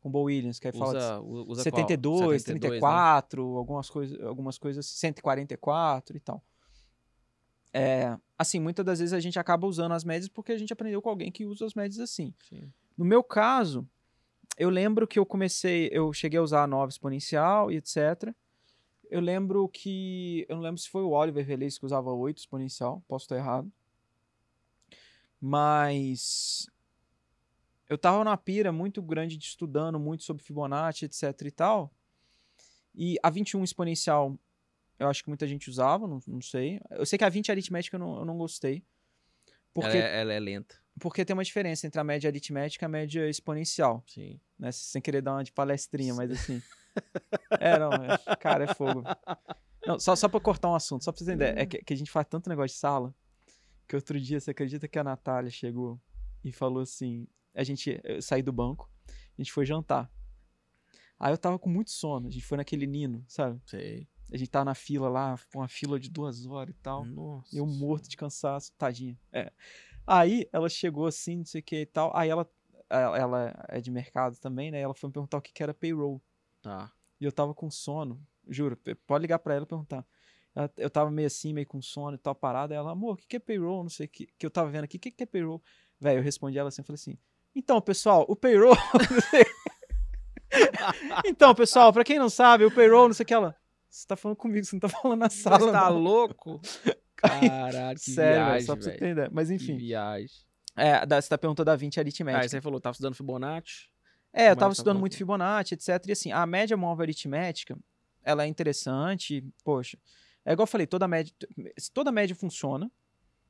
[0.00, 2.30] Com o Bo Williams, que aí fala usa, u- usa 72, qual?
[2.30, 2.58] 72, né?
[2.80, 6.42] 34, algumas coisas, algumas coisas, 144 e tal.
[7.72, 11.00] É, assim, muitas das vezes a gente acaba usando as médias porque a gente aprendeu
[11.00, 12.34] com alguém que usa as médias assim.
[12.48, 12.72] Sim.
[12.96, 13.86] No meu caso,
[14.58, 18.34] eu lembro que eu comecei, eu cheguei a usar a 9 exponencial e etc.
[19.08, 23.02] Eu lembro que, eu não lembro se foi o Oliver Velez que usava 8 exponencial,
[23.06, 23.70] posso estar errado.
[25.40, 26.68] Mas
[27.88, 31.92] eu tava numa pira muito grande de estudando muito sobre Fibonacci, etc e tal.
[32.94, 34.38] E a 21 exponencial,
[34.98, 36.80] eu acho que muita gente usava, não, não sei.
[36.90, 38.84] Eu sei que a 20 aritmética eu não, eu não gostei.
[39.72, 42.86] Porque, Ela, é, ela é lenta, porque tem uma diferença entre a média aritmética e
[42.86, 44.38] a média exponencial, sim.
[44.58, 44.70] né?
[44.70, 46.62] Sem querer dar uma de palestrinha, mas assim.
[47.58, 49.02] é, não, é- cara, é fogo.
[49.86, 51.96] Não, só, só pra cortar um assunto, só pra vocês ideia, é que, que a
[51.96, 53.14] gente faz tanto negócio de sala,
[53.90, 56.00] que outro dia, você acredita que a Natália chegou
[56.44, 60.08] e falou assim, a gente, saí do banco, a gente foi jantar.
[61.18, 63.60] Aí eu tava com muito sono, a gente foi naquele Nino, sabe?
[63.66, 64.08] Sei.
[64.32, 67.04] A gente tava na fila lá, uma fila de duas horas e tal.
[67.04, 67.52] Nossa.
[67.52, 69.18] E eu morto de cansaço, tadinha.
[69.32, 69.52] É.
[70.06, 72.16] Aí ela chegou assim, não sei o que e tal.
[72.16, 72.48] Aí ela,
[72.88, 74.80] ela é de mercado também, né?
[74.80, 76.22] Ela foi me perguntar o que que era payroll.
[76.62, 76.92] Tá.
[77.20, 78.78] E eu tava com sono, juro.
[79.04, 80.06] Pode ligar pra ela e perguntar.
[80.76, 82.74] Eu tava meio assim, meio com sono e tal, parada.
[82.74, 83.82] Aí ela, amor, o que que é payroll?
[83.82, 84.96] Não sei o que, que eu tava vendo aqui.
[84.96, 85.62] O que que é payroll?
[85.98, 87.18] Velho, eu respondi ela assim, eu falei assim,
[87.54, 88.74] então, pessoal, o payroll...
[91.26, 93.54] então, pessoal, pra quem não sabe, o payroll, não sei o que, ela...
[93.88, 96.60] Você tá falando comigo, você não tá falando na Você sala, tá não." louco?
[97.16, 99.28] Caralho, que Sério, viagem, só pra você ideia.
[99.32, 100.30] Mas Que enfim, viagem.
[100.76, 102.48] é, da- você tá perguntando da 20 Aí aritmética.
[102.48, 103.90] você falou, tava estudando Fibonacci.
[104.32, 105.88] É, eu é tava que tá estudando muito Fibonacci, etc.
[106.06, 107.76] E assim, a média móvel aritmética,
[108.22, 109.98] ela é interessante, poxa.
[110.44, 111.32] É igual eu falei, toda média,
[111.78, 112.90] se toda média funciona,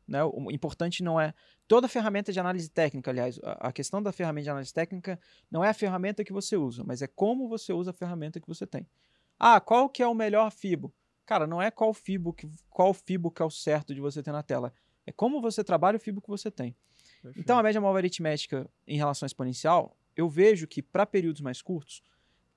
[0.06, 0.24] né?
[0.24, 1.32] O importante não é
[1.68, 5.62] toda ferramenta de análise técnica, aliás, a a questão da ferramenta de análise técnica não
[5.64, 8.66] é a ferramenta que você usa, mas é como você usa a ferramenta que você
[8.66, 8.88] tem.
[9.38, 10.92] Ah, qual que é o melhor fibo?
[11.24, 14.32] Cara, não é qual fibo que qual fibo que é o certo de você ter
[14.32, 14.72] na tela,
[15.06, 16.76] é como você trabalha o fibo que você tem.
[17.36, 21.62] Então, a média móvel aritmética em relação à exponencial, eu vejo que para períodos mais
[21.62, 22.02] curtos,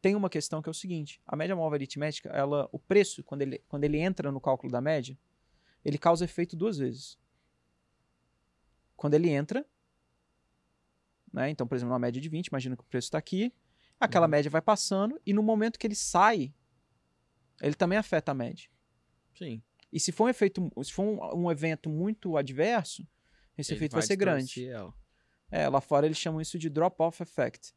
[0.03, 3.41] tem uma questão que é o seguinte: a média móvel aritmética, ela, o preço, quando
[3.41, 5.17] ele, quando ele entra no cálculo da média,
[5.83, 7.17] ele causa efeito duas vezes.
[8.97, 9.65] Quando ele entra,
[11.31, 11.49] né?
[11.49, 13.53] Então, por exemplo, numa média de 20, imagina que o preço está aqui,
[13.97, 14.31] aquela Uhum.
[14.31, 16.53] média vai passando, e no momento que ele sai,
[17.61, 18.69] ele também afeta a média.
[19.37, 19.63] Sim.
[19.91, 23.07] E se for um efeito, se for um, um evento muito adverso,
[23.57, 24.67] esse Ele efeito vai, ser grande.
[24.67, 24.93] ela.
[25.49, 27.73] É, lá fora eles chamam isso de drop-off effect.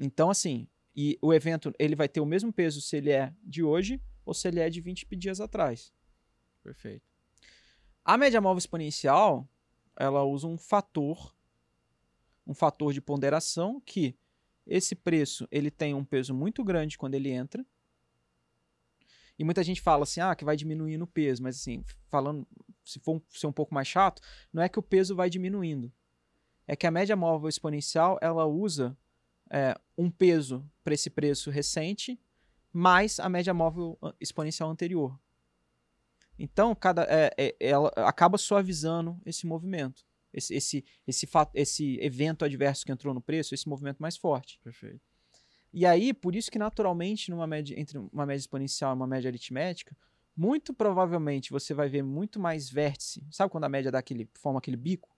[0.00, 3.62] Então, assim, e o evento ele vai ter o mesmo peso se ele é de
[3.62, 5.92] hoje ou se ele é de 20 dias atrás.
[6.62, 7.04] Perfeito.
[8.02, 9.46] A média móvel exponencial,
[9.94, 11.36] ela usa um fator,
[12.46, 14.16] um fator de ponderação que
[14.66, 17.64] esse preço ele tem um peso muito grande quando ele entra.
[19.38, 22.46] E muita gente fala assim, ah, que vai diminuindo o peso, mas assim, falando,
[22.84, 24.22] se for ser um pouco mais chato,
[24.52, 25.92] não é que o peso vai diminuindo.
[26.66, 28.96] É que a média móvel exponencial, ela usa
[29.50, 32.18] é, um peso para esse preço recente,
[32.72, 35.18] mais a média móvel ah, exponencial anterior.
[36.38, 40.06] Então, cada, é, é- ela acaba suavizando esse movimento.
[40.32, 44.60] Esse, esse, esse, fato, esse evento adverso que entrou no preço, esse movimento mais forte.
[44.62, 45.00] Perfeito.
[45.72, 49.28] E aí, por isso que naturalmente, numa média, entre uma média exponencial e uma média
[49.28, 49.96] aritmética,
[50.36, 53.22] muito provavelmente você vai ver muito mais vértice.
[53.30, 55.14] Sabe quando a média dá aquele, forma aquele bico?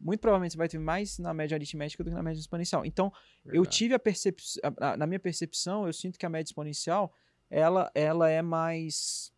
[0.00, 2.84] Muito provavelmente você vai ter mais na média aritmética do que na média exponencial.
[2.84, 3.12] Então,
[3.44, 3.76] eu Verdade.
[3.76, 4.62] tive a percepção,
[4.96, 7.12] na minha percepção, eu sinto que a média exponencial,
[7.50, 9.32] ela, ela é mais,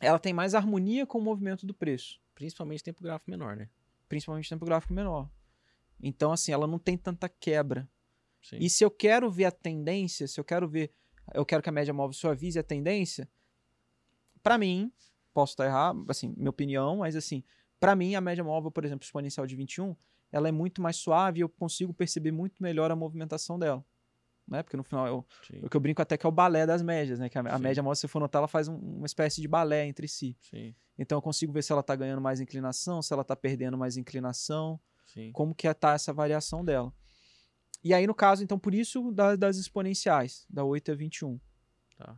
[0.00, 3.68] ela tem mais harmonia com o movimento do preço, Principalmente tempo gráfico menor, né?
[4.08, 5.28] principalmente tempo gráfico menor.
[6.00, 7.88] Então, assim, ela não tem tanta quebra.
[8.42, 8.58] Sim.
[8.60, 10.92] E se eu quero ver a tendência, se eu quero ver,
[11.34, 13.28] eu quero que a média móvel suavize a tendência,
[14.42, 14.92] pra mim,
[15.34, 17.42] posso estar errado, assim, minha opinião, mas assim,
[17.80, 19.94] pra mim a média móvel, por exemplo, exponencial de 21,
[20.32, 23.84] ela é muito mais suave e eu consigo perceber muito melhor a movimentação dela.
[24.46, 24.62] Né?
[24.62, 25.26] Porque no final, eu,
[25.62, 27.28] o que eu brinco até que é o balé das médias, né?
[27.28, 29.48] Que a, a média móvel, se você for notar, ela faz um- uma espécie de
[29.48, 30.36] balé entre si.
[30.40, 30.72] Sim.
[30.96, 33.96] Então eu consigo ver se ela tá ganhando mais inclinação, se ela tá perdendo mais
[33.96, 35.32] inclinação, Sim.
[35.32, 36.92] como que tá essa variação dela.
[37.82, 41.40] E aí, no caso, então, por isso da- das exponenciais, da 8 a 21.
[41.98, 42.16] Tá.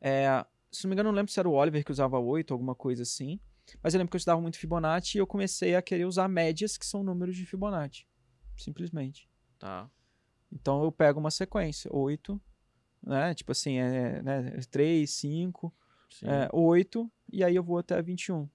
[0.00, 2.74] É, se não me engano, não lembro se era o Oliver que usava 8, alguma
[2.74, 3.40] coisa assim.
[3.82, 6.76] Mas eu lembro que eu estudava muito Fibonacci e eu comecei a querer usar médias,
[6.76, 8.06] que são números de Fibonacci.
[8.56, 9.28] Simplesmente.
[9.58, 9.90] Tá.
[10.52, 12.40] Então eu pego uma sequência, 8,
[13.02, 13.34] né?
[13.34, 14.60] Tipo assim, é, né?
[14.70, 15.74] 3, 5,
[16.10, 16.26] Sim.
[16.26, 18.48] é, 8, e aí eu vou até 21.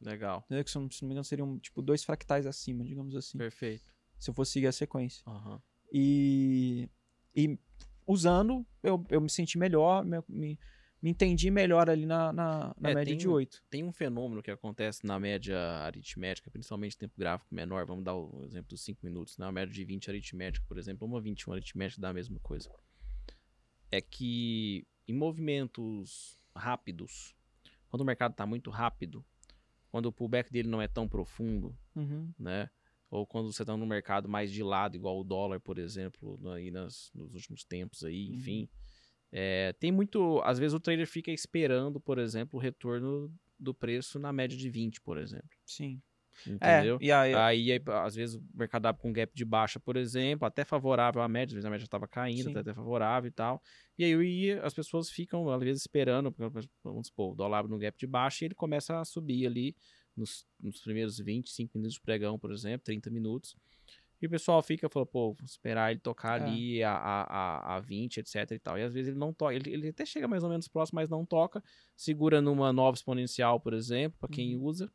[0.00, 0.42] Legal.
[0.46, 0.64] Entendeu?
[0.64, 3.36] Que se não me engano seriam tipo dois fractais acima, digamos assim.
[3.36, 3.92] Perfeito.
[4.18, 5.22] Se eu fosse seguir a sequência.
[5.26, 5.60] Aham.
[5.92, 6.88] E,
[7.34, 7.58] e
[8.06, 10.58] usando, eu, eu me senti melhor, me, me,
[11.00, 13.62] me entendi melhor ali na, na, na É, média tem de um- 8.
[13.70, 17.86] Tem um fenômeno que acontece na média aritmética, principalmente tempo gráfico menor.
[17.86, 19.50] Vamos dar o exemplo dos 5 minutos, né?
[19.52, 22.70] Média de 20 aritmética, por exemplo, uma 21 aritmética dá a mesma coisa.
[23.90, 27.34] É que em movimentos rápidos,
[27.88, 29.24] quando o mercado está muito rápido,
[29.90, 32.32] quando o pullback dele não é tão profundo, Uhum.
[32.38, 32.68] né?
[33.10, 36.70] Ou quando você está no mercado mais de lado, igual o dólar, por exemplo, aí
[36.70, 38.34] nas, nos últimos tempos aí, Uhum.
[38.34, 38.68] enfim.
[39.32, 40.40] É, tem muito.
[40.44, 44.70] Às vezes o trader fica esperando, por exemplo, o retorno do preço na média de
[44.70, 45.48] 20, por exemplo.
[45.66, 46.00] Sim.
[46.46, 46.98] Entendeu?
[47.00, 49.96] É, e aí, Aí, aí, às vezes, o mercado abre com gap de baixa, por
[49.96, 53.60] exemplo, até favorável à média, às vezes a média estava caindo, até, favorável e tal.
[53.98, 57.78] E aí as pessoas ficam, às vezes, esperando, porque, vamos supor, o dólar abre no
[57.78, 59.74] gap de baixa e ele começa a subir ali
[60.16, 63.56] nos, nos primeiros 25 minutos de pregão, por exemplo, 30 minutos.
[64.20, 66.42] E o pessoal fica, fala, pô, vou esperar ele tocar É.
[66.42, 68.78] ali a, a, a, a 20, etc e tal.
[68.78, 71.08] E às vezes ele não toca, ele, ele até chega mais ou menos próximo, mas
[71.08, 71.62] não toca.
[71.96, 74.62] Segura numa nova exponencial, por exemplo, para quem Uhum.
[74.64, 74.90] usa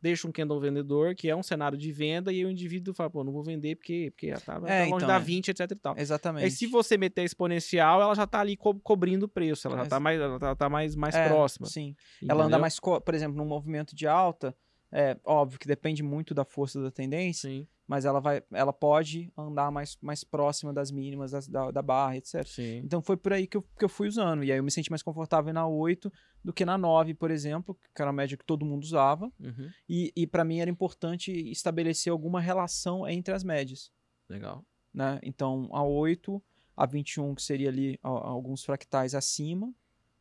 [0.00, 3.24] deixa um candle vendedor, que é um cenário de venda, e o indivíduo fala, pô,
[3.24, 5.20] não vou vender porque, porque já tá, tá É, longe então, da é.
[5.20, 5.98] 20, etc e tal.
[5.98, 6.44] exatamente.
[6.44, 9.78] Aí se você meter a exponencial, ela já tá ali co- cobrindo o preço, ela
[9.78, 11.66] já tá mais, ela tá, tá mais, mais É, próxima.
[11.66, 11.96] Sim.
[12.20, 12.60] Ela anda entendeu?
[12.60, 14.54] mais, por exemplo, num movimento de alta,
[14.94, 19.30] é óbvio que depende muito da força da tendência, Sim, mas ela vai, ela pode
[19.36, 22.46] andar mais, mais próxima das mínimas das- da, da barra, etc.
[22.46, 22.78] sim.
[22.84, 24.42] Então foi por aí que eu, que eu fui usando.
[24.44, 26.10] E aí eu me senti mais confortável na 8
[26.42, 29.26] do que na 9, por exemplo, que era a média que todo mundo usava.
[29.40, 33.90] Uhum, E, e para mim era importante estabelecer alguma relação entre as médias.
[34.30, 34.64] Legal.
[34.92, 35.18] Né?
[35.24, 36.40] Então a 8,
[36.76, 39.74] a 21, que seria ali a- alguns fractais acima,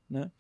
[0.09, 0.32] né?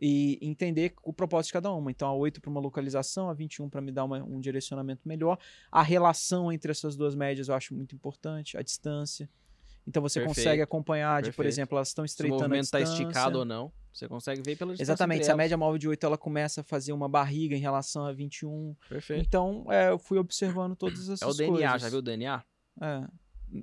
[0.00, 1.90] E entender o propósito de cada uma.
[1.90, 5.38] Então a 8 para uma localização, a 21 para me dar uma- um direcionamento melhor.
[5.72, 9.28] A relação entre essas duas médias eu acho muito importante, a distância.
[9.86, 12.78] Então você Perfeito, consegue acompanhar, de, por exemplo, elas estão Se o estreitando movimento tá
[12.78, 13.02] distância.
[13.02, 16.04] esticado ou não, você consegue ver pela distância Exatamente, se a média móvel de 8
[16.04, 18.76] ela começa a fazer uma barriga em relação a 21.
[18.88, 19.24] Perfeito.
[19.26, 21.46] Então, é, eu fui observando todas essas É o coisas.
[21.46, 22.44] DNA, já viu o DNA?
[22.82, 23.08] É.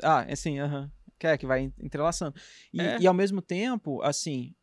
[0.04, 0.92] Ah, assim, aham.
[1.20, 2.36] Que é, que vai entrelaçando.
[2.74, 3.00] E, É.
[3.00, 4.54] e ao mesmo tempo, assim,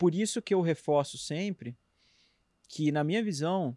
[0.00, 1.76] por isso que eu reforço sempre
[2.66, 3.76] que, na minha visão,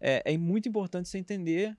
[0.00, 1.78] é, é muito importante você entender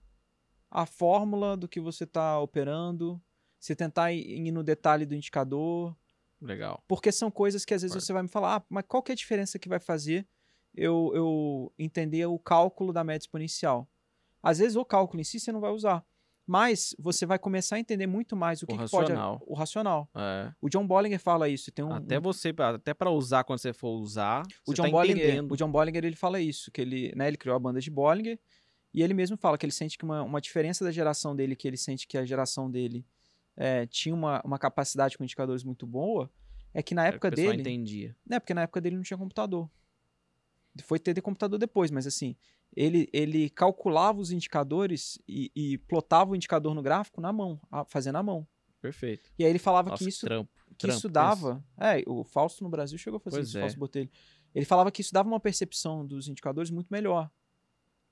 [0.71, 3.21] a fórmula do que você está operando,
[3.59, 5.93] você tentar ir, no detalhe do indicador,
[6.41, 6.81] Legal.
[6.87, 8.05] porque são coisas que às vezes Concordo.
[8.05, 10.25] você vai me falar, ah, mas qual que é a diferença que vai fazer
[10.73, 13.89] eu, eu entender o cálculo da média exponencial?
[14.41, 16.05] Às vezes o cálculo em si você não vai usar,
[16.51, 19.37] mas você vai começar a entender muito mais o, O que, que racional.
[19.37, 19.51] pode...
[19.51, 20.09] O racional.
[20.15, 20.51] É.
[20.59, 21.71] O John Bollinger fala isso.
[21.71, 25.25] Tem um, até você, até para usar quando você for usar, o John tá Bollinger,
[25.27, 25.51] entendendo.
[25.51, 28.39] o John Bollinger ele fala isso, que ele, né, ele criou a banda de Bollinger
[28.91, 31.67] e ele mesmo fala que ele sente que uma, uma diferença da geração dele, que
[31.67, 33.05] ele sente que a geração dele
[33.55, 36.31] é, tinha uma, uma capacidade com indicadores muito boa,
[36.73, 38.15] é que na É que época o pessoal dele, entendia.
[38.27, 39.69] né, porque na época dele não tinha computador.
[40.83, 42.35] Foi ter de computador depois, mas assim,
[42.75, 47.85] ele, ele calculava os indicadores e, e plotava o indicador no gráfico na mão, a-
[47.85, 48.47] fazendo à mão.
[48.81, 49.29] Perfeito.
[49.37, 50.49] E aí ele falava Nossa, que isso trampo.
[50.69, 51.63] que trampo, isso dava.
[51.77, 53.61] É, o Fausto no Brasil chegou a fazer Pois isso, é.
[53.61, 54.09] Fausto Botelho.
[54.55, 57.29] Ele falava que isso dava uma percepção dos indicadores muito melhor.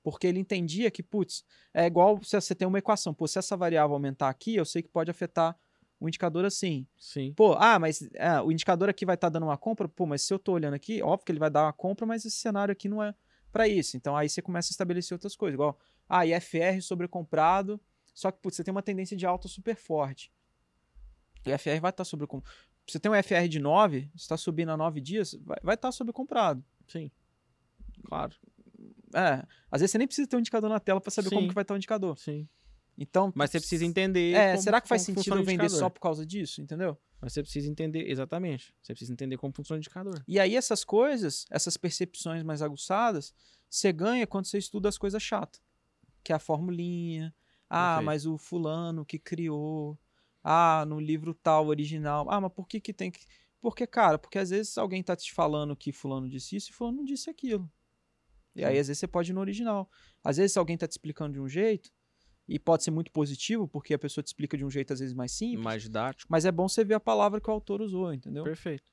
[0.02, 1.44] Porque ele entendia que, putz,
[1.74, 3.12] é igual se você tem uma equação.
[3.12, 5.56] Pô, se essa variável aumentar aqui, eu sei que pode afetar
[5.98, 6.86] o indicador assim.
[6.96, 7.32] Sim.
[7.34, 9.88] Pô, ah, mas é, o indicador aqui vai estar dando uma compra.
[9.88, 12.24] Pô, mas se eu tô olhando aqui, óbvio que ele vai dar uma compra, mas
[12.24, 13.14] esse cenário aqui não é
[13.52, 13.96] para isso.
[13.96, 15.54] Então aí você começa a estabelecer outras coisas.
[15.54, 15.78] Igual,
[16.08, 17.80] ah, IFR sobrecomprado,
[18.14, 20.32] só que, putz, você tem uma tendência de alta super forte.
[21.46, 22.54] O IFR vai estar sobrecomprado.
[22.86, 26.64] Você tem um FR de 9, você está subindo a 9 dias, vai, estar sobrecomprado.
[26.86, 27.10] Sim.
[28.04, 28.34] Claro.
[29.14, 31.48] É, às vezes você nem precisa ter um indicador na tela para saber como Sim.
[31.48, 32.18] que vai estar o indicador.
[32.18, 32.48] Sim.
[32.96, 34.34] Então, Mas você precisa entender.
[34.34, 36.60] É, como- será que faz como sentido vender só por causa disso?
[36.60, 36.98] Entendeu?
[37.20, 38.74] Mas você precisa entender, exatamente.
[38.80, 40.22] Você precisa entender como funciona o indicador.
[40.26, 43.34] E aí essas coisas, essas percepções mais aguçadas,
[43.68, 45.60] você ganha quando você estuda as coisas chatas.
[46.22, 47.34] Que é a formulinha.
[47.68, 48.06] Ah, Perfeito.
[48.06, 49.98] mas o fulano que criou.
[50.42, 52.26] Ah, no livro tal original.
[52.30, 53.20] Ah, mas por que que tem que...
[53.60, 56.98] Porque, cara, porque às vezes alguém tá te falando que fulano disse isso e fulano
[56.98, 57.70] não disse aquilo.
[58.54, 59.90] E aí às vezes você pode ir no original.
[60.22, 61.90] Às vezes alguém tá te explicando de um jeito,
[62.48, 65.14] e pode ser muito positivo, porque a pessoa te explica de um jeito às vezes
[65.14, 66.30] mais simples, Mais didático.
[66.30, 68.42] mas é bom você ver a palavra que o autor usou, entendeu?
[68.44, 68.84] Perfeito.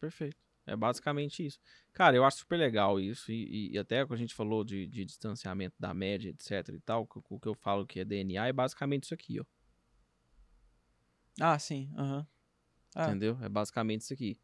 [0.00, 0.36] Perfeito.
[0.66, 1.58] É basicamente isso.
[1.92, 3.30] Cara, eu acho super legal isso.
[3.30, 7.06] E, e até quando a gente falou de, de distanciamento da média, etc e tal,
[7.28, 9.44] o que eu falo que é DNA é basicamente isso aqui, ó.
[11.40, 11.92] Ah, sim.
[11.96, 12.26] Aham.
[12.94, 13.08] Ah.
[13.08, 13.38] Entendeu?
[13.42, 14.38] É basicamente isso aqui.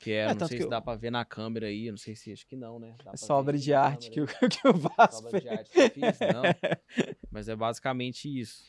[0.00, 1.98] Que é, É, não sei se eu- dá pra ver na câmera aí, eu não
[1.98, 2.96] sei se acho que não, né?
[3.04, 5.18] Dá É obra de arte que, eu- que eu faço.
[5.26, 6.42] obra de arte que eu fiz, não.
[7.30, 8.64] Mas é basicamente isso.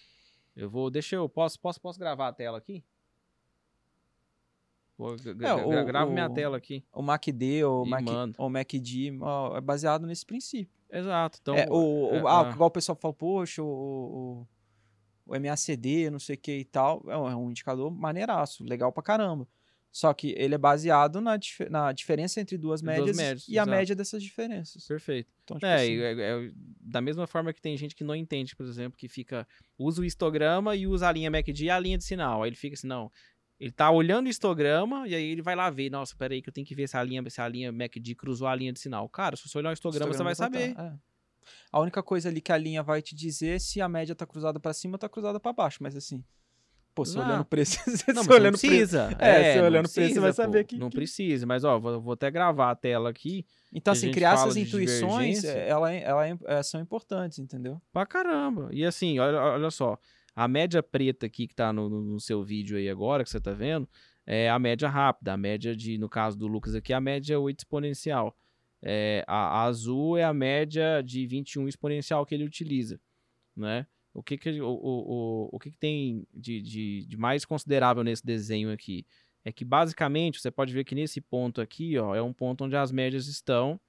[0.53, 2.83] Eu vou, deixa eu, posso, posso, posso gravar a tela aqui?
[4.97, 6.83] Vou, É, o- gravo minha o- tela aqui.
[6.93, 8.03] O MacD ou Mac,
[8.37, 10.77] ou MacD ó, é baseado nesse princípio.
[10.91, 11.39] Exato.
[11.41, 14.45] Então, é, o, é, o- ah, ah, igual o pessoal fala, poxa, o,
[15.25, 18.63] o, o MACD, não sei o que e tal, é um, é um indicador maneiraço,
[18.65, 19.47] legal pra caramba.
[19.91, 23.59] Só que ele é baseado na, dif- na diferença entre duas Duas médias, médias, e
[23.59, 23.69] a exato.
[23.77, 24.87] média dessas diferenças.
[24.87, 25.29] perfeito.
[25.43, 28.55] Então, tipo É, assim, é- é da mesma forma que tem gente que não entende,
[28.55, 29.45] por exemplo, que fica
[29.77, 32.41] usa o histograma e usa a linha MACD e a linha de sinal.
[32.43, 33.11] Aí ele fica assim, não,
[33.59, 36.53] ele tá olhando o histograma e aí ele vai lá ver, nossa, peraí que eu
[36.53, 39.09] tenho que ver se a linha, se a linha MACD cruzou a linha de sinal.
[39.09, 40.69] Cara, se você olhar o histograma, você vai saber.
[40.69, 41.11] botar, é.
[41.69, 44.25] A única coisa ali que a linha vai te dizer é se a média tá
[44.25, 46.23] cruzada pra cima ou tá cruzada pra baixo, mas assim,
[46.93, 47.25] pô, você Não.
[47.25, 48.67] olhando o preço, você Não, olhando não o preço.
[48.67, 49.15] precisa.
[49.19, 50.67] É, você não olhando o preço, você vai precisa, saber pô.
[50.67, 53.45] que- Não que- precisa, mas ó, vou, vou até gravar a tela aqui.
[53.73, 57.81] Então, assim, criar essas intuições, é, ela, é- ela é- é- são importantes, entendeu?
[57.93, 58.69] Pra caramba.
[58.71, 59.97] E assim, olha, olha só.
[60.35, 63.39] A média preta aqui que tá no, no- no seu vídeo aí agora, que você
[63.39, 63.87] tá vendo,
[64.25, 65.33] é a média rápida.
[65.33, 68.35] A média de, no caso do Lucas aqui, a média é 8 exponencial.
[68.83, 72.99] É, a, a azul é a média de 21 exponencial que ele utiliza,
[73.55, 73.85] né?
[74.13, 78.03] O que que, o, o, o, o que, que tem de, de, de mais considerável
[78.03, 79.05] nesse desenho aqui?
[79.43, 82.75] É que basicamente você pode ver que nesse ponto aqui, ó, é um ponto onde
[82.75, 83.79] as médias estão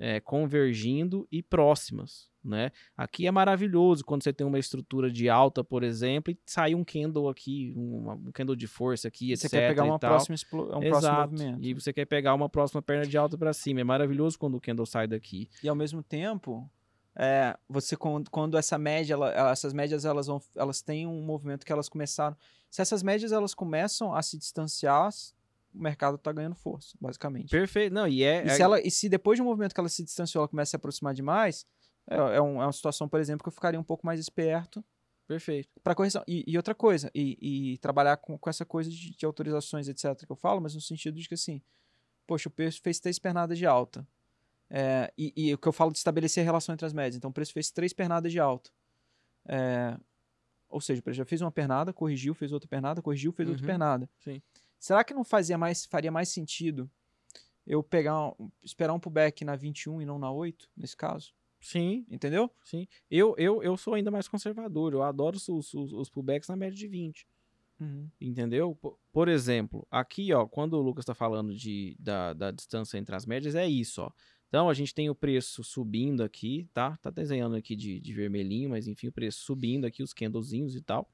[0.00, 2.72] é, convergindo e próximas, né?
[2.96, 6.82] Aqui é maravilhoso quando você tem uma estrutura de alta, por exemplo, e sai um
[6.82, 9.50] candle aqui, um, um candle de força aqui, Você etc.
[9.50, 11.30] quer pegar uma próxima, um próximo Exato.
[11.32, 11.62] movimento.
[11.62, 13.80] E você quer pegar uma próxima perna de alta para cima.
[13.80, 15.50] É maravilhoso quando o candle sai daqui.
[15.62, 16.70] E ao mesmo tempo,
[17.16, 21.64] é, você quando, quando essa média, ela- essas médias elas vão, elas têm um movimento
[21.66, 22.36] que elas começaram.
[22.70, 25.10] Se essas médias elas começam a se distanciar,
[25.74, 27.50] o mercado está ganhando força, basicamente.
[27.50, 27.92] Perfeito.
[27.92, 28.44] Não, e é.
[28.44, 30.48] E, é- se ela, e se depois de um movimento que ela se distanciou, ela
[30.48, 31.66] começa a se aproximar demais,
[32.08, 34.84] é, é, um- é uma situação, por exemplo, que eu ficaria um pouco mais esperto
[35.26, 35.68] Perfeito.
[35.82, 36.22] para correção.
[36.26, 40.24] E, e outra coisa, e, e trabalhar com, com essa coisa de, de autorizações, etc.,
[40.26, 41.60] que eu falo, mas no sentido de que assim,
[42.26, 44.06] poxa, o preço fez três pernadas de alta.
[44.70, 47.16] É, e, e o que eu falo de estabelecer a relação entre as médias.
[47.16, 48.70] Então, o preço fez três pernadas de alta.
[49.46, 49.98] É,
[50.68, 53.62] ou seja, o preço já fez uma pernada, corrigiu, fez outra pernada, corrigiu, fez outra
[53.62, 54.08] Uhum, pernada.
[54.20, 54.40] sim.
[54.78, 56.88] Será que não fazia mais, faria mais sentido
[57.66, 61.34] eu pegar, um- esperar um pullback na 21 e não na 8, nesse caso?
[61.60, 62.50] Sim, Entendeu?
[62.64, 62.86] sim.
[63.10, 64.92] Eu, eu, eu sou ainda mais conservador.
[64.94, 67.26] Eu adoro os, os, os pullbacks na média de 20.
[68.20, 68.74] Entendeu?
[68.76, 73.14] Po- Por exemplo, aqui, ó, quando o Lucas está falando de, da, da distância entre
[73.14, 74.10] as médias, é isso, ó.
[74.50, 76.96] Então, a gente tem o preço subindo aqui, tá?
[76.96, 80.82] Tá desenhando aqui de, de vermelhinho, mas enfim, o preço subindo aqui, os candlezinhos e
[80.82, 81.08] tal.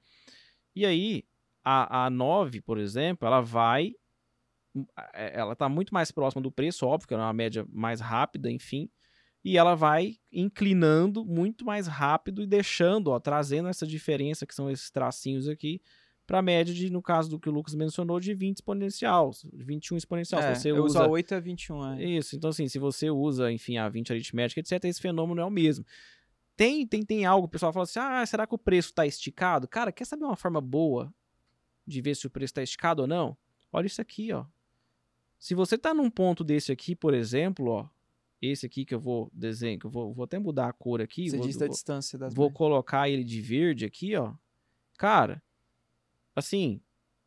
[0.75, 1.25] E aí,
[1.63, 3.93] a, a 9, por exemplo, ela vai...
[5.13, 8.51] é, Ela tá muito mais próxima do preço, óbvio, que é uma média mais rápida,
[8.51, 8.89] enfim.
[9.45, 14.71] E ela vai inclinando muito mais rápido e deixando, ó, trazendo essa diferença, que são
[14.71, 15.81] esses tracinhos aqui,
[16.27, 19.97] para a média de, no caso do que o Lucas mencionou, de 20 exponencial, 21
[19.97, 20.43] exponencial.
[20.43, 21.93] É, se você eu uso usa a 8 a 21.
[21.95, 22.05] É.
[22.05, 25.51] isso, então assim, se você usa, enfim, a 20 aritmética, etc, esse fenômeno é o
[25.51, 25.85] mesmo.
[26.57, 29.69] Tem, tem, tem algo, o pessoal fala assim, ah, será que o preço está esticado?
[29.69, 31.13] Cara, quer saber uma forma boa
[31.87, 33.37] de ver se o preço está esticado ou não?
[33.73, 34.45] Olha isso aqui, ó.
[35.39, 37.87] Se você tá num ponto desse aqui, por exemplo, ó,
[38.41, 41.29] esse aqui que eu vou desenhar, que eu vou, vou até mudar a cor aqui,
[41.31, 42.57] Você vou, diz da vou- distância das vou médias.
[42.59, 44.33] colocar ele de verde aqui, ó.
[44.99, 45.43] Cara,
[46.37, 46.81] assim,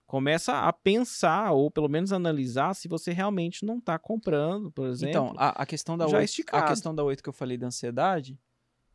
[0.07, 5.09] começa a pensar, ou pelo menos analisar, se você realmente não tá comprando, por exemplo.
[5.09, 6.63] Então, a, a questão da já 8, esticado.
[6.63, 8.39] a questão da 8 que eu falei da ansiedade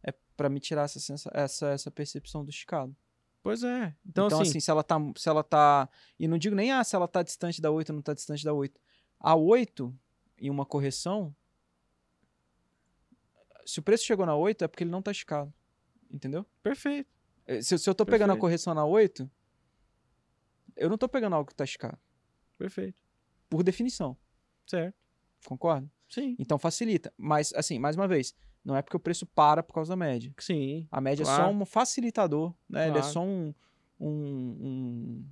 [0.02, 2.94] é pra me tirar essa, sensa- essa, essa percepção do esticado.
[3.42, 3.94] Pois é.
[4.06, 5.88] Então, Então, assim, assim, se ela tá se ela tá
[6.18, 8.42] e não digo nem ah, se ela tá distante da 8 ou não tá distante
[8.42, 8.80] da 8.
[9.20, 9.94] A 8
[10.38, 11.34] em uma correção
[13.66, 15.52] se o preço chegou na 8 é porque ele não tá esticado.
[16.10, 16.46] Entendeu?
[16.62, 17.08] perfeito.
[17.46, 18.40] Eh, Se, se eu tô pegando a Perfeito.
[18.40, 19.30] correção na 8,
[20.76, 21.98] eu não tô pegando algo que tá esticado,
[22.58, 23.00] Perfeito.
[23.48, 24.16] por definição.
[24.66, 24.94] Certo.
[25.46, 25.88] Concorda?
[26.08, 26.36] Sim.
[26.38, 27.12] Então facilita.
[27.18, 30.32] Mas, assim, mais uma vez, não é porque o preço para por causa da média.
[30.38, 30.86] Sim.
[30.90, 31.50] A média é só Claro.
[31.54, 32.88] um facilitador, né?
[32.88, 33.12] Ele é Claro.
[33.12, 33.54] só um.
[34.00, 35.24] um, um-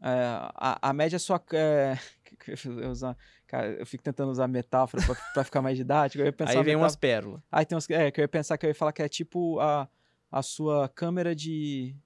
[0.00, 0.10] é,
[0.54, 1.40] a, a média é só.
[1.52, 1.98] É,
[2.82, 6.22] eu, usar, cara, eu fico tentando usar metáfora pra, pra ficar mais didático.
[6.22, 7.40] Aí vem metáfora- umas pérolas.
[7.50, 7.88] Aí tem uns.
[7.90, 9.88] É, que eu ia pensar que eu ia falar que é tipo a,
[10.30, 11.96] a sua câmera de.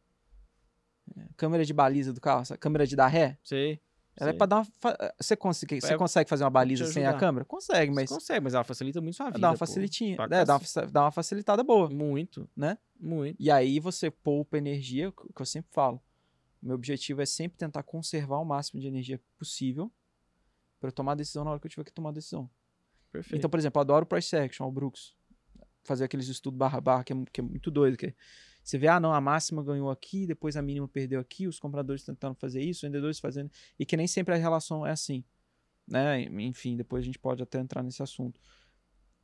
[1.17, 3.39] É, Câmera de baliza do carro, câmera de dar ré.
[3.43, 3.81] Sei.
[4.15, 4.39] Ela é Sim.
[4.39, 4.65] pra dar uma.
[4.79, 7.47] fa- Você, consegue, você É consegue fazer uma baliza sem a câmera?
[7.47, 9.39] Consegue, Você mas consegue, mas ela facilita muito sua vida.
[9.39, 10.17] dá uma facilitinha.
[10.31, 11.89] É, dá, uma, dá uma facilitada boa.
[11.89, 12.47] Muito.
[12.55, 12.77] Né?
[13.01, 13.37] Muito.
[13.41, 15.99] E aí você poupa energia, o que eu sempre falo.
[16.63, 19.91] Meu objetivo é sempre tentar conservar o máximo de energia possível
[20.79, 22.51] para eu tomar a decisão na hora que eu tiver que tomar a decisão.
[23.11, 23.39] Perfeito.
[23.39, 25.15] Então, por exemplo, eu adoro price action, o Brooks.
[25.85, 27.97] Fazer aqueles estudos barra barra, que é, que é muito doido.
[27.97, 28.15] Que é-
[28.63, 32.05] você vê, ah, não, a máxima ganhou aqui, depois a mínima perdeu aqui, os compradores
[32.05, 33.51] tentando fazer isso, os vendedores fazendo.
[33.79, 35.25] E que nem sempre a relação é assim.
[35.87, 36.23] Né?
[36.23, 38.41] Enfim, depois a gente pode até entrar nesse assunto.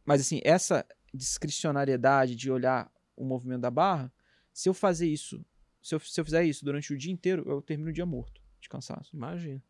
[0.04, 0.84] Mas assim, essa
[1.14, 4.12] discricionariedade de olhar o movimento da barra,
[4.52, 5.44] se eu fazer isso,
[5.80, 8.42] se eu, se eu fizer isso durante o dia inteiro, eu termino o dia morto
[8.60, 9.14] de cansaço.
[9.14, 9.62] Imagina.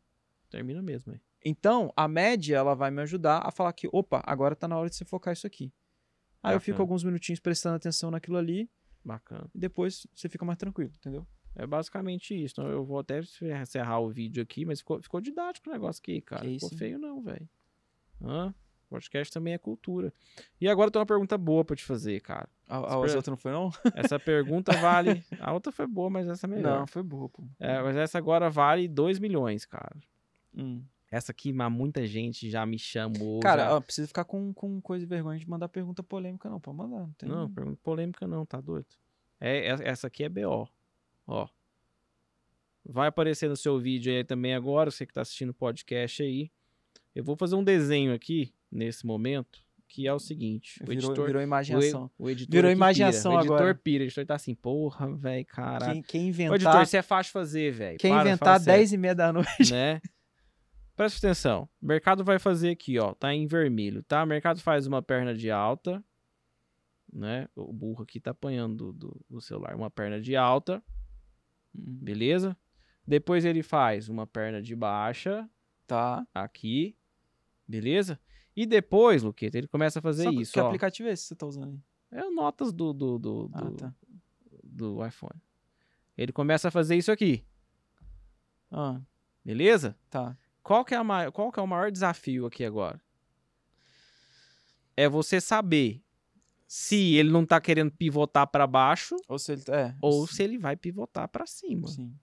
[0.48, 1.20] Termina mesmo aí.
[1.44, 4.88] Então, a média, ela vai me ajudar a falar que, opa, agora tá na hora
[4.88, 5.72] de você focar isso aqui.
[6.42, 6.84] Aí eu fico Bacana.
[6.84, 8.70] alguns minutinhos prestando atenção naquilo ali
[9.09, 9.48] Bacana.
[9.54, 11.26] e depois você fica mais tranquilo, entendeu?
[11.56, 12.54] É basicamente isso.
[12.61, 13.20] Então, eu vou até
[13.62, 16.42] encerrar o vídeo aqui, mas ficou, ficou didático o negócio aqui, cara.
[16.42, 17.48] Que ficou isso, feio não, velho.
[18.22, 18.54] Hã?
[18.88, 20.12] Podcast também é cultura.
[20.61, 22.48] E agora eu tenho uma pergunta boa pra te fazer, cara.
[22.66, 23.70] A, a outra não foi, não?
[23.94, 25.22] Essa pergunta vale.
[25.40, 26.80] A outra foi boa, mas essa é melhor.
[26.80, 27.42] Não, foi boa, pô.
[27.59, 29.96] É, mas essa agora vale 2 milhões, cara.
[30.54, 30.82] Hum.
[31.11, 33.40] Essa aqui, mas muita gente já me chamou.
[33.40, 33.76] Cara, já...
[33.76, 36.61] ó, precisa ficar com, com coisa de vergonha de mandar pergunta polêmica, não.
[36.61, 37.28] Pode mandar, não tem.
[37.28, 38.86] Não, pergunta polêmica não, tá doido?
[39.40, 40.68] É, é- essa aqui é BO.
[41.26, 41.48] Ó.
[42.84, 46.50] Vai aparecer no seu vídeo aí também agora, você que tá assistindo o podcast aí.
[47.14, 50.82] Eu vou fazer um desenho aqui, nesse momento, que é o seguinte.
[50.82, 52.11] O virou, editor, virou o, imaginação.
[52.18, 53.38] o editor Virou imaginação pira.
[53.38, 53.74] O editor agora.
[53.74, 54.04] pira.
[54.04, 55.92] O editor tá assim, porra, velho, caralho.
[55.94, 57.98] Quem, quem inventar, editor, isso é fácil de fazer, velho.
[57.98, 58.78] quem Para, inventar sério.
[58.80, 59.72] 10 e meia da noite.
[59.72, 60.00] né?
[60.99, 61.68] Presta atenção.
[61.80, 63.14] O mercado vai fazer aqui, ó.
[63.14, 64.24] Tá em vermelho, tá?
[64.24, 66.03] O mercado faz uma perna de alta,
[67.12, 67.49] né?
[67.55, 69.76] O burro aqui tá apanhando do, do- do celular.
[69.76, 70.82] Uma perna de alta,
[71.72, 72.57] beleza?
[73.07, 75.49] Depois ele faz uma perna de baixa,
[75.86, 76.26] Tá.
[76.34, 76.96] aqui,
[77.66, 78.18] beleza?
[78.57, 80.66] E depois, Luqueta, ele começa a fazer Só isso, que ó.
[80.66, 81.80] aplicativo é esse que você tá usando aí?
[82.20, 83.94] É o notas do, do, do, Ah, do, tá.
[84.64, 85.40] do iPhone.
[86.16, 87.44] Ele começa a fazer isso aqui,
[88.70, 89.01] Ah,
[89.44, 89.96] beleza?
[90.11, 90.36] tá.
[90.68, 93.00] Qual que, é a mai- qual que é o maior desafio aqui agora?
[94.94, 96.02] É você saber
[96.66, 99.62] se ele não tá querendo pivotar para baixo Ou se ele.
[99.68, 99.96] É.
[100.02, 102.14] ou se ele vai pivotar para cima, Sim.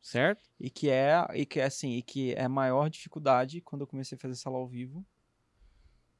[0.00, 0.48] certo?
[0.58, 3.86] E que é, e que é assim, e que é a maior dificuldade quando eu
[3.86, 5.04] comecei a fazer sala ao vivo.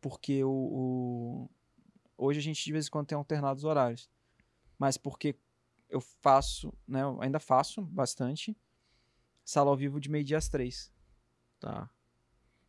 [0.03, 1.51] Porque o, o-
[2.19, 4.11] hoje a gente de vez em quando tem alternados horários.
[4.79, 5.35] Mas porque
[5.89, 8.55] eu faço, né, eu ainda faço bastante
[9.43, 10.92] sala ao vivo de meio-dia às três.
[11.63, 11.89] Tá.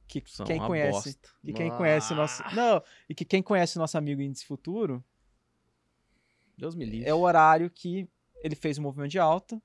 [0.08, 1.30] Que São quem conhece, bosta.
[1.44, 4.46] e quem conhece o nosso, Ah, não, e que quem conhece o nosso amigo Índice
[4.46, 5.04] Futuro,
[6.58, 7.08] Deus me livre.
[7.10, 8.08] é o horário que
[8.44, 9.62] ele fez o movimento de alta,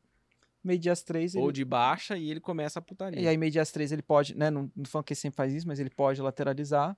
[0.64, 3.20] meio-dia às três ele Ou de baixa e ele começa a putaria.
[3.20, 4.50] E aí, meio dia às três, ele pode, né?
[4.50, 6.96] Não, não falando que ele sempre faz isso, mas ele pode lateralizar.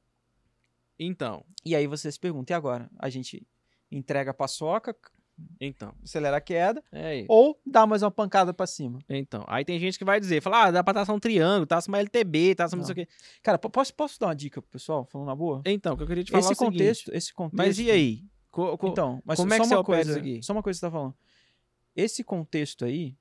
[0.98, 2.90] Então, E aí você se pergunta, e agora?
[2.98, 3.46] A gente
[3.90, 4.94] entrega a paçoca,
[5.60, 5.94] então.
[6.04, 8.98] acelera a queda, É ou dá mais uma pancada pra cima?
[9.08, 11.90] Então, aí tem gente que vai dizer, fala, ah, dá pra traçar um triângulo, traça
[11.90, 12.86] uma LTB, traça não Não.
[12.86, 13.12] sei o quê.
[13.42, 15.62] Cara, po- posso, posso dar uma dica pro pessoal, falando na boa?
[15.64, 17.56] Então, o que eu queria te falar Esse é o seguinte, contexto, esse contexto...
[17.56, 18.24] Mas e aí?
[18.50, 20.42] Co- co- Então, mas como é só que você uma coisa, aqui?
[20.42, 21.14] Só uma coisa que você tá falando.
[21.94, 23.16] Esse contexto aí,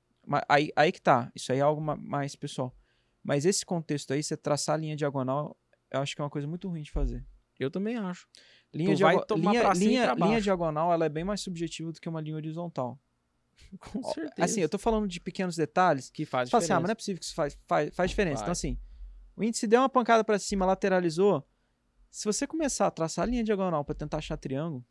[0.48, 2.74] aí, aí que tá, isso aí é algo ma- mais pessoal.
[3.22, 5.56] Mas esse contexto aí, você traçar a linha diagonal,
[5.90, 7.24] eu acho que é uma coisa muito ruim de fazer.
[7.58, 8.26] Eu também acho.
[8.72, 12.20] Linha, vai diago- linha, linha, linha diagonal, ela é bem mais subjetiva do que uma
[12.20, 12.98] linha horizontal.
[13.80, 14.32] Com certeza.
[14.44, 16.08] Assim, eu tô falando de pequenos detalhes.
[16.10, 16.80] que faz Você fala assim, ah, diferença.
[16.82, 18.36] mas não é possível que isso faz, faz, faz diferença.
[18.42, 18.58] Então, Faz.
[18.58, 18.78] assim,
[19.36, 21.44] o índice deu uma pancada pra cima, lateralizou.
[22.10, 24.84] Se você começar a traçar a linha diagonal pra tentar achar triângulo,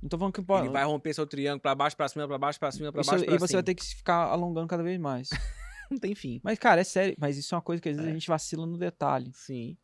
[0.00, 0.66] não tô falando que pode.
[0.66, 3.10] Ele vai romper seu triângulo pra baixo, pra cima, pra baixo, pra cima, pra isso-
[3.10, 3.56] baixo, pra e você cima.
[3.58, 5.28] vai ter que ficar alongando cada vez mais.
[5.90, 6.40] Não tem fim.
[6.44, 7.16] mas, cara, é sério.
[7.18, 8.10] Mas isso é uma coisa que às vezes É.
[8.10, 9.30] a gente vacila no detalhe.
[9.34, 9.76] Sim.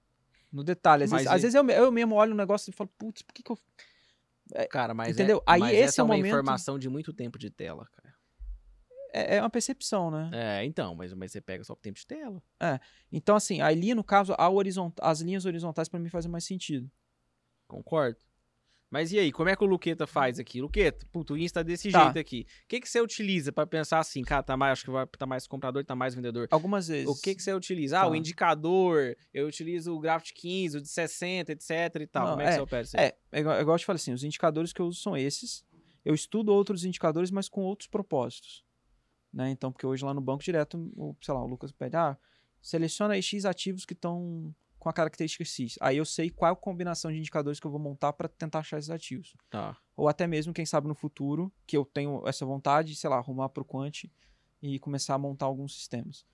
[0.55, 1.05] No detalhe.
[1.05, 3.23] Às, Mas vezes, e- às vezes eu, eu mesmo olho um negócio e falo, putz,
[3.23, 3.59] por que, que eu.
[4.71, 5.39] Cara, mas Entendeu?
[5.39, 8.15] É, Aí mas esse essa é uma momento- informação de muito tempo de tela, cara.
[9.13, 10.31] É, é uma percepção, né?
[10.33, 12.43] É, então, mas, mas você pega só o tempo de tela.
[13.11, 14.93] Então, assim, a linha, no caso, a horizont...
[15.01, 16.91] as linhas horizontais pra mim fazem mais sentido.
[17.67, 18.19] Concordo.
[18.95, 20.61] Mas e aí, como é que o Luqueta faz aqui?
[20.61, 22.05] Luqueta, puto, o Insta tá desse Tá.
[22.05, 22.47] jeito aqui.
[22.63, 25.27] O que, que você utiliza pra pensar assim, cara, tá mais, acho que vai tá
[25.27, 26.47] mais comprador, tá mais vendedor.
[26.49, 27.09] Algumas vezes.
[27.09, 27.99] O que, que você utiliza?
[27.99, 28.09] Ah, Tá.
[28.09, 31.71] o indicador, eu utilizo o de 15, o de 60, etc
[32.03, 32.23] e tal.
[32.23, 33.07] Não, como é que é, você opera isso aí?
[33.07, 35.17] É, é igual, é igual eu te falei assim, os indicadores que eu uso são
[35.17, 35.65] esses.
[36.05, 38.65] Eu estudo outros indicadores, mas com outros propósitos.
[39.33, 39.51] Né?
[39.51, 42.17] Então, porque hoje lá no banco direto, o, sei lá, o Lucas pede, ah,
[42.63, 44.55] seleciona aí X ativos que estão
[44.85, 45.79] com a característica X.
[45.81, 48.91] Aí eu sei qual combinação de indicadores que eu vou montar para tentar achar esses
[48.91, 49.35] ativos.
[49.49, 49.75] Tá.
[49.97, 53.49] Ou até mesmo, quem sabe, no futuro, que eu tenho essa vontade, sei lá, arrumar
[53.49, 54.05] pro Quant
[54.61, 56.27] e começar a montar alguns sistemas.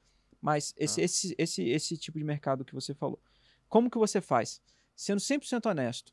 [0.43, 1.05] Mas esse, Ah.
[1.05, 3.23] esse, esse, esse tipo de mercado que você falou.
[3.69, 4.61] Como que você faz?
[4.97, 6.13] Sendo 100% honesto.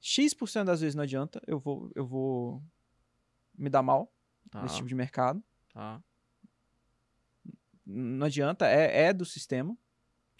[0.00, 2.62] X% das vezes não adianta, eu vou, eu vou
[3.58, 4.10] me dar mal
[4.50, 5.42] Tá, nesse tipo de mercado.
[5.74, 6.02] tá.
[7.84, 9.76] Não adianta, é, é do sistema.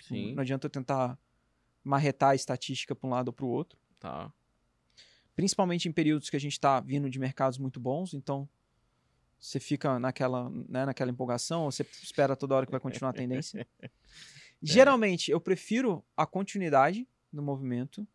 [0.03, 0.35] Tipo, Sim.
[0.35, 1.19] Não adianta eu tentar
[1.85, 3.79] marretar a estatística para um lado ou para o outro.
[3.99, 4.33] Tá.
[5.35, 8.49] Principalmente em períodos que a gente está vindo de mercados muito bons, então
[9.39, 13.67] você fica naquela, né, naquela empolgação, você espera toda hora que vai continuar a tendência.
[14.63, 18.07] Geralmente, eu prefiro a continuidade do movimento.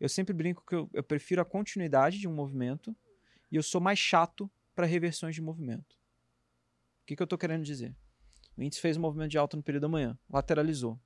[0.00, 2.96] Eu sempre brinco que eu, eu prefiro a continuidade de um movimento
[3.50, 5.98] e eu sou mais chato para reversões de movimento.
[7.02, 7.94] O que, que eu estou querendo dizer?
[8.58, 11.00] O índice fez um movimento de alta no período da manhã, lateralizou.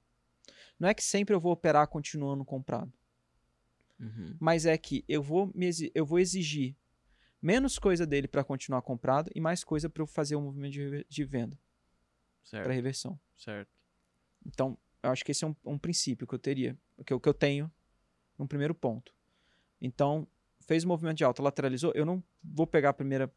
[0.80, 2.92] Não é que sempre eu vou operar continuando comprado
[4.02, 4.36] Uhum.
[4.40, 6.74] mas é que eu vou, me eu vou exigir
[7.40, 11.06] menos coisa dele para continuar comprado e mais coisa para eu fazer um movimento de,
[11.08, 11.56] de venda,
[12.50, 13.18] para reversão.
[13.36, 13.70] certo.
[14.44, 16.76] Então, eu acho que esse é um, um princípio que eu teria,
[17.06, 17.70] que eu, que eu tenho
[18.36, 19.14] num primeiro ponto.
[19.80, 20.26] Então,
[20.60, 23.32] fez o movimento de alta, lateralizou, eu não vou pegar a primeira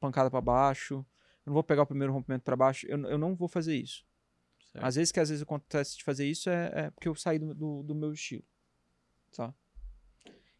[0.00, 1.04] pancada para baixo,
[1.46, 4.04] eu não vou pegar o primeiro rompimento para baixo, eu, eu não vou fazer isso.
[4.72, 4.84] certo.
[4.84, 7.54] Às vezes que às vezes acontece de fazer isso é, é porque eu saí do,
[7.54, 8.44] do, do meu estilo.
[9.34, 9.54] Tá?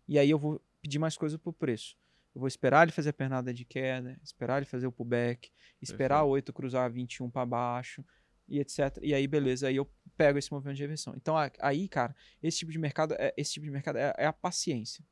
[0.09, 1.97] E aí eu vou pedir mais coisa pro preço.
[2.35, 6.17] Eu vou esperar ele fazer a pernada de queda, esperar ele fazer o pullback, esperar
[6.19, 6.29] Perfeito.
[6.29, 8.05] o 8 cruzar 21 para baixo
[8.47, 8.99] e etc.
[9.03, 11.15] E aí beleza, aí eu pego esse movimento de reversão.
[11.17, 14.33] Então aí, cara, esse tipo de mercado é esse tipo de mercado é, é a
[14.33, 15.05] paciência.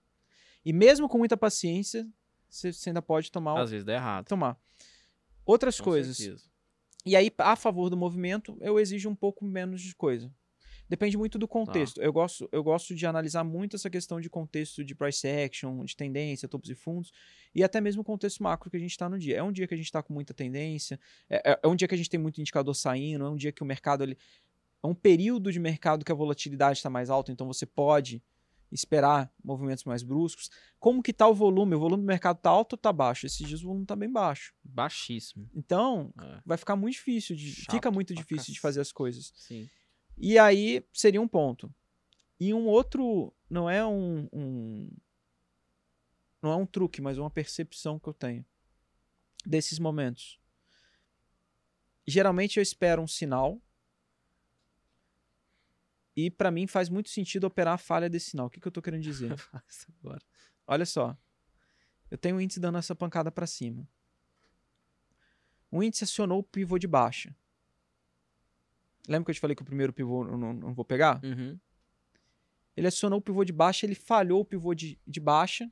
[0.64, 2.06] E mesmo com muita paciência,
[2.48, 4.26] você você ainda pode tomar o- Às vezes dá errado.
[4.26, 4.58] tomar
[5.44, 6.16] outras com coisas.
[6.16, 6.44] certeza.
[7.06, 10.32] E aí, a favor do movimento, eu exijo um pouco menos de coisa.
[10.88, 12.00] Depende muito do contexto.
[12.00, 15.96] Eu, gosto, eu gosto de analisar muito essa questão de contexto de price action, de
[15.96, 17.10] tendência, topos e fundos,
[17.54, 19.36] e até mesmo o contexto macro que a gente está no dia.
[19.36, 21.88] É um dia que a gente está com muita tendência, é, é- é um dia
[21.88, 24.02] que a gente tem muito indicador saindo, é um dia que o mercado.
[24.04, 24.16] Ele,
[24.82, 28.22] é um período de mercado que a volatilidade está mais alta, então você pode
[28.72, 30.50] esperar movimentos mais bruscos.
[30.80, 31.74] Como que tá o volume?
[31.76, 33.26] O volume do mercado tá alto ou tá baixo?
[33.26, 34.52] Esses dias o volume tá bem baixo.
[34.64, 35.48] Baixíssimo.
[35.54, 39.32] Então, É, vai ficar muito difícil de, Chato fica muito difícil de fazer as coisas.
[39.36, 39.68] sim.
[40.16, 41.72] E aí seria um ponto.
[42.38, 44.90] E um outro, não é um, um-
[46.42, 48.44] não é um truque, mas uma percepção que eu tenho
[49.46, 50.38] desses momentos.
[52.06, 53.60] Geralmente eu espero um sinal
[56.16, 58.46] e pra mim faz muito sentido operar a falha desse sinal.
[58.46, 59.34] O que, que eu tô querendo dizer?
[60.00, 60.22] Agora.
[60.66, 61.16] Olha só.
[62.10, 63.88] Eu tenho o índice dando essa pancada para cima.
[65.70, 67.34] O índice acionou o pivô de baixa.
[69.08, 71.20] Lembra que eu te falei que o primeiro pivô eu não, não vou pegar?
[71.24, 71.58] Uhum.
[72.76, 75.70] Ele acionou o pivô de baixa, ele falhou o pivô de, de baixa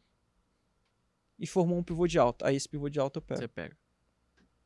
[1.39, 2.47] e formou um pivô de alta.
[2.47, 3.41] Aí esse pivô de alta eu pego.
[3.41, 3.77] Você pega.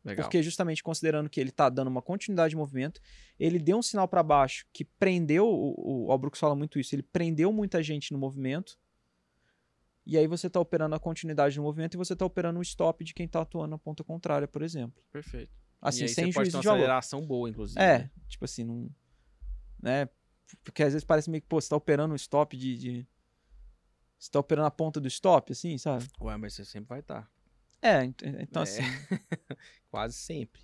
[0.06, 0.24] Legal.
[0.24, 3.00] Porque justamente considerando que ele tá dando uma continuidade de movimento,
[3.40, 7.02] ele deu um sinal para baixo que prendeu, o, o Albrooks fala muito isso, ele
[7.02, 8.78] prendeu muita gente no movimento.
[10.06, 13.02] E aí você tá operando a continuidade do movimento e você tá operando o stop
[13.02, 15.02] de quem tá atuando na ponta contrária, por exemplo.
[15.10, 15.52] Perfeito.
[15.82, 16.78] Assim, e aí sem você pode ter uma de valor.
[16.78, 17.80] aceleração boa, inclusive.
[17.80, 18.10] É, né?
[18.28, 18.88] tipo assim, não.
[19.82, 20.08] Né?
[20.62, 22.78] Porque às vezes parece meio que, pô, você tá operando um stop de.
[22.78, 23.08] de...
[24.16, 26.06] Você tá operando a ponta do stop, assim, sabe?
[26.20, 27.28] Ué, mas você sempre vai estar.
[27.82, 28.64] É, ent- então É.
[28.64, 28.80] assim.
[29.90, 30.60] Quase sempre.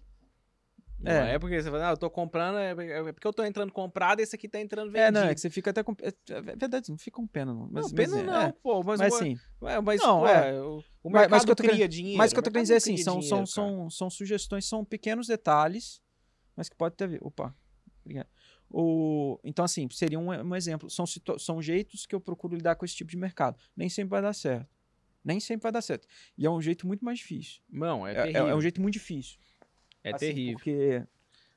[1.05, 1.19] É.
[1.21, 3.73] Não é porque você fala, ah, eu tô comprando, é é porque eu tô entrando
[3.73, 5.19] comprado e esse aqui tá entrando vendido.
[5.19, 5.97] É, não, é que você fica até com.
[6.01, 7.69] É, é verdade, não fica com pena, não.
[7.73, 8.53] Mas, não, pena mas é, não, é.
[8.63, 8.83] pô.
[8.85, 9.13] Mas, Mas
[9.61, 10.63] Ué, mas, Não, pô, é.
[10.63, 12.19] o, o Mas- mas mercado cria dinheiro.
[12.19, 14.65] mas o que eu tô mercado querendo dizer assim, são, dinheiro, são, são, são sugestões,
[14.65, 16.01] são pequenos detalhes,
[16.57, 17.19] mas que pode ter a ver.
[17.21, 17.53] Opa,
[18.05, 18.29] obrigado.
[18.71, 20.89] O, então, assim, seria um, um exemplo.
[20.89, 21.05] São,
[21.39, 23.59] são jeitos que eu procuro lidar com esse tipo de mercado.
[23.77, 24.69] Nem sempre vai dar certo.
[25.25, 26.07] Nem sempre vai dar certo.
[26.37, 27.63] E é um jeito muito mais difícil.
[27.71, 29.39] Não, é, É, é- é um jeito muito difícil.
[30.03, 30.55] É assim, terrível.
[30.55, 31.03] Porque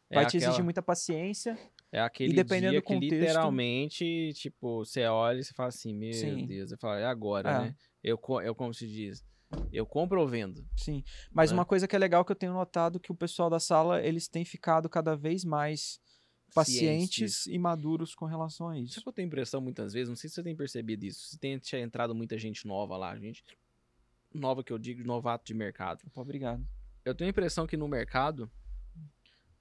[0.09, 1.57] É vai te aquela- exigir muita paciência.
[1.91, 5.93] É aquele dependendo dia do que contexto- literalmente, tipo, você olha e você fala assim,
[5.93, 6.45] meu Sim.
[6.45, 7.59] Deus, você fala, é agora, É.
[7.61, 7.75] né?
[8.03, 9.25] Eu, eu, como se diz,
[9.71, 10.63] eu compro ou vendo?
[10.75, 11.03] Sim.
[11.31, 11.57] Mas Né?
[11.57, 14.27] uma coisa que é legal que eu tenho notado que o pessoal da sala, eles
[14.27, 15.99] têm ficado cada vez mais
[16.55, 19.01] pacientes Cientes e maduros com relação a isso.
[19.01, 21.59] que eu tenho impressão muitas vezes, não sei se você tem percebido isso, se tem
[21.59, 23.43] tinha entrado muita gente nova lá, gente
[24.33, 26.01] nova que eu digo, novato de mercado.
[26.07, 26.65] Opa, Obrigado.
[27.03, 28.51] Eu tenho a impressão que no mercado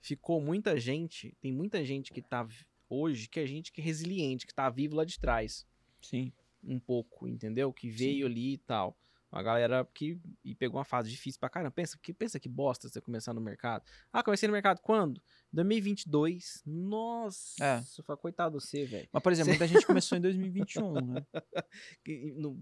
[0.00, 2.46] ficou muita gente, tem muita gente que tá
[2.88, 5.66] hoje, que é gente que é resiliente, que tá vivo lá de trás,
[6.00, 6.32] Sim.
[6.62, 7.72] um pouco, entendeu?
[7.72, 8.96] Que veio ali e tal.
[9.34, 11.72] Uma galera que e pegou uma fase difícil pra caramba.
[11.72, 13.84] Pensa que, pensa que bosta você começar no mercado.
[14.12, 15.20] Ah, comecei no mercado quando?
[15.52, 16.62] 2022.
[16.64, 17.82] Nossa, É.
[18.04, 19.08] fala, coitado de você, velho.
[19.12, 21.26] Mas, por exemplo, muita gente começou em 2021, né?
[22.36, 22.58] No-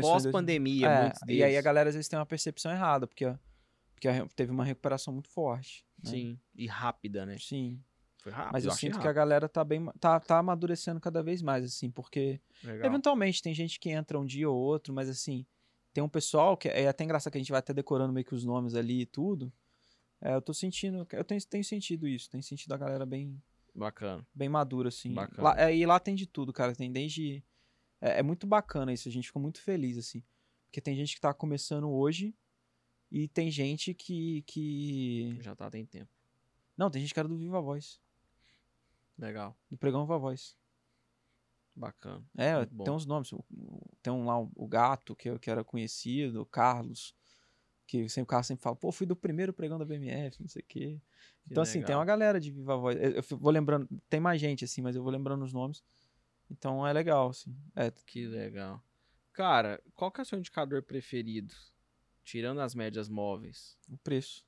[0.00, 1.40] Pós-pandemia, É, muitos deles.
[1.40, 3.24] e aí a galera às vezes tem uma percepção errada, porque,
[3.94, 5.84] porque teve uma recuperação muito forte.
[6.02, 6.10] né?
[6.10, 6.40] Sim.
[6.54, 7.36] E rápida, né?
[7.38, 7.80] Sim.
[8.24, 8.52] Foi rápido.
[8.54, 9.16] Mas eu, achei sinto que a rápido.
[9.16, 9.84] galera tá bem.
[10.00, 12.40] Tá, tá amadurecendo cada vez mais, assim, porque.
[12.62, 12.86] Legal.
[12.86, 15.44] Eventualmente tem gente que entra um dia ou outro, mas assim,
[15.92, 18.34] tem um pessoal que é até engraçado que a gente vai até decorando meio que
[18.34, 19.52] os nomes ali e tudo.
[20.22, 23.38] É, eu tô sentindo, eu tenho, tenho sentido isso, tenho sentido a galera bem,
[23.74, 24.26] Bacana.
[24.34, 25.12] bem madura, assim.
[25.12, 25.42] Bacana.
[25.42, 27.44] Lá, é, e lá tem de tudo, cara, tem desde.
[28.00, 30.22] É, é muito bacana isso, a gente ficou muito feliz, assim.
[30.64, 32.34] Porque tem gente que tá começando hoje
[33.12, 34.42] e tem gente que.
[34.46, 35.36] que...
[35.42, 36.10] Já tá tem tempo.
[36.74, 38.00] Não, tem gente que era do Viva Voz,
[39.18, 39.56] Legal.
[39.70, 40.56] do Pregão Viva Voz.
[41.76, 42.24] Bacana.
[42.36, 42.84] É, Muito bom.
[42.84, 43.30] tem uns nomes.
[44.02, 47.14] Tem um lá, o- Gato, que, eu- que era conhecido, o Carlos,
[47.86, 50.62] que sempre, o Carlos sempre fala, pô, fui do primeiro pregão da BMF, não sei
[50.62, 51.00] o quê.
[51.44, 51.98] Que Então, assim, tem legal.
[51.98, 52.96] uma galera de viva voz.
[53.00, 55.82] Eu, eu vou lembrando, tem mais gente, assim, mas eu vou lembrando os nomes.
[56.50, 57.56] Então é legal, assim.
[57.74, 58.80] É, Que legal.
[59.32, 61.52] Cara, qual que é o seu indicador preferido?
[62.22, 63.76] Tirando as médias móveis.
[63.90, 64.44] o preço.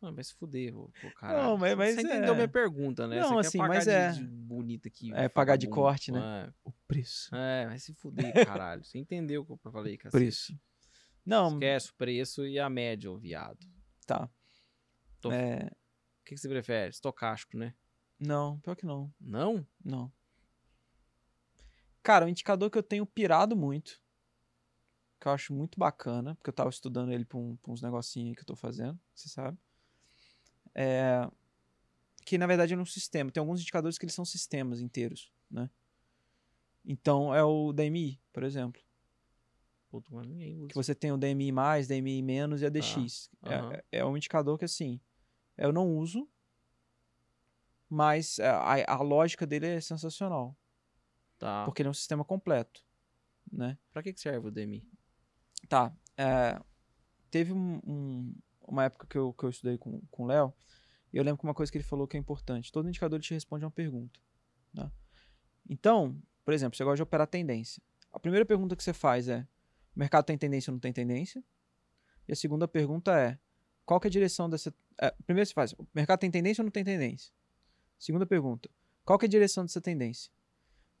[0.00, 1.42] Não, mas se fuder, ô, caralho.
[1.42, 2.04] Não, mas- mas Você é.
[2.04, 3.20] entendeu minha pergunta, né?
[3.20, 4.12] Não, Você assim, mas de, é.
[4.12, 5.12] de bonita aqui.
[5.12, 6.52] É, pagar de corte, né?
[6.64, 7.34] O preço.
[7.34, 8.84] É, é, vai se fuder, caralho.
[8.84, 10.12] Você entendeu o que eu falei, cacete.
[10.22, 10.60] Preço.
[11.26, 13.58] Não, Esquece o preço e a média, ô viado.
[14.06, 14.30] tá.
[15.20, 15.64] Tô- É,
[16.20, 16.90] O que, que você prefere?
[16.90, 17.74] Estocástico, né?
[18.20, 19.12] não, pior que não.
[19.20, 19.66] Não?
[19.84, 20.12] Não.
[22.02, 24.00] Cara, o indicador que eu tenho pirado muito,
[25.20, 28.28] que eu acho muito bacana, porque eu tava estudando ele pra, um- pra uns negocinhos
[28.30, 29.58] aí que eu tô fazendo, você sabe.
[30.80, 31.28] É.
[32.24, 33.30] Que na verdade é um sistema.
[33.32, 35.68] Tem alguns indicadores que eles são sistemas inteiros, né?
[36.84, 38.80] Então é o DMI, por exemplo.
[39.90, 40.10] Puta.
[40.68, 41.50] Que você tem o DMI,
[41.88, 43.30] DMI menos e a DX.
[43.42, 43.72] É- aham.
[43.72, 45.00] É, é um indicador que assim,
[45.56, 46.28] eu não uso,
[47.88, 50.56] mas a, a lógica dele é sensacional.
[51.38, 51.64] Tá.
[51.64, 52.84] Porque ele é um sistema completo,
[53.50, 53.78] né?
[53.92, 54.84] Pra que, que serve o DMI?
[55.68, 56.60] Tá, é,
[57.30, 58.34] teve um- um-
[58.72, 60.52] uma época que eu, que eu estudei com, com o Léo,
[61.12, 63.32] e eu lembro que uma coisa que ele falou que é importante, todo indicador te
[63.32, 64.18] responde a uma pergunta,
[64.72, 64.90] né?
[65.68, 67.82] Então, por exemplo, você gosta de operar tendência.
[68.12, 69.46] A primeira pergunta que você faz é,
[69.94, 71.42] o mercado tem tendência ou não tem tendência?
[72.26, 73.38] E a segunda pergunta é,
[73.84, 74.74] qual é a direção dessa...
[75.00, 77.32] é, primeiro você faz, o mercado tem tendência ou não tem tendência?
[77.98, 78.70] Segunda pergunta,
[79.04, 80.30] qual é a direção dessa tendência?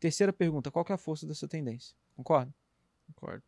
[0.00, 1.94] Terceira pergunta, qual é a força dessa tendência?
[2.16, 2.54] Concorda?
[3.06, 3.44] Concordo.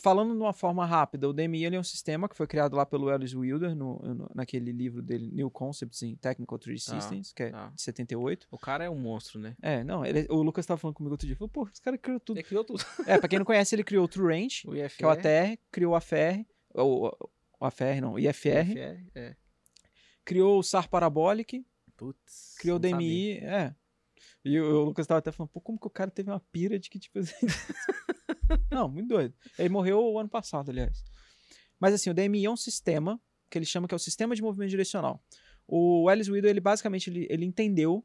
[0.00, 3.08] Falando de uma forma rápida, o DMI é um sistema que foi criado lá pelo
[3.08, 7.42] Alice Wilder no, no- naquele livro dele, New Concepts in Technical 3D Tá, Systems, que
[7.44, 7.68] é tá.
[7.74, 8.46] de 78.
[8.50, 9.56] O cara é um monstro, né?
[9.62, 12.20] É, não, ele- o Lucas tava falando comigo outro dia, falou, pô, esse cara criou
[12.20, 12.36] tudo.
[12.38, 12.84] Ele criou tudo.
[13.06, 14.96] É, pra quem não conhece, ele criou o True Range, O IFR.
[14.96, 16.44] que é o ATR, criou o AFR,
[16.74, 17.08] o,
[17.60, 19.36] o AFR não, o IFR, IFR, é.
[20.24, 21.64] criou o SAR Parabolic,
[21.96, 22.54] Putz.
[22.58, 23.08] criou o não sabia.
[23.08, 23.74] DMI, é.
[24.44, 26.78] E o, o Lucas tava até falando, pô, como que o cara teve uma pira
[26.78, 27.46] de que, tipo assim...
[28.70, 29.34] não, muito doido.
[29.58, 31.04] Ele morreu o ano passado, aliás.
[31.78, 33.20] Mas assim, o DMI é um sistema
[33.50, 35.22] que ele chama que é o sistema de movimento direcional.
[35.66, 38.04] O Alice Widow, ele basicamente ele, ele entendeu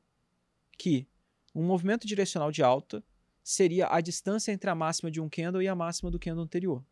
[0.78, 1.08] que
[1.54, 3.04] um movimento direcional de alta
[3.44, 6.84] seria a distância entre a máxima de um candle e a máxima do candle anterior.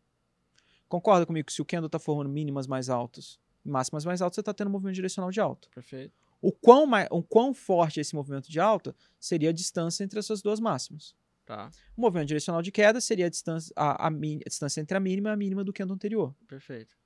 [0.88, 4.34] Concorda comigo que se o candle está formando mínimas mais altas e máximas mais altas,
[4.34, 5.68] você está tendo um movimento direcional de alta.
[5.74, 6.12] Perfeito.
[6.42, 10.40] O quão, o quão forte é esse movimento de alta seria a distância entre essas
[10.40, 11.14] duas máximas.
[11.44, 11.70] Tá.
[11.96, 15.00] O movimento direcional de queda seria a distância, a, a mi- a distância entre a
[15.00, 16.34] mínima e a mínima do candle anterior.
[16.46, 16.96] Perfeito.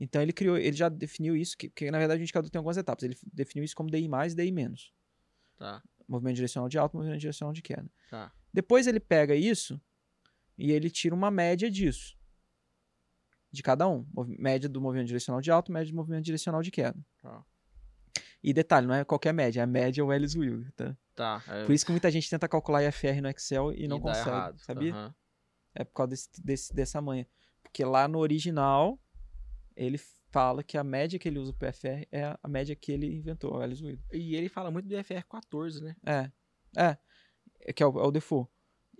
[0.00, 2.76] Então ele criou, ele já definiu isso, que, que na verdade o indicador tem algumas
[2.76, 3.04] etapas.
[3.04, 4.92] Ele definiu isso como DI mais DI menos.
[5.56, 5.82] Tá.
[6.08, 7.88] Movimento direcional de alta, movimento direcional de queda.
[8.10, 8.32] Tá.
[8.52, 9.80] Depois ele pega isso
[10.58, 12.16] e ele tira uma média disso.
[13.50, 14.04] De cada um.
[14.38, 16.98] Média do movimento direcional de alta, média do movimento direcional de queda.
[17.20, 17.44] Tá.
[18.42, 20.96] E detalhe, não é qualquer média, é a média é o Ellis Wilder, tá?
[21.14, 21.42] Tá.
[21.48, 24.28] É, Por isso que muita gente tenta calcular IFR no Excel e não dá consegue,
[24.30, 24.58] errado.
[24.60, 24.92] sabia?
[24.92, 25.14] Aham.
[25.74, 27.26] É por causa desse, desse- dessa manha.
[27.62, 28.98] Porque lá no original,
[29.76, 29.98] ele
[30.30, 33.54] fala que a média que ele usa pro IFR é a- média que ele inventou,
[33.54, 34.04] o Ellis Wilder.
[34.12, 35.94] E ele fala muito do IFR 14, né?
[36.04, 36.30] É,
[36.76, 36.98] é,
[37.60, 38.50] é que é o, é o default.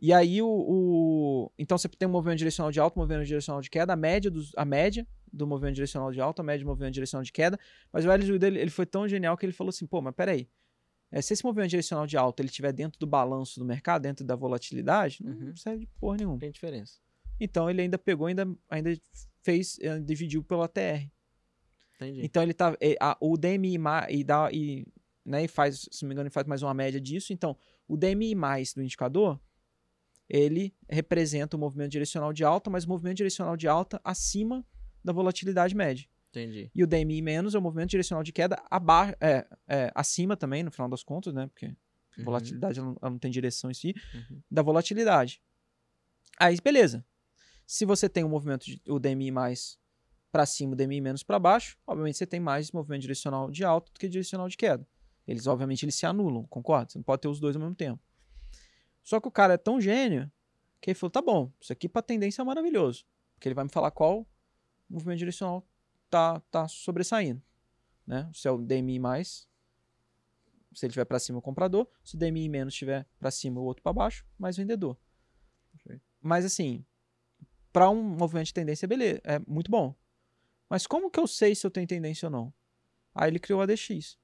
[0.01, 3.61] E aí o, o- Então você tem um movimento direcional de alta, um movimento direcional
[3.61, 6.93] de queda, a média, dos, a média do movimento direcional de alta, média do movimento
[6.95, 7.59] direcional de queda.
[7.93, 10.49] Mas o Ellis Wilder, ele, foi tão genial que ele falou assim, pô, mas peraí.
[11.11, 14.25] É, se esse movimento direcional de alta ele estiver dentro do balanço do mercado, dentro
[14.25, 15.57] da volatilidade, não Uhum.
[15.57, 16.39] serve de porra nenhuma.
[16.39, 16.99] Tem diferença.
[17.41, 18.97] Então ele ainda pegou, ainda, ainda
[19.43, 21.11] fez, eh, dividiu pelo ATR.
[21.97, 22.25] Entendi.
[22.25, 22.77] Então ele tá.
[22.81, 23.77] eh, a- o DMI
[24.11, 24.49] e dá.
[24.53, 24.87] E,
[25.25, 27.33] né, e faz, se não me engano, ele faz mais uma média disso.
[27.33, 27.57] Então,
[27.87, 29.39] o DMI mais do indicador,
[30.29, 34.65] ele representa o movimento direcional de alta, mas o movimento direcional de alta acima
[35.05, 36.07] da volatilidade média.
[36.31, 36.71] Entendi.
[36.75, 40.63] E o DMI menos é o movimento direcional de queda aba é, é, acima também,
[40.63, 41.47] no final das contas, né?
[41.47, 41.75] Porque
[42.19, 42.25] Uhum.
[42.25, 44.41] volatilidade ela não, ela não tem direção em si, Uhum.
[44.51, 45.43] da volatilidade.
[46.39, 47.05] Aí, beleza.
[47.67, 49.79] Se você tem um movimento, de, o DMI mais
[50.31, 53.91] para cima, o DMI menos para baixo, obviamente você tem mais movimento direcional de alta
[53.93, 54.87] do que direcional de queda.
[55.27, 56.91] Eles, obviamente, eles se anulam, concorda?
[56.91, 58.03] Você não pode ter os dois ao mesmo tempo.
[59.03, 60.31] Só que o cara é tão gênio
[60.81, 63.05] que ele falou: tá bom, isso aqui para tendência é maravilhoso.
[63.35, 64.27] Porque ele vai me falar qual
[64.93, 65.67] movimento direcional
[66.11, 67.43] tá, tá sobressaindo.
[68.07, 68.31] Né?
[68.35, 69.49] Se é o DMI mais,
[70.75, 71.87] se ele estiver para cima, o comprador.
[72.05, 74.99] Se o DMI menos estiver para cima, o outro para baixo, mais vendedor.
[76.21, 76.85] Mas assim,
[77.73, 79.95] para um movimento de tendência, beleza, é muito bom.
[80.69, 82.55] Mas como que eu sei se eu tenho tendência ou não?
[83.15, 84.19] Aí ele criou o ADX.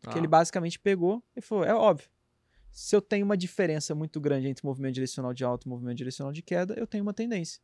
[0.00, 0.30] Que ele Ah.
[0.30, 2.08] basicamente pegou e falou: é óbvio.
[2.70, 6.32] Se eu tenho uma diferença muito grande entre movimento direcional de alta e movimento direcional
[6.32, 7.60] de queda, eu tenho uma tendência.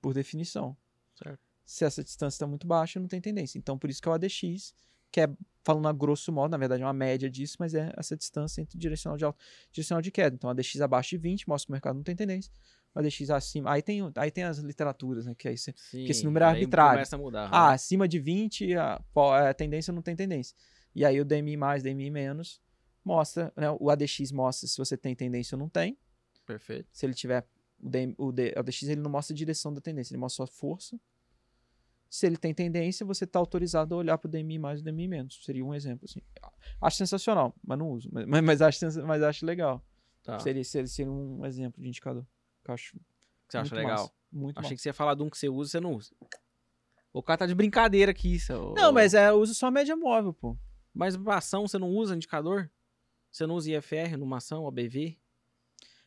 [0.00, 0.76] Por definição.
[1.14, 1.40] Certo.
[1.64, 3.58] Se essa distância está muito baixa, não tem tendência.
[3.58, 4.74] Então, por isso que é o ADX,
[5.10, 5.28] que é,
[5.62, 8.78] falando a grosso modo, na verdade é uma média disso, mas é essa distância entre
[8.78, 10.34] direcional de alta e direcional de queda.
[10.34, 12.52] Então, ADX abaixo de 20 mostra que o mercado não tem tendência.
[12.94, 13.72] O ADX acima.
[13.72, 15.34] Aí tem, aí tem as literaturas, né?
[15.36, 16.98] Que aí você Sim, esse número é arbitrário.
[16.98, 17.48] Começa a mudar.
[17.50, 17.74] ah, né?
[17.74, 19.00] acima de 20, a,
[19.48, 20.54] a tendência não tem tendência.
[20.94, 22.60] E aí o DMI mais, DMI menos,
[23.04, 25.98] mostra, né, o ADX mostra se você tem tendência ou não tem.
[26.46, 26.88] Perfeito.
[26.92, 27.46] Se ele tiver,
[27.84, 30.38] o, DM, o, D- o ADX ele não mostra a direção da tendência, ele mostra
[30.38, 30.98] só a força.
[32.08, 34.84] Se ele tem tendência, você está autorizado a olhar para o DMI mais e o
[34.84, 35.44] DMI menos.
[35.44, 36.20] Seria um exemplo, assim.
[36.80, 38.08] Acho sensacional, mas não uso.
[38.12, 39.84] Mas, mas, acho, mas acho legal.
[40.22, 40.38] Tá.
[40.38, 42.24] Seria, seria, seria um exemplo de indicador.
[42.64, 42.96] Que acho
[43.48, 43.98] você acha legal?
[43.98, 44.74] massa, Muito Achei massa.
[44.76, 46.14] que você ia falar de um que você usa e você não usa.
[47.12, 48.72] O cara tá de brincadeira aqui, seu...
[48.74, 50.56] Não, mas é, eu uso só a média móvel, pô.
[50.92, 52.70] Mas ação você não usa indicador?
[53.30, 55.18] Você não usa IFR numa ação, OBV?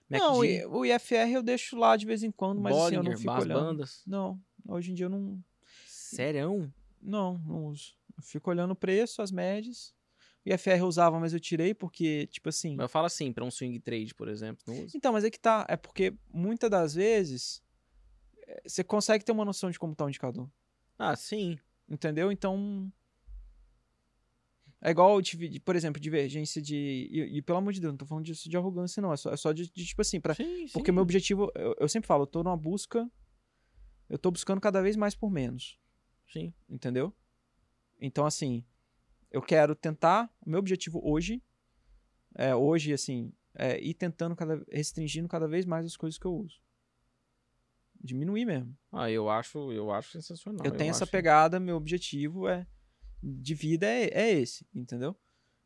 [0.09, 3.03] Não, MACD, e- o IFR eu deixo lá de vez em quando, mas assim, eu
[3.03, 3.59] não Bollinger, fico olhando.
[3.59, 4.03] bandas?
[4.07, 5.43] Não, hoje em dia eu não,
[5.85, 6.73] Sério?
[7.01, 7.95] não, não uso.
[8.15, 9.93] Eu fico olhando o preço, as médias.
[10.45, 12.75] O IFR eu usava, mas eu tirei porque, tipo assim...
[12.77, 14.95] Mas eu falo assim, pra um swing trade, por exemplo, não usa?
[14.95, 17.61] Então, mas é que tá, é porque muitas das vezes
[18.47, 20.49] eh, você consegue ter uma noção de como tá o indicador,
[20.97, 21.59] Ah, sim.
[21.89, 22.31] entendeu?
[22.31, 22.91] Então...
[24.81, 26.75] É igual, divi- por exemplo, divergência de...
[27.11, 29.11] E, e, pelo amor de Deus, não tô falando disso de arrogância, não.
[29.11, 30.93] É só, é só de, de, tipo assim, pra, sim, Porque sim.
[30.93, 33.09] meu objetivo, eu, eu sempre falo, eu tô numa busca,
[34.07, 35.79] eu tô buscando cada vez mais por menos,
[36.31, 36.53] Sim.
[36.69, 37.11] entendeu?
[37.99, 38.63] Então, assim,
[39.31, 41.41] eu quero tentar, o meu objetivo hoje,
[42.35, 46.35] é, hoje, assim, é ir tentando, cada, restringindo cada vez mais as coisas que eu
[46.35, 46.61] uso.
[47.99, 48.77] Diminuir mesmo.
[48.91, 50.63] Ah, eu acho, eu acho sensacional.
[50.63, 52.67] eu tenho essa acho- pegada, meu objetivo é
[53.21, 55.15] de vida é, é esse, entendeu?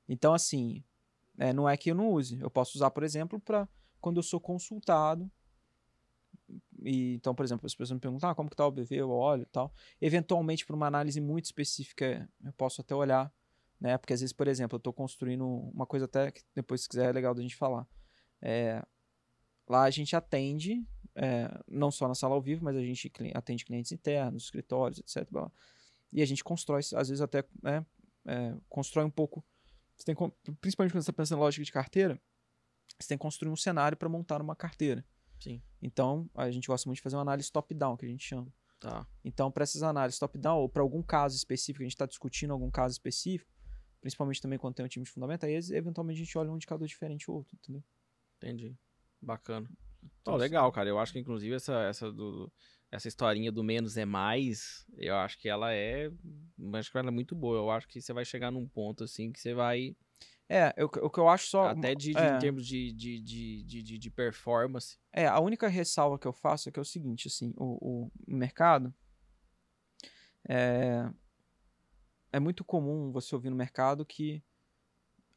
[0.07, 0.83] Então, assim,
[1.37, 2.39] é, não é que eu não use.
[2.39, 3.67] Eu posso usar, por exemplo, para
[3.99, 5.29] quando eu sou consultado.
[6.83, 9.09] E, então, por exemplo, as pessoas me perguntam ah, como que tá o BV, eu
[9.09, 9.73] olho e tal.
[10.01, 13.31] Eventualmente, para uma análise muito específica, eu posso até olhar,
[13.79, 13.97] né?
[13.97, 17.09] Porque às vezes, por exemplo, eu estou construindo uma coisa até que depois, se quiser,
[17.09, 17.87] é legal da gente falar.
[18.41, 18.83] É,
[19.69, 23.63] lá a gente atende, é, não só na sala ao vivo, mas a gente atende
[23.63, 25.29] clientes internos, escritórios, etc.
[25.29, 25.51] blá, blá.
[26.11, 27.85] E a gente constrói, às vezes até né,
[28.25, 29.43] é, constrói um pouco.
[29.95, 30.15] Você tem,
[30.59, 32.21] principalmente quando você está pensando em lógica de carteira,
[32.99, 35.05] você tem que construir um cenário para montar uma carteira.
[35.39, 35.61] Sim.
[35.81, 38.53] Então, a gente gosta muito de fazer uma análise top-down, que a gente chama.
[38.79, 39.07] Tá.
[39.23, 42.69] Então, para essas análises top-down, ou para algum caso específico, a gente está discutindo algum
[42.69, 43.51] caso específico,
[44.01, 46.87] principalmente também quando tem um time de fundamento, aí eventualmente a gente olha um indicador
[46.87, 47.83] diferente ou outro, entendeu?
[48.37, 48.75] Entendi.
[49.21, 49.69] Bacana.
[50.21, 50.89] Então, Ó, legal, cara.
[50.89, 52.51] Eu acho que, inclusive, essa, essa, do,
[52.91, 56.11] essa historinha do menos é mais, eu acho que ela é.
[56.73, 57.57] Acho que ela é muito boa.
[57.57, 59.95] Eu acho que você vai chegar num ponto assim que você vai.
[60.49, 61.67] É, eu- o que eu acho só.
[61.67, 62.35] até de, de- é.
[62.35, 64.97] em termos de, de, de, de, de- de performance.
[65.13, 68.11] É, a única ressalva que eu faço é que é o seguinte, assim, o, o
[68.27, 68.93] mercado
[70.49, 71.09] é,
[72.33, 74.43] é muito comum você ouvir no mercado que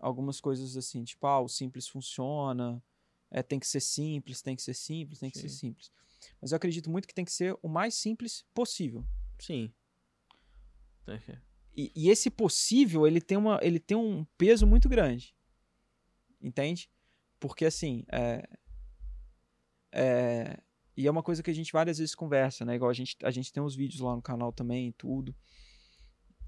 [0.01, 2.83] algumas coisas assim, tipo, ah, o simples funciona,
[3.35, 5.57] é, tem que ser simples, tem que ser simples, tem que ser Sim.
[5.57, 5.91] simples.
[6.41, 9.05] Mas eu acredito muito que tem que ser o mais simples possível.
[9.41, 9.75] Sim.
[11.77, 15.35] E, e esse possível, ele tem, uma, ele tem um peso muito grande.
[16.41, 16.89] Entende?
[17.41, 18.49] Porque, assim, é,
[19.91, 20.63] é,
[20.97, 22.77] e é uma coisa que a gente várias vezes conversa, né?
[22.77, 25.35] Igual a gente, a gente tem os vídeos lá no canal também, tudo.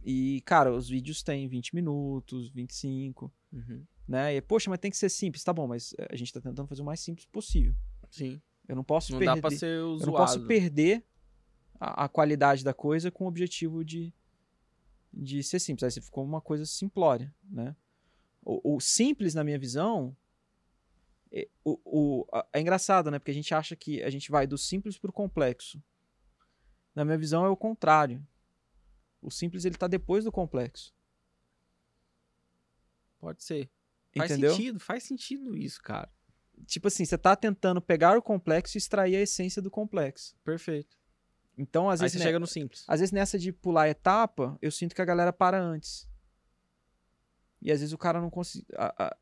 [0.05, 3.85] E, cara, os vídeos têm 20 minutos, 25, Uhum.
[4.07, 4.37] Né?
[4.37, 5.43] E, poxa, mas tem que ser simples.
[5.43, 7.75] Tá bom, mas eh, a gente tá tentando fazer o mais simples possível.
[8.11, 8.41] Sim.
[8.69, 9.35] Eu não posso Não perder...
[9.35, 10.07] dá pra ser Eu zoado.
[10.07, 11.05] não posso perder
[11.79, 14.13] a, a qualidade da coisa com o objetivo de,
[15.13, 15.85] de ser simples.
[15.85, 17.77] Aí você ficou uma coisa simplória, né?
[18.45, 20.17] O, o simples, na minha visão,
[21.33, 23.19] é, o, o, é engraçado, né?
[23.19, 25.83] Porque a gente acha que a gente vai do simples pro complexo.
[26.95, 28.27] Na minha visão, é o contrário.
[29.21, 30.95] O simples, ele tá depois do complexo.
[33.19, 33.69] Pode ser.
[34.17, 34.51] Faz Entendeu?
[34.55, 36.11] sentido, faz sentido isso, cara.
[36.67, 40.35] Tipo assim, você tá tentando pegar o complexo e extrair a essência do complexo.
[40.43, 40.97] Perfeito.
[41.59, 42.85] Então, às Aí vezes, você né, chega no simples.
[42.87, 46.09] às vezes nessa de pular etapa, eu sinto que a galera para antes.
[47.61, 48.67] E às vezes o cara não conseguiu.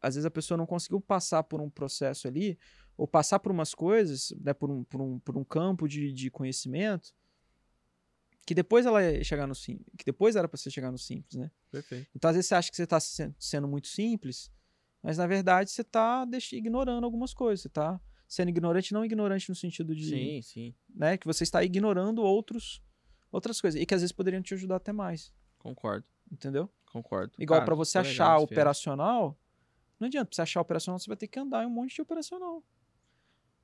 [0.01, 2.59] Às vezes a pessoa não conseguiu passar por um processo ali,
[2.97, 6.31] ou passar por umas coisas, né, por, um, por, um, por um campo de, de
[6.31, 7.15] conhecimento,
[8.47, 9.87] que depois ela ia chegar no simples.
[9.97, 11.51] Que depois era para você chegar no simples, né?
[11.71, 12.09] Perfeito.
[12.15, 14.51] Então, às vezes, você acha que você está sendo muito simples,
[15.05, 17.61] mas na verdade você está ignorando algumas coisas.
[17.61, 20.07] Você está sendo ignorante, não ignorante no sentido de.
[20.07, 20.75] Sim, sim.
[20.89, 22.83] Né, que você está ignorando outros,
[23.31, 23.79] outras coisas.
[23.79, 25.31] E que às vezes poderiam te ajudar até mais.
[25.59, 26.07] Concordo.
[26.33, 26.71] Entendeu?
[26.91, 27.35] Concordo.
[27.39, 29.39] Igual Cara, para você achar operacional,
[30.01, 30.25] não adianta.
[30.25, 32.65] Pra você achar operacional, você vai ter que andar em um monte de operacional.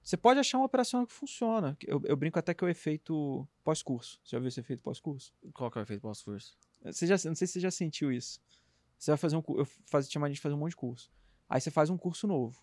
[0.03, 1.75] Você pode achar um operacional que funciona.
[1.87, 4.21] Eu, eu brinco até que é o efeito pós-curso.
[4.23, 5.33] Você já viu esse efeito pós-curso?
[5.55, 6.59] Qual que é o efeito pós-curso?
[6.85, 8.41] Você já, não sei se você já sentiu isso.
[8.99, 9.63] Você vai fazer um curso.
[9.63, 11.11] Eu faz, chamar de fazer um monte de curso.
[11.51, 12.63] Aí você faz um curso novo.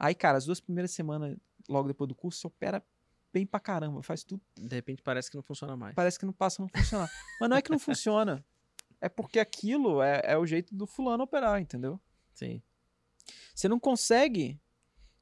[0.00, 1.36] Aí, cara, as duas primeiras semanas,
[1.68, 2.82] logo depois do curso, você opera
[3.32, 4.02] bem pra caramba.
[4.02, 4.42] Faz tudo.
[4.56, 5.94] De repente parece que não funciona mais.
[5.94, 7.10] Parece que não passa a não funcionar.
[7.38, 8.42] Mas não é que não funciona.
[8.98, 12.00] É porque aquilo é, é o jeito do fulano operar, entendeu?
[12.32, 12.62] Sim.
[13.54, 14.58] Você não consegue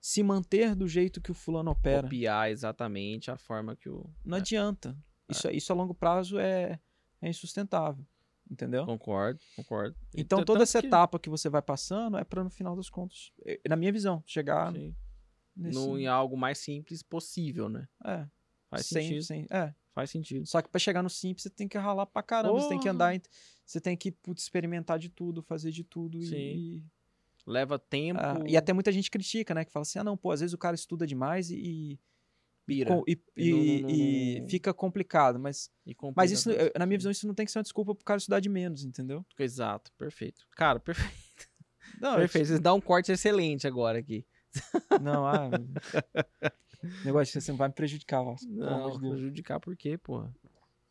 [0.00, 2.02] se manter do jeito que o fulano opera.
[2.04, 4.08] Copiar exatamente a forma que o.
[4.24, 4.40] Não É.
[4.40, 4.96] adianta.
[5.28, 6.78] Isso, isso a longo prazo é,
[7.20, 8.06] é insustentável.
[8.52, 8.84] Entendeu?
[8.84, 9.96] Concordo, concordo.
[10.14, 13.32] Então toda essa que- etapa que você vai passando é para no final das contas,
[13.46, 14.70] eh, na minha visão, chegar
[15.56, 17.88] nesse No, em algo mais simples possível, né?
[18.04, 18.26] é,
[18.68, 19.22] Faz sem, sentido.
[19.24, 19.74] sem- é.
[19.94, 20.46] Faz sentido.
[20.46, 22.88] Só que para chegar no simples você tem que ralar pra caramba, você tem que
[22.88, 23.18] andar,
[23.64, 26.36] você tem que putz, experimentar de tudo, fazer de tudo e- Sim.
[26.36, 26.84] e
[27.46, 28.20] Leva tempo.
[28.22, 30.52] ah, e até muita gente critica, né, que fala assim: "Ah, não, pô, às vezes
[30.54, 32.00] o cara estuda demais e e,
[32.66, 32.90] pira.
[32.94, 36.98] com- e- E não- não- e não- fica complicado, mas E mas isso na minha
[36.98, 39.24] visão isso não tem que ser uma desculpa pro cara estudar de menos, entendeu?
[39.38, 40.46] Exato, perfeito.
[40.56, 41.12] Cara, perfeito.
[42.00, 42.46] Não, perfeito.
[42.46, 44.24] Vocês dão um corte excelente agora aqui.
[45.00, 45.50] Não, ah,
[47.04, 48.46] negócio você não vai me prejudicar, Vasco.
[48.50, 50.32] Não, de prejudicar por quê, porra?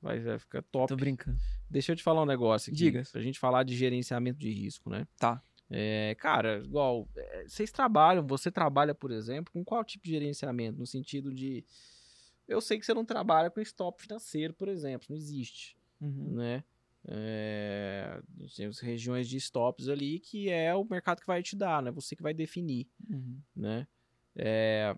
[0.01, 0.87] Vai, vai ficar top.
[0.87, 1.37] Tô brincando.
[1.69, 2.77] Deixa eu te falar um negócio aqui.
[2.77, 3.03] Diga.
[3.11, 5.05] Pra gente falar de gerenciamento de risco, né?
[5.17, 5.41] Tá.
[5.73, 10.77] É, cara, igual, é, vocês trabalham, você trabalha, por exemplo, com qual tipo de gerenciamento?
[10.77, 11.63] No sentido de.
[12.47, 16.33] Eu sei que você não trabalha com stop financeiro, por exemplo, não existe, Uhum.
[16.35, 16.63] né?
[17.07, 21.41] É, a gente tem as regiões de stops ali que é o mercado que vai
[21.41, 21.89] te dar, né?
[21.91, 23.39] Você que vai definir, Uhum.
[23.55, 23.87] né?
[24.35, 24.95] É,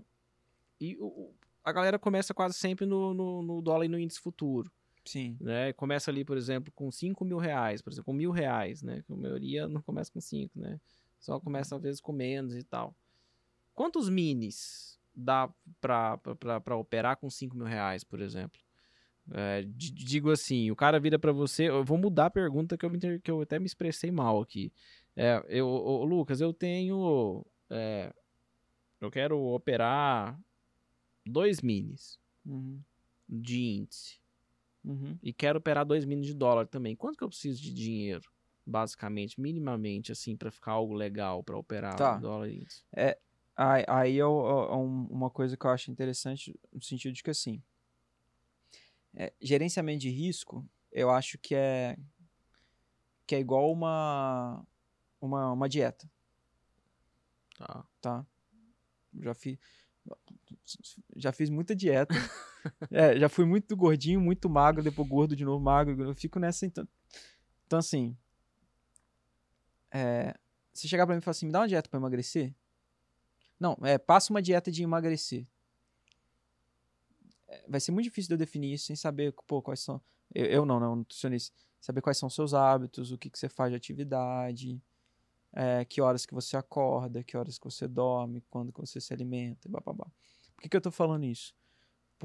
[0.81, 1.33] e o-
[1.63, 4.71] a galera começa quase sempre no, no, no dólar e no índice futuro
[5.05, 5.37] Sim.
[5.39, 5.73] né?
[5.73, 9.03] Começa ali, por exemplo, com 5 mil reais, por exemplo, com mil reais, né?
[9.05, 10.79] Que a maioria não começa com 5, né?
[11.19, 12.95] Só começa às vezes com menos e tal.
[13.73, 15.49] Quantos minis dá
[15.81, 16.19] pra
[16.77, 18.59] operar com 5 mil reais, por exemplo?
[19.31, 21.69] É, di- digo assim, o cara vira pra você.
[21.69, 24.71] Eu vou mudar a pergunta que eu, me que eu até me expressei mal aqui.
[25.15, 27.45] É, eu, ô, Lucas, eu tenho.
[27.69, 28.13] é,
[28.99, 30.39] eu quero operar
[31.25, 32.81] dois minis Uhum.
[33.29, 34.19] de índice
[34.83, 35.17] Uhum.
[35.23, 36.95] e quero operar 2 minis de dólar também.
[36.95, 38.29] Quanto que eu preciso de dinheiro,
[38.65, 42.17] basicamente, minimamente, assim, pra ficar algo legal pra operar Tá.
[42.17, 42.83] dólar e índice?
[43.55, 47.29] Aí, aí é, é um- uma coisa que eu acho interessante no sentido de que
[47.29, 47.61] assim,
[49.15, 51.95] é, gerenciamento de risco, eu acho que é
[53.25, 54.65] que é igual uma
[55.21, 56.09] uma, uma dieta,
[57.57, 57.85] Tá.
[58.01, 58.25] tá?
[59.21, 59.57] Já fiz
[61.15, 62.13] já fiz muita dieta.
[62.91, 66.01] É, já fui muito gordinho, muito magro, depois gordo de novo, magro.
[66.03, 66.87] Eu fico nessa então.
[67.65, 68.15] Então assim,
[69.93, 70.33] é,
[70.73, 72.53] se chegar pra mim e falar assim, me dá uma dieta pra emagrecer?
[73.59, 75.47] Não, é, passa uma dieta de emagrecer.
[77.47, 80.01] É, vai ser muito difícil de eu definir isso sem saber, pô, quais são.
[80.33, 81.55] Eu, eu não, não, nutricionista.
[81.79, 84.81] Saber quais são os seus hábitos, o que, que você faz de atividade,
[85.53, 89.13] é, que horas que você acorda, que horas que você dorme, quando que você se
[89.13, 90.07] alimenta, blá, blá, blá.
[90.55, 91.53] Por que, que eu tô falando isso?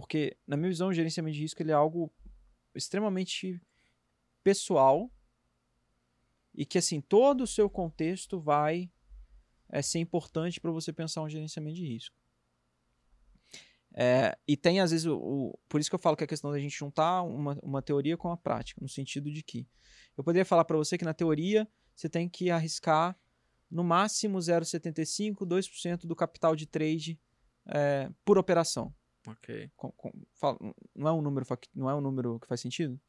[0.00, 2.08] Porque, na minha visão, o gerenciamento de risco ele é algo
[2.72, 3.60] extremamente
[4.44, 5.10] pessoal
[6.54, 8.92] e que, assim, todo o seu contexto vai
[9.68, 12.16] é, ser importante para você pensar um gerenciamento de risco.
[13.92, 16.52] É, e tem, às vezes, o, o- por isso que eu falo que a questão
[16.52, 19.66] da gente juntar uma, uma teoria com a prática, no sentido de que
[20.16, 23.18] eu poderia falar para você que na teoria você tem que arriscar
[23.68, 27.20] no máximo 0,75, 2% do capital de trade
[27.66, 28.94] é, por operação.
[29.26, 29.70] Ok.
[29.76, 30.58] Com- com- fala-
[30.94, 33.00] não, é um número, não é um número que faz sentido?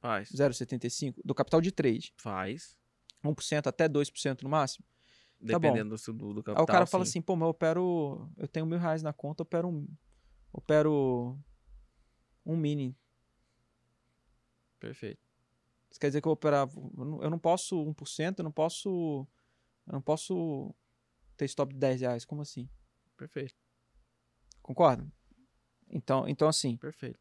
[0.00, 0.30] Faz.
[0.30, 2.12] 0,75 do capital de trade.
[2.16, 2.76] Faz.
[3.22, 4.84] 1% até 2% no máximo.
[4.86, 5.58] Tá.
[5.58, 6.56] Dependendo do, do, do capital.
[6.56, 7.10] Aí o cara fala sim.
[7.10, 8.30] assim, pô, mas eu opero.
[8.36, 9.88] Eu tenho mil reais na conta, eu opero um.
[10.52, 11.38] Opero
[12.46, 12.96] um mini.
[14.78, 15.20] Perfeito.
[15.90, 16.68] Isso quer dizer que eu operar.
[17.22, 19.26] Eu não posso 1%, eu não posso.
[19.86, 20.74] Eu não posso
[21.36, 22.24] ter stop de 10 reais.
[22.24, 22.68] Como assim?
[23.16, 23.54] Perfeito.
[24.62, 25.06] Concorda?
[25.90, 27.18] Então, então assim, Perfeito.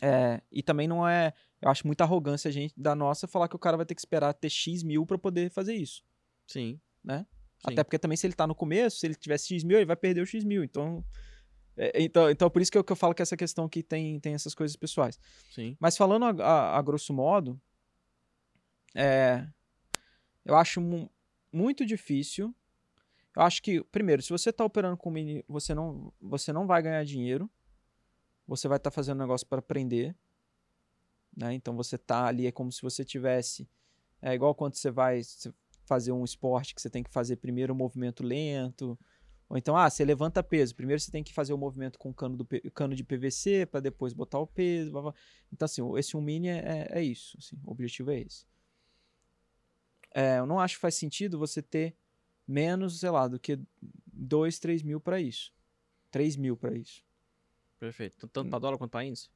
[0.00, 1.32] É, e também não é.
[1.60, 4.00] Eu acho muita arrogância a gente da nossa falar que o cara vai ter que
[4.00, 6.04] esperar ter X mil para poder fazer isso.
[6.46, 6.80] Sim.
[7.02, 7.26] Né?
[7.58, 7.72] Sim.
[7.72, 9.96] Até porque também, se ele tá no começo, se ele tivesse X mil, ele vai
[9.96, 10.62] perder o X mil.
[10.62, 11.04] Então.
[11.76, 14.20] é, então, então, por isso que eu, que eu falo que essa questão que tem,
[14.20, 15.18] tem essas coisas pessoais.
[15.50, 15.76] Sim.
[15.80, 17.60] Mas falando a, a- a grosso modo,
[18.94, 19.46] é,
[20.44, 21.10] eu acho mu-
[21.52, 22.54] muito difícil.
[23.36, 26.82] Eu acho que, primeiro, se você está operando com mini, você não, você não vai
[26.82, 27.50] ganhar dinheiro.
[28.48, 30.16] Você vai estar fazendo um negócio para aprender.
[31.36, 31.54] Né?
[31.54, 33.68] Então você tá ali, é como se você tivesse.
[34.20, 35.20] É igual quando você vai
[35.84, 38.98] fazer um esporte que você tem que fazer primeiro um movimento lento.
[39.48, 40.74] Ou então, ah, você levanta peso.
[40.74, 44.12] Primeiro você tem que fazer o movimento com cano, do, cano de PVC para depois
[44.12, 44.90] botar o peso.
[44.90, 45.14] blá, blá.
[45.52, 47.36] Então, assim, o- esse 1 mini é, é isso.
[47.38, 48.46] assim, o objetivo é esse.
[50.14, 51.94] É, eu não acho que faz sentido você ter
[52.46, 53.58] menos, sei lá, do que
[54.06, 55.52] 2, 3 mil para isso.
[56.10, 57.04] 3 mil para isso.
[57.78, 58.26] Perfeito.
[58.28, 59.30] Tanto pra dólar quanto pra índice?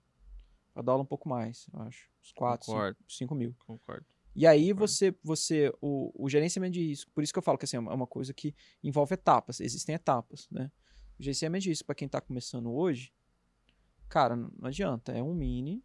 [0.73, 2.10] Pra dólar um pouco mais, eu acho.
[2.23, 2.98] Uns 4, Concordo.
[3.09, 3.55] 5 mil.
[3.66, 4.06] Concordo.
[4.35, 4.89] E aí Concordo.
[4.89, 7.81] você, você o, o gerenciamento de risco, por isso que eu falo que assim, é
[7.81, 10.70] uma é coisa que envolve etapas, existem etapas, né?
[11.19, 13.12] O gerenciamento de risco para quem tá começando hoje,
[14.09, 15.85] cara, não adianta, é um mini,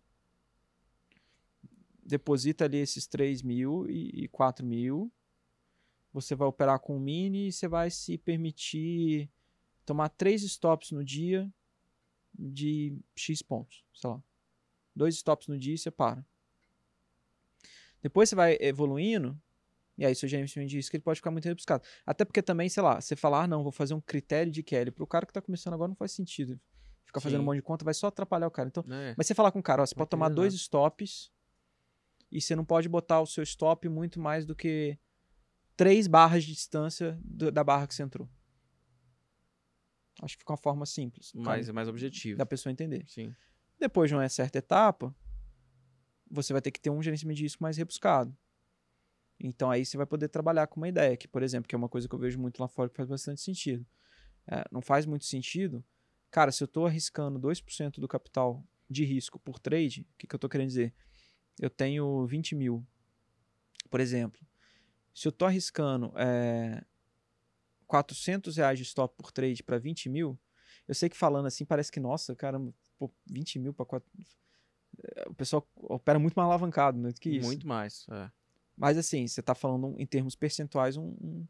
[2.02, 5.12] deposita ali esses 3 mil e, e 4 mil,
[6.14, 9.30] você vai operar com o mini e você vai se permitir
[9.86, 11.52] tomar três stops no dia
[12.38, 14.22] de X pontos, sei lá.
[14.96, 16.26] Dois stops no dia e você para.
[18.02, 19.40] Depois você vai evoluindo,
[19.98, 21.84] e aí seu gerenciamento de risco ele pode ficar muito rebuscado.
[22.06, 24.92] Até porque também, sei lá, você falar, ah, não, vou fazer um critério de Kelly.
[24.92, 26.60] Pro cara que tá começando agora não faz sentido.
[27.06, 28.68] Ficar fazendo um monte de conta vai só atrapalhar o cara.
[28.70, 29.16] Então, É.
[29.18, 30.62] mas você falar com o cara, ó, você Vai pode tomar dois nada.
[30.62, 31.32] stops
[32.32, 34.98] e você não pode botar o seu stop muito mais do que
[35.76, 38.30] três barras de distância do- da barra que você entrou.
[40.22, 42.38] Acho que fica uma forma simples Mais, mais objetivo.
[42.38, 43.06] da pessoa entender.
[43.08, 43.34] Sim.
[43.80, 45.16] Depois de uma certa etapa,
[46.30, 48.36] você vai ter que ter um gerenciamento de risco mais rebuscado.
[49.40, 51.90] Então aí você vai poder trabalhar com uma ideia, que, por exemplo, que é uma
[51.90, 53.86] coisa que eu vejo muito lá fora que faz bastante sentido.
[54.48, 55.84] É, não faz muito sentido.
[56.32, 60.34] Cara, se eu estou arriscando 2% do capital de risco por trade, o que, que
[60.34, 60.94] eu estou querendo dizer?
[61.60, 62.86] Eu tenho 20 mil,
[63.90, 64.40] por exemplo.
[65.14, 66.84] Se eu estou arriscando é,
[67.88, 70.40] 400 reais de stop por trade para 20 mil,
[70.88, 74.10] eu sei que falando assim parece que, nossa, caramba, pô, 20 mil para 4.
[75.28, 77.48] O pessoal opera muito mais alavancado né, do que isso.
[77.48, 78.06] Muito mais.
[78.10, 78.32] É.
[78.76, 81.48] Mas assim, você está falando em termos percentuais um, um,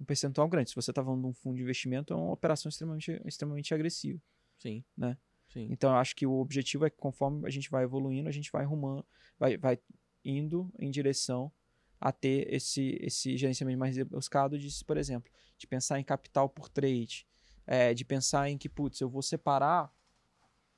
[0.00, 0.70] um percentual grande.
[0.70, 4.20] Se você está falando de um fundo de investimento, é uma operação extremamente, extremamente agressiva.
[4.58, 4.84] Sim.
[4.96, 5.16] Né?
[5.48, 5.68] Sim.
[5.70, 8.50] Então eu acho que o objetivo é que conforme a gente vai evoluindo, a gente
[8.50, 9.06] vai arrumando,
[9.38, 9.78] vai, vai
[10.24, 11.52] indo em direção
[12.00, 16.68] a ter esse, esse gerenciamento mais rebuscado de, por exemplo, de pensar em capital por
[16.68, 17.26] trade,
[17.66, 19.92] é, de pensar em que, putz, eu vou separar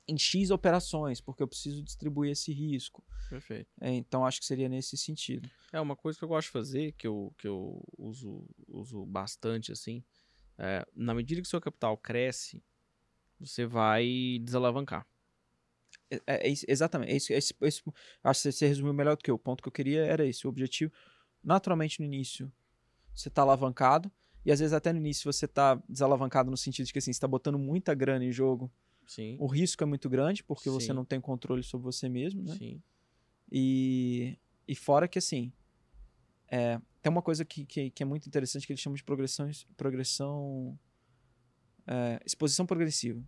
[0.07, 3.03] em X operações, porque eu preciso distribuir esse risco.
[3.29, 3.69] Perfeito.
[3.79, 5.49] É, então acho que seria nesse sentido.
[5.71, 9.71] É uma coisa que eu gosto de fazer, que eu, que eu uso, uso bastante,
[9.71, 10.03] assim.
[10.57, 12.61] é, na medida que o seu capital cresce,
[13.39, 15.07] você vai desalavancar.
[16.27, 17.11] É, é exatamente.
[17.11, 17.93] É isso, é isso- é isso-
[18.23, 19.35] acho que você resumiu melhor do que eu.
[19.35, 20.45] O ponto que eu queria era esse.
[20.45, 20.91] O objetivo,
[21.43, 22.51] naturalmente, no início,
[23.13, 24.11] você está alavancado.
[24.45, 27.17] E às vezes até no início você está desalavancado no sentido de que assim, você
[27.17, 28.71] está botando muita grana em jogo.
[29.05, 29.37] Sim.
[29.39, 30.93] O risco é muito grande porque você Sim.
[30.93, 32.55] não tem controle sobre você mesmo, né?
[32.55, 32.81] Sim.
[33.51, 34.37] E,
[34.67, 35.51] e fora que assim,
[36.47, 39.49] é, tem uma coisa que, que, que é muito interessante que eles chamam de progressão,
[39.75, 40.79] progressão
[41.85, 43.21] é, exposição progressiva.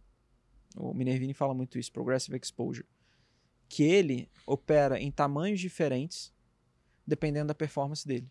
[0.75, 2.87] O Minervini fala muito isso, progressive exposure.
[3.69, 6.33] Que ele opera em tamanhos diferentes
[7.05, 8.29] dependendo da performance dele.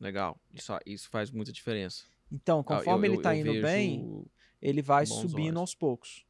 [0.00, 0.38] Legal.
[0.54, 2.04] Isso, isso faz muita diferença.
[2.30, 4.24] Então, conforme eu- ele eu- está eu indo bem,
[4.62, 5.56] ele vai subindo olhos.
[5.60, 6.24] aos poucos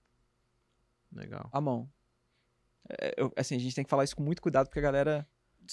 [1.12, 1.48] Legal.
[1.52, 1.90] a mão.
[3.00, 5.26] É, eu- assim, a gente tem que falar isso com muito cuidado porque a galera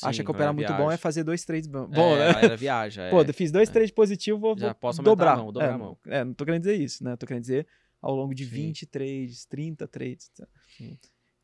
[0.04, 2.28] acha Sim, que operar muito bom é fazer dois trades bom, É, bom né?
[2.30, 3.10] a galera viaja.
[3.10, 3.30] Pô, é.
[3.30, 3.72] eu fiz dois é.
[3.72, 5.38] trades positivos, vou, Já vou posso aumentar a dobrar.
[5.38, 5.98] mão, dobrar é, a mão.
[6.08, 7.16] É, não tô querendo dizer isso, né?
[7.16, 7.66] Tô querendo dizer
[8.02, 8.52] ao longo de Sim.
[8.52, 10.30] 20 trades, 30 trades.
[10.30, 10.46] tá?
[10.78, 10.98] Sim.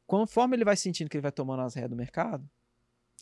[0.05, 2.47] Conforme ele vai sentindo que ele vai tomando as rédeas do mercado,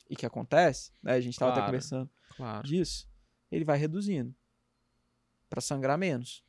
[0.10, 1.14] e que acontece, né?
[1.14, 1.72] A gente tava até Claro.
[1.72, 2.68] conversando Claro.
[2.68, 3.08] disso,
[3.52, 4.34] ele vai reduzindo
[5.50, 6.44] para sangrar menos.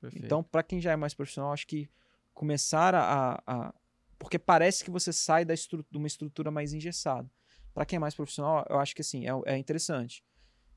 [0.00, 0.24] Perfeito.
[0.24, 1.88] Então, para quem já é mais profissional, acho que
[2.34, 3.74] começar a, a-
[4.18, 7.30] porque parece que você sai da estru- de uma estrutura mais engessada.
[7.74, 10.24] Para quem é mais profissional, eu acho que assim, é, é interessante.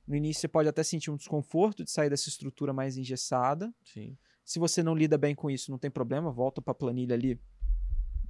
[0.07, 3.73] No início você pode até sentir um desconforto de sair dessa estrutura mais engessada.
[3.83, 4.17] Sim.
[4.43, 7.39] Se você não lida bem com isso, não tem problema, volta para a planilha ali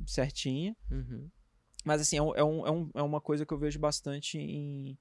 [0.06, 0.76] certinha.
[0.92, 1.30] Uhum.
[1.86, 4.98] Mas assim, é, é, um- é um- é uma coisa que eu vejo bastante em,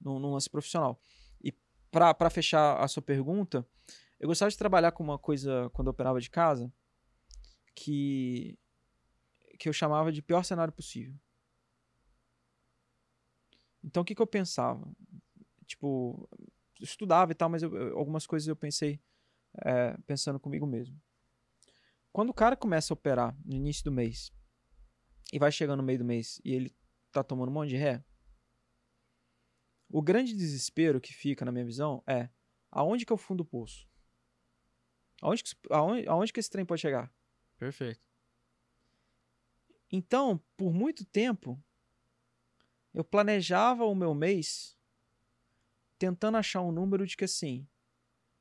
[0.00, 1.00] no, no lance profissional.
[1.42, 1.52] E
[1.90, 3.66] para fechar a sua pergunta,
[4.18, 6.72] eu gostava de trabalhar com uma coisa quando eu operava de casa
[7.74, 8.58] que,
[9.58, 11.14] que eu chamava de pior cenário possível.
[13.82, 14.86] Então, o que, que eu pensava?
[15.66, 16.28] Tipo,
[16.80, 19.00] estudava e tal, mas eu- algumas coisas eu pensei
[19.64, 21.00] é, pensando comigo mesmo.
[22.12, 24.32] Quando o cara começa a operar no início do mês
[25.32, 26.74] e vai chegando no meio do mês e ele
[27.12, 28.04] tá tomando um monte de ré,
[29.88, 32.28] o grande desespero que fica, na minha visão, é
[32.70, 33.88] aonde que é o fundo do poço?
[35.20, 37.12] Aonde que, aonde, aonde que esse trem pode chegar?
[37.58, 38.00] Perfeito.
[39.90, 41.60] Então, por muito tempo,
[42.94, 44.78] eu planejava o meu mês
[45.98, 47.66] tentando achar um número de que assim,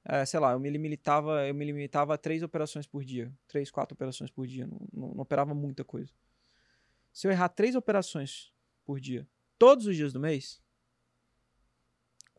[0.05, 3.69] é, sei lá, eu me limitava, eu me limitava a três operações por dia, três,
[3.71, 6.13] quatro operações por dia, não, não- não operava muita coisa.
[7.11, 8.53] Se eu errar três operações
[8.85, 9.27] por dia,
[9.57, 10.61] todos os dias do mês,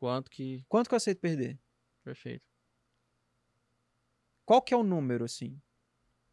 [0.01, 0.65] Quanto que.
[0.67, 1.61] quanto que eu aceito perder?
[2.03, 2.47] Perfeito.
[4.47, 5.61] Qual que é o número assim?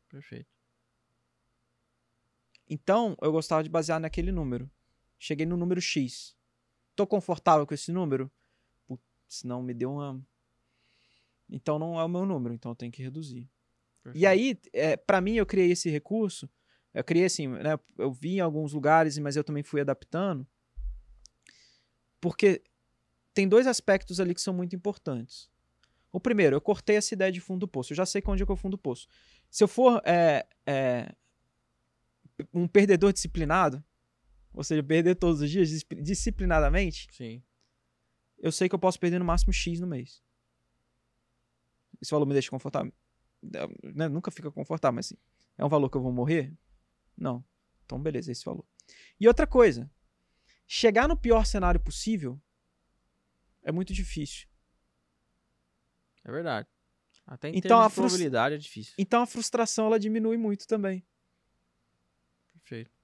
[0.07, 0.49] Perfeito.
[2.69, 4.72] Então, eu gostava de basear naquele número.
[5.19, 6.34] Cheguei no número X.
[6.95, 8.31] Tô confortável com esse número?
[8.88, 10.26] Putz, não, me deu uma.
[11.49, 13.49] Então não é o meu número, então eu tenho que reduzir.
[14.01, 14.22] perfeito.
[14.22, 16.49] E aí, é, para mim, eu criei esse recurso.
[16.93, 17.77] Eu criei assim, né?
[17.97, 20.47] Eu vi em alguns lugares, mas eu também fui adaptando.
[22.19, 22.64] Porque
[23.34, 25.49] tem dois aspectos ali que são muito importantes.
[26.11, 27.93] O primeiro, eu cortei essa ideia de fundo do poço.
[27.93, 29.07] Eu já sei onde é que é o fundo do poço.
[29.49, 31.14] Se eu for é, é,
[32.53, 33.84] um perdedor disciplinado,
[34.53, 37.43] ou seja, perder todos os dias disci- disciplinadamente, Sim.
[38.39, 40.23] eu sei que eu posso perder no máximo X no mês.
[42.01, 42.91] Esse valor me deixa confortável?
[43.93, 45.18] Né, Nunca fica confortável, mas assim,
[45.57, 46.51] é um valor que eu vou morrer?
[47.18, 47.44] Não.
[47.85, 48.65] Então, beleza, esse valor.
[49.19, 49.89] E outra coisa,
[50.68, 52.39] chegar no pior cenário possível
[53.64, 54.48] é muito difícil.
[56.23, 56.68] É verdade.
[57.26, 58.94] Até em Então, a probabilidade é difícil.
[58.98, 61.06] Então a frustração ela diminui muito também.
[62.53, 62.97] Perfeito.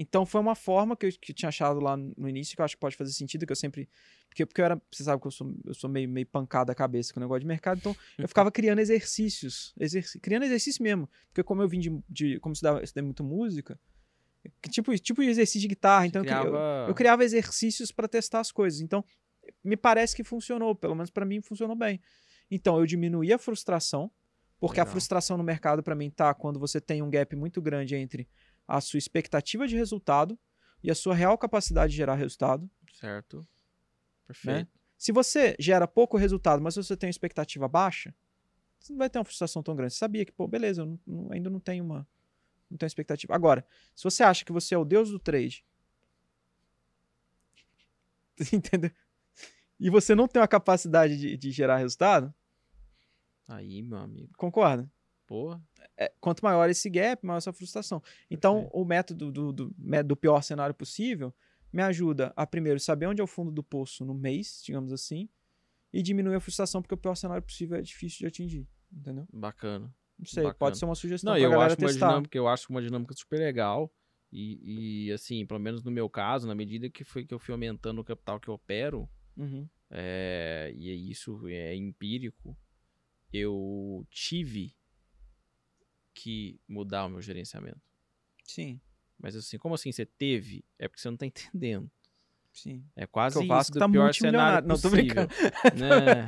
[0.00, 2.64] Então foi uma forma que eu, que eu tinha achado lá no início que eu
[2.64, 3.88] acho que pode fazer sentido, que eu sempre.
[4.28, 4.80] Porque, porque eu era.
[4.92, 7.40] Você sabe que eu sou, eu sou meio, meio pancada a cabeça com o negócio
[7.40, 9.74] de mercado, então eu ficava criando exercícios.
[9.78, 11.10] exerci- criando exercício mesmo.
[11.26, 11.90] Porque como eu vim de.
[12.08, 13.76] de como eu estudava, eu estudei muito música,
[14.62, 16.84] que tipo, tipo de exercício de guitarra, então eu cri- eu, Criava...
[16.88, 18.80] eu criava exercícios para testar as coisas.
[18.80, 19.04] Então,
[19.64, 22.00] me parece que funcionou, pelo menos para mim funcionou bem.
[22.48, 24.08] Então, eu diminuí a frustração,
[24.60, 24.92] porque a Legal.
[24.92, 28.28] frustração no mercado para mim tá quando você tem um gap muito grande entre
[28.68, 30.38] a sua expectativa de resultado
[30.84, 32.70] e a sua real capacidade de gerar resultado.
[32.92, 33.44] Certo.
[34.26, 34.70] Perfeito.
[34.96, 38.14] Se você gera pouco resultado, mas você tem uma expectativa baixa,
[38.78, 39.94] você não vai ter uma frustração tão grande.
[39.94, 42.06] Você sabia que, pô, beleza, eu não- não- ainda não tenho uma
[42.70, 43.34] não tenho expectativa.
[43.34, 43.66] Agora,
[43.96, 45.64] se você acha que você é o deus do trade,
[48.52, 48.90] entendeu?
[49.80, 52.34] E você não tem uma capacidade de, de gerar resultado,
[53.48, 54.30] Aí, meu amigo.
[54.36, 54.90] concorda?
[55.28, 55.62] Porra.
[55.96, 58.02] É, quanto maior esse gap, maior essa frustração.
[58.30, 58.76] Então, Perfeito.
[58.80, 59.74] o método do, do,
[60.04, 61.34] do pior cenário possível
[61.70, 65.28] me ajuda a, primeiro, saber onde é o fundo do poço no mês, digamos assim,
[65.92, 68.66] e diminuir a frustração, porque o pior cenário possível é difícil de atingir.
[68.90, 69.28] Entendeu?
[69.30, 69.94] Bacana.
[70.18, 70.58] Não sei, Bacana.
[70.58, 72.08] pode ser uma sugestão Não, pra eu acho, uma testar.
[72.08, 73.92] dinâmica, eu acho uma dinâmica super legal.
[74.32, 77.52] E, e, assim, pelo menos no meu caso, na medida que, foi, que eu fui
[77.52, 79.06] aumentando o capital que eu opero,
[79.36, 79.68] Uhum.
[79.90, 82.56] é, e isso é empírico,
[83.32, 84.74] eu tive
[86.18, 87.80] que mudar o meu gerenciamento.
[88.44, 88.80] Sim,
[89.18, 90.64] Mas assim, como assim você teve?
[90.78, 91.90] É porque você não tá entendendo.
[92.52, 92.84] sim.
[92.96, 94.68] É quase o isso Vasco do tá pior cenário multimilionário.
[94.68, 95.26] Não, tô possível.
[95.26, 95.34] brincando.
[95.78, 96.26] Né?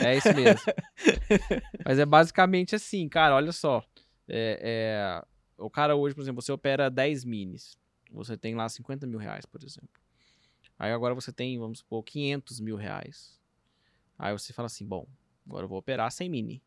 [0.00, 0.60] É, é, é isso mesmo.
[1.84, 3.84] Mas é basicamente assim, cara, olha só.
[4.28, 5.26] É, é,
[5.58, 7.78] o cara hoje, por exemplo, você opera 10 minis.
[8.10, 10.00] Você tem lá 50 mil reais, por exemplo.
[10.78, 13.40] Aí agora você tem, vamos supor, 500 mil reais.
[14.18, 15.06] Aí você fala assim, bom,
[15.46, 16.62] agora eu vou operar 100 mini.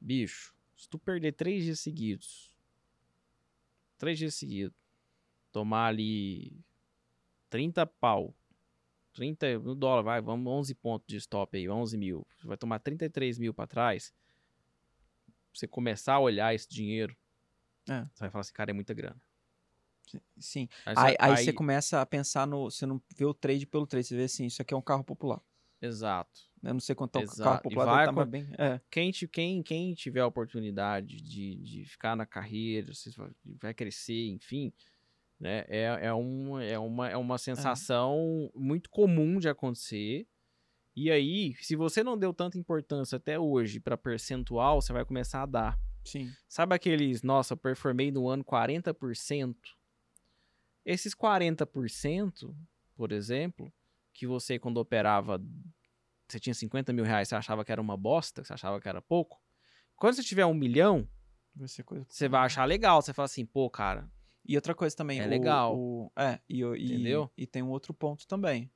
[0.00, 2.56] Bicho, se tu perder 3 dias seguidos,
[3.98, 4.76] 3 dias seguidos,
[5.52, 6.58] tomar ali
[7.50, 8.34] 30 pau,
[9.12, 12.26] 30 no dólar, vai, vamos 11 pontos de stop aí, 11 mil.
[12.38, 14.14] Você vai tomar 33 mil para trás.
[15.52, 17.14] Você começar a olhar esse dinheiro,
[17.88, 18.04] É.
[18.12, 19.20] você vai falar assim, cara, é muita grana.
[20.38, 20.68] Sim.
[20.86, 22.68] Aí, Aí, aí aí- você começa a pensar no.
[22.70, 25.04] Você não vê o trade pelo trade, você vê assim, isso aqui é um carro
[25.04, 25.40] popular.
[25.80, 26.40] Exato.
[26.62, 27.42] Eu não sei quanto é Exato.
[27.42, 28.48] carro popular, vai tá, bem.
[28.58, 28.80] É.
[28.90, 33.10] Quem, quem, quem tiver a oportunidade de, de ficar na carreira, você
[33.60, 34.72] vai- crescer, enfim,
[35.38, 35.64] né?
[35.68, 40.26] É, é, um, é, uma, é uma sensação muito comum de acontecer.
[40.94, 45.42] E aí, se você não deu tanta importância até hoje para percentual, você vai começar
[45.42, 45.80] a dar.
[46.04, 46.30] Sim.
[46.46, 49.54] Sabe aqueles, nossa, eu performei no ano 40%?
[50.84, 52.54] Esses 40%,
[52.94, 53.72] por exemplo,
[54.20, 55.42] que você quando operava,
[56.28, 59.00] você tinha 50 mil reais, você achava que era uma bosta, você achava que era
[59.00, 59.40] pouco.
[59.96, 61.08] Quando você tiver um milhão,
[61.54, 61.66] Vai.
[62.06, 63.00] Você vai achar legal.
[63.00, 64.10] Você fala assim, pô, cara,
[64.46, 65.20] E outra coisa também.
[65.20, 65.76] É o- legal.
[65.78, 67.30] o- é, e, o- e- Entendeu?
[67.36, 68.70] E tem um outro ponto também.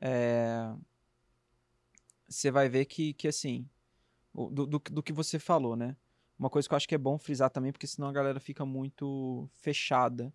[0.00, 0.72] É,
[2.28, 3.68] Você vai ver que, que assim,
[4.32, 5.96] do, do, do que você falou, né?
[6.38, 8.64] Uma coisa que eu acho que é bom frisar também, porque senão a galera fica
[8.64, 10.32] muito fechada.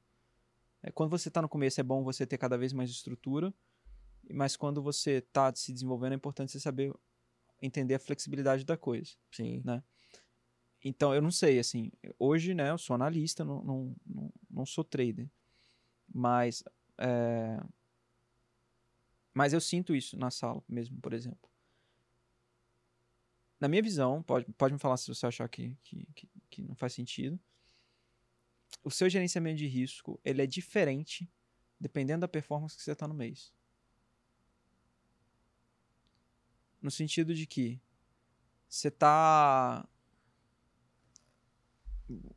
[0.83, 3.53] É, quando você tá no começo, é bom você ter cada vez mais estrutura,
[4.29, 6.93] mas quando você tá se desenvolvendo, é importante você saber
[7.61, 9.11] entender a flexibilidade da coisa.
[9.31, 9.63] sim.
[10.83, 14.83] Então, eu não sei, assim, hoje, né, eu sou analista, não, não, não, não sou
[14.83, 15.27] trader.
[16.13, 16.63] Mas,
[16.99, 17.59] é,
[19.33, 21.49] mas eu sinto isso na sala mesmo, por exemplo.
[23.59, 26.75] Na minha visão, pode, pode me falar se você achar que, que, que, que não
[26.75, 27.39] faz sentido.
[28.83, 31.27] O seu gerenciamento de risco, ele é diferente
[31.79, 33.51] dependendo da performance que você está no mês.
[36.85, 37.81] No sentido de que
[38.69, 39.89] você tá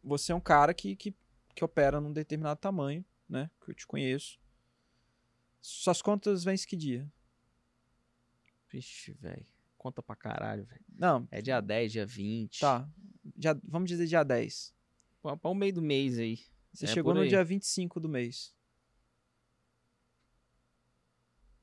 [0.03, 1.15] você é um cara que, que,
[1.55, 3.51] que opera num determinado tamanho, né?
[3.63, 4.41] Que eu te conheço.
[5.61, 7.13] Suas contas vêm que dia?
[8.71, 9.47] Vixe, velho.
[9.77, 10.85] Conta pra caralho, velho.
[10.89, 12.61] Não, É dia 10, dia 20.
[12.61, 12.89] tá.
[13.37, 14.75] Já, vamos dizer dia 10.
[15.21, 16.41] Pra, pra o meio do mês aí.
[16.73, 17.29] Você É, chegou no aí.
[17.29, 18.55] dia 25 do mês.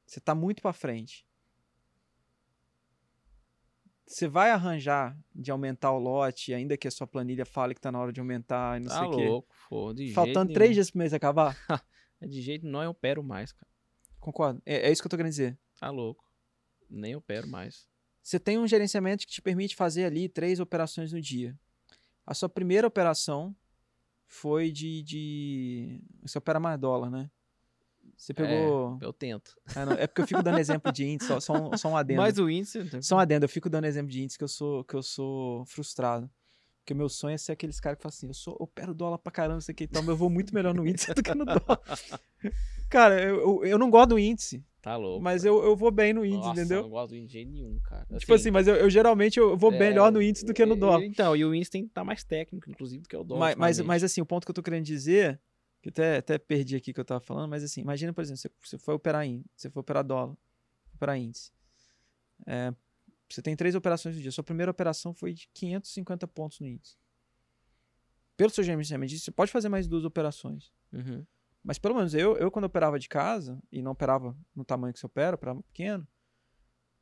[0.06, 1.26] Você tá muito pra frente.
[4.07, 7.91] Você vai arranjar de aumentar o lote, ainda que a sua planilha fale que tá
[7.91, 9.26] na hora de aumentar e não Tá sei o quê.
[9.26, 9.94] louco, pô.
[9.94, 10.73] De Faltando três nenhum.
[10.76, 11.56] dias pro mês acabar?
[12.22, 13.68] É de jeito não eu opero mais, cara.
[14.22, 14.61] Concordo.
[14.65, 15.60] É, é isso que eu tô querendo dizer.
[15.77, 16.23] Tá louco.
[16.90, 17.90] Nem opero mais.
[18.23, 21.60] Você tem um gerenciamento que te permite fazer ali três operações no dia.
[22.26, 23.53] A sua primeira operação
[24.26, 25.03] foi de.
[25.03, 26.02] de...
[26.22, 27.30] Você opera mais dólar, né?
[28.18, 28.98] Você pegou.
[29.02, 29.56] Eu tento.
[29.76, 31.98] Ah, não, É, porque eu fico dando exemplo de índice, só, só, um, só um
[31.98, 32.22] adendo.
[32.22, 32.80] Mas o índice.
[33.02, 35.66] Só um adendo, eu fico dando exemplo de índice que eu sou, que eu sou
[35.66, 36.30] frustrado.
[36.80, 38.94] Porque o meu sonho é ser aqueles caras que falam assim, eu sou, eu opero
[38.94, 41.44] dólar pra caramba, isso aqui, então eu vou muito melhor no índice do que no
[41.44, 41.82] dólar.
[42.90, 45.24] Cara, eu, eu, eu não gosto do índice, Tá louco.
[45.24, 46.78] mas eu, eu vou bem no índice, Nossa, entendeu?
[46.78, 48.06] Eu não gosto do índice nenhum, cara.
[48.20, 50.76] Tipo assim, mas eu, eu geralmente eu vou é, melhor no índice do que no
[50.76, 51.04] e- dólar.
[51.04, 53.56] Então, e o índice tem que estar mais técnico, inclusive, do que o dólar.
[53.58, 55.42] Mas, mas, mas assim, o ponto que eu tô querendo dizer,
[55.86, 58.49] que até, até perdi aqui que eu tava falando, mas assim, imagina, por exemplo, você,
[58.60, 60.36] você foi operar índice, você foi operar dólar,
[60.95, 61.52] operar índice.
[62.48, 62.74] É,
[63.30, 64.32] você tem três operações no dia.
[64.32, 66.98] Sua primeira operação foi de 550 pontos no índice.
[68.36, 70.74] Pelo seu gerenciamento você pode fazer mais duas operações.
[70.91, 71.24] Uhum.
[71.64, 74.99] Mas pelo menos eu, eu quando operava de casa, e não operava no tamanho que
[74.99, 76.07] você opera, operava pequeno,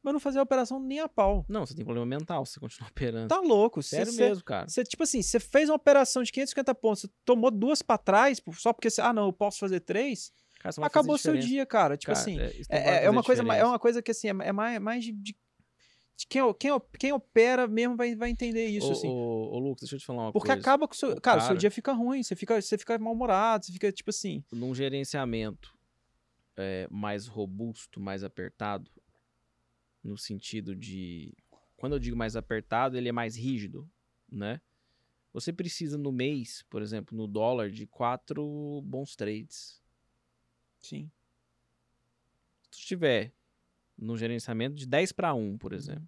[0.04, 1.46] mas não fazia a operação nem a pau.
[1.48, 3.30] Não, você tem problema mental se você continuar operando.
[3.30, 3.82] Tá louco.
[3.82, 4.68] Sério você, mesmo, cara.
[4.68, 8.42] Você, tipo assim, você fez uma operação de 550 pontos, você tomou duas pra trás,
[8.58, 11.96] só porque você, ah, não, eu posso fazer três, Cara, acabou fazer seu dia, cara.
[11.98, 14.32] Tipo Cara, assim, é, é, é fazer uma coisa, é uma coisa que assim, é,
[14.48, 15.36] é mais, mais de, de-
[16.16, 19.08] de quem, quem, quem opera mesmo vai, vai entender isso, ô, assim.
[19.10, 20.62] ô, ô, Lucas, deixa eu te falar uma Porque coisa.
[20.62, 21.12] acaba com o seu.
[21.14, 24.10] o Cara, o seu dia fica ruim, você fica, você fica mal-humorado, você fica, tipo
[24.12, 24.44] assim.
[24.52, 25.74] Num gerenciamento
[26.56, 28.90] é, mais robusto, mais apertado,
[30.04, 31.34] no sentido de...
[31.78, 33.90] Quando eu digo mais apertado, ele é mais rígido,
[34.32, 34.62] né?
[35.34, 39.82] Você precisa no mês, por exemplo, no dólar, de quatro bons trades.
[40.82, 41.10] Sim.
[42.62, 43.34] Se tu estiver
[43.98, 46.08] no gerenciamento de 10 para 1, por exemplo,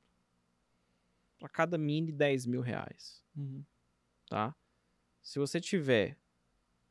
[1.40, 3.64] para cada mini 10 mil reais, Uhum.
[4.30, 4.56] tá?
[5.22, 6.18] Se você tiver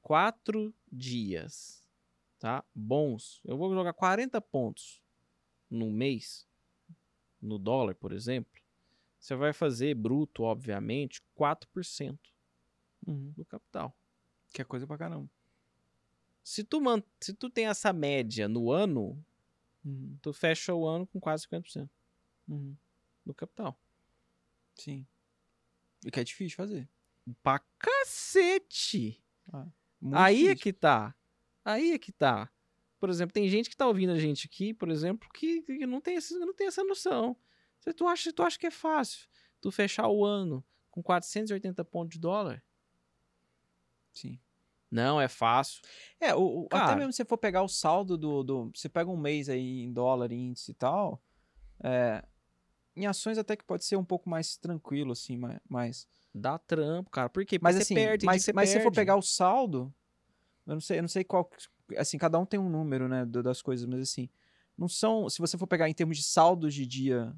[0.03, 1.89] quatro dias,
[2.39, 2.65] tá?
[2.75, 5.01] Bons, eu vou jogar 40 pontos
[5.71, 6.47] no mês,
[7.45, 8.53] no dólar, por exemplo,
[9.19, 12.19] você vai fazer bruto, obviamente, 4%
[13.07, 13.33] Uhum.
[13.37, 13.95] do capital.
[14.53, 15.29] Que é coisa pra caramba.
[16.43, 17.03] Se tu, man...
[17.21, 19.23] Se tu tem essa média no ano,
[19.85, 20.17] Uhum.
[20.23, 21.89] tu fecha o ano com quase 50%
[22.49, 22.75] Uhum.
[23.25, 23.79] do capital.
[24.75, 25.07] Sim.
[26.05, 26.89] E que é difícil fazer.
[27.43, 29.23] Pra cacete!
[30.01, 30.57] Muito Aí é difícil.
[30.63, 31.15] que tá.
[31.65, 32.51] Aí é que tá.
[33.05, 36.01] Por exemplo, tem gente que tá ouvindo a gente aqui, por exemplo, que, que não,
[36.01, 37.37] tem esse, não tem essa noção.
[37.79, 39.29] Se tu acha, tu acha que é fácil
[39.61, 42.65] tu fechar o ano com 480 pontos de dólar?
[44.11, 44.39] Sim.
[44.91, 45.83] Não, é fácil.
[46.19, 46.97] É, o, o- até Cara.
[46.97, 48.71] mesmo se você for pegar o saldo do, do.
[48.75, 51.21] Você pega um mês aí em dólar, índice e tal.
[51.83, 52.25] é,
[52.97, 56.09] em ações até que pode ser um pouco mais tranquilo, assim, mas.
[56.35, 57.29] Dá trampo, cara.
[57.29, 57.59] Por quê?
[57.59, 59.93] Porque mas você assim, perde, mas, mas se você for pegar o saldo,
[60.67, 61.51] eu não sei, eu não sei qual.
[61.97, 64.29] Assim, cada um tem um número, né, das coisas, mas assim.
[64.77, 65.29] Não são.
[65.31, 67.35] Se você for pegar em termos de saldos de dia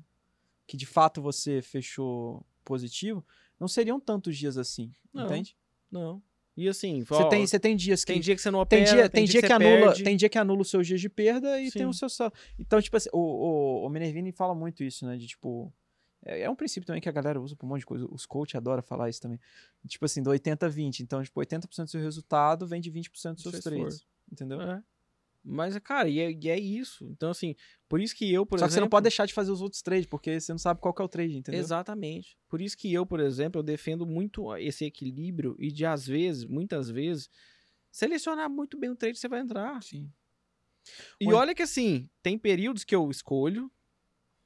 [0.66, 3.24] que de fato você fechou positivo,
[3.60, 4.92] não seriam tantos dias assim.
[5.12, 5.56] Não, entende?
[5.90, 6.22] Não.
[6.56, 8.12] E assim, Você ó, tem, você tem dias que.
[8.12, 10.04] tem dia que você não Tem opera, dia, tem dia, que, você anula, perde.
[10.04, 11.88] tem dia que anula os seus dias de perda e tem Sim.
[11.88, 12.34] o seu saldo.
[12.58, 15.18] Então, tipo assim, o, o, o Minervini fala muito isso, né?
[15.18, 15.70] De tipo.
[16.24, 18.06] É, é um princípio também que a galera usa pra um monte de coisa.
[18.10, 19.38] Os coaches adoram falar isso também.
[19.86, 21.00] Tipo assim, do 80-20.
[21.00, 24.06] Então, tipo, 80% do seu resultado vem de 20% dos Do seus seu trades.
[24.30, 24.60] Entendeu?
[24.60, 24.82] É.
[25.48, 27.06] Mas, cara, e é, e é isso.
[27.08, 27.54] Então, assim,
[27.88, 28.68] por isso que eu, por Só exemplo.
[28.68, 30.92] que você não pode deixar de fazer os outros trades, porque você não sabe qual
[30.92, 31.60] que é o trade, entendeu?
[31.60, 32.36] Exatamente.
[32.48, 36.44] Por isso que eu, por exemplo, eu defendo muito esse equilíbrio e de, às vezes,
[36.44, 37.30] muitas vezes,
[37.92, 39.80] selecionar muito bem o trade que você vai entrar.
[39.84, 40.10] Sim.
[41.20, 43.70] E Olha- olha que assim, tem períodos que eu escolho,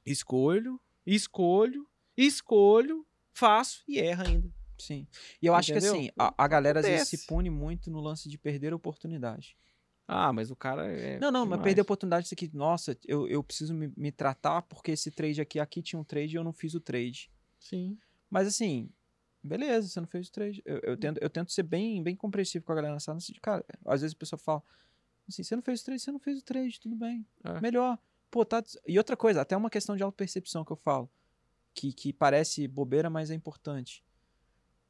[0.05, 4.51] escolho, escolho, escolho, faço e erro ainda.
[4.77, 5.07] Sim.
[5.41, 5.93] E eu acho que Entendeu?
[5.95, 9.55] assim, a, a galera às vezes se pune muito no lance de perder a oportunidade.
[10.13, 11.17] Ah, mas o cara é.
[11.19, 11.63] não, não, mas demais.
[11.63, 15.39] perder a oportunidade disso aqui, nossa, eu, eu preciso me, me tratar porque esse trade
[15.39, 17.31] aqui, aqui tinha um trade e eu não fiz o trade.
[17.59, 17.97] Sim.
[18.29, 18.89] Mas assim,
[19.41, 20.61] beleza, você não fez o trade.
[20.65, 23.17] Eu, eu, tento, eu tento ser bem, bem compreensivo com a galera na sala.
[23.19, 24.61] Assim, cara, às vezes a pessoa fala
[25.29, 27.25] assim, você não fez o trade, você não fez o trade, tudo bem.
[27.43, 27.61] É.
[27.61, 27.97] Melhor.
[28.29, 28.61] Pô, tá.
[28.87, 31.09] E outra coisa, até uma questão de autopercepção que eu falo,
[31.73, 34.03] que, que parece bobeira, mas é importante.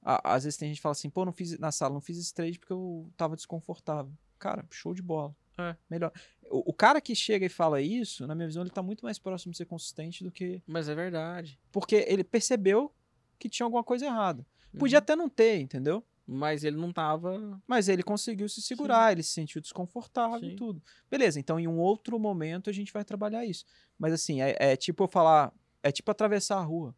[0.02, 2.18] À- Às vezes tem gente que fala assim, pô, não fiz na sala, não fiz
[2.18, 4.12] esse trade porque eu tava desconfortável.
[4.42, 5.36] Cara, show de bola.
[5.56, 5.76] É.
[5.88, 6.12] Melhor.
[6.50, 9.20] O, o cara que chega e fala isso, na minha visão, ele tá muito mais
[9.20, 10.64] próximo de ser consistente do que.
[10.66, 11.60] Mas é verdade.
[11.72, 12.92] Porque ele percebeu
[13.38, 14.44] que tinha alguma coisa errada.
[14.80, 15.04] Podia Uhum.
[15.04, 16.04] até não ter, entendeu?
[16.26, 17.62] Mas ele não tava.
[17.68, 20.54] Mas ele conseguiu se segurar, ele se sentiu desconfortável Sim.
[20.54, 20.82] e tudo.
[21.10, 23.64] Beleza, então em um outro momento a gente vai trabalhar isso.
[24.00, 25.54] Mas assim, é, é tipo eu falar,
[25.84, 26.96] é tipo atravessar a rua.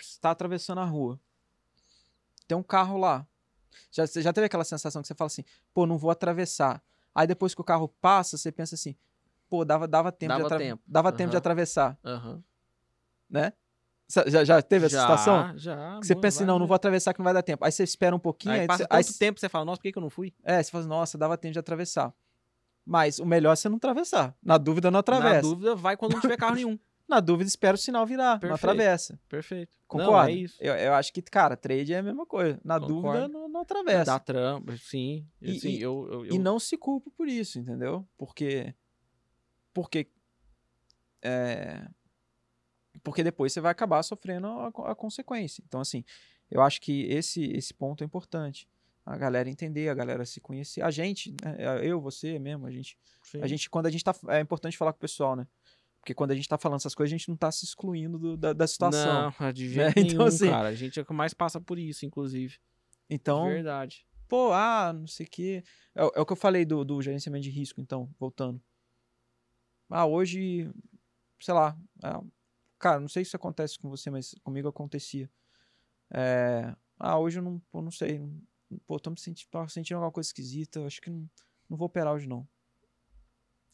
[0.00, 1.20] Você tá atravessando a rua.
[2.48, 3.26] Tem um carro lá.
[3.90, 6.82] Já, você já teve aquela sensação que você fala assim, pô, não vou atravessar.
[7.14, 8.96] Aí depois que o carro passa, você pensa assim,
[9.48, 10.82] pô, dava, dava tempo de Dava atra- tempo.
[10.86, 12.42] Dava tempo de atravessar, Aham.
[13.28, 13.52] né?
[14.26, 15.58] Já, já teve essa já, situação?
[15.58, 15.98] Já.
[16.00, 17.64] Que você pensa assim, não, não vou atravessar que não vai dar tempo.
[17.64, 19.84] Aí você espera um pouquinho, aí, Aí passa aí tanto tempo você fala, nossa, por
[19.84, 20.34] que, que eu não fui?
[20.42, 22.12] é, você fala, nossa, dava tempo de atravessar.
[22.84, 24.36] Mas o melhor é você não atravessar.
[24.42, 25.40] Na dúvida, não Na atravessa.
[25.40, 26.78] dúvida, vai quando não tiver carro nenhum.
[27.08, 28.54] Na dúvida, espera o sinal virar, não Perfeito.
[28.64, 29.20] atravessa.
[29.28, 29.76] Perfeito.
[29.86, 30.12] Concorda?
[30.12, 30.56] Não, é isso.
[30.60, 32.58] Eu, eu acho que, cara, trade é a mesma coisa.
[32.64, 33.02] Na Concordo.
[33.02, 34.04] dúvida, não, não atravessa.
[34.12, 35.26] Dá trampa, sim.
[35.40, 38.06] E- Assim, e- eu, eu, E eu- não se culpa por isso, entendeu?
[38.16, 38.74] Porque.
[39.74, 40.08] Porque.
[41.22, 41.86] É,
[43.02, 45.62] porque depois você vai acabar sofrendo a, a consequência.
[45.66, 46.04] Então, assim,
[46.50, 48.68] eu acho que esse, esse ponto é importante.
[49.04, 50.80] A galera entender, a galera se conhecer.
[50.82, 53.40] A gente, né, eu, você mesmo, a gente sim.
[53.42, 54.14] A gente, quando a gente tá.
[54.28, 55.44] É importante falar com o pessoal, né?
[56.02, 58.36] Porque quando a gente tá falando essas coisas, a gente não tá se excluindo do-
[58.36, 59.32] da, da situação.
[59.38, 59.92] Não, de né?
[59.94, 60.68] jeito Então, nenhum, assim- cara.
[60.68, 62.58] A gente é o que mais passa por isso, inclusive.
[63.08, 64.04] Então, Verdade.
[64.28, 65.62] pô, ah, não sei o quê.
[65.94, 68.60] É, o- é o que eu falei do, do gerenciamento de risco, então, voltando.
[69.88, 70.68] Ah, hoje,
[71.40, 71.76] sei lá.
[72.02, 72.20] ah,
[72.80, 75.30] cara, não sei se acontece com você, mas comigo acontecia.
[76.10, 78.20] É, ah, hoje eu não, pô, não sei.
[78.86, 80.80] Pô, tô me sentindo, tava sentindo alguma coisa esquisita.
[80.80, 81.28] eu Acho que não,
[81.70, 82.46] não vou operar hoje, não.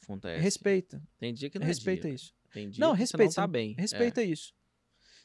[0.02, 0.40] Acontece.
[0.42, 1.02] Respeita.
[1.18, 2.34] Tem dia que não é Respeita dia, isso.
[2.52, 3.74] Tem dia Não, que respeita, você não tá bem.
[3.76, 3.80] É.
[3.80, 4.54] Respeita isso.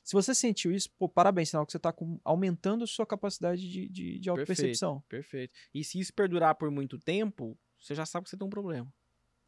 [0.04, 3.62] Se você sentiu isso, pô, parabéns, sinal que você tá com- aumentando a sua capacidade
[3.70, 5.02] de, de, de autopercepção.
[5.08, 5.54] Perfeito.
[5.74, 8.94] E se isso perdurar por muito tempo, você já sabe que você tem um problema.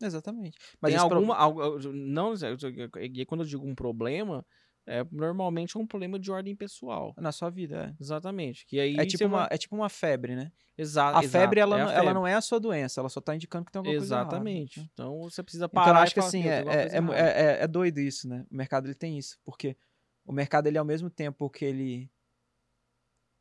[0.02, 0.58] Exatamente.
[0.80, 1.36] Mas tem pro- alguma.
[1.36, 2.34] algu- não,
[3.28, 4.46] quando eu digo um problema,
[4.88, 7.14] é normalmente é um problema de ordem pessoal.
[7.18, 8.66] Na sua vida, Exatamente.
[8.68, 9.02] Que aí é.
[9.02, 10.52] É tipo, uma, é tipo uma febre, né?
[10.78, 12.14] Exa- A febre, exato, ela, é a não, ela febre.
[12.14, 14.30] não é a sua doença, ela só tá indicando que tem alguma coisa errada.
[14.30, 14.80] Exatamente.
[14.82, 14.88] né?
[14.94, 17.16] Então você precisa Então, parar eu e acho que assim, "Meu, é, é, é, errada."
[17.18, 18.46] é- é doido isso, né?
[18.52, 19.76] O mercado ele tem isso, porque
[20.26, 22.10] o mercado ele ao mesmo tempo que ele...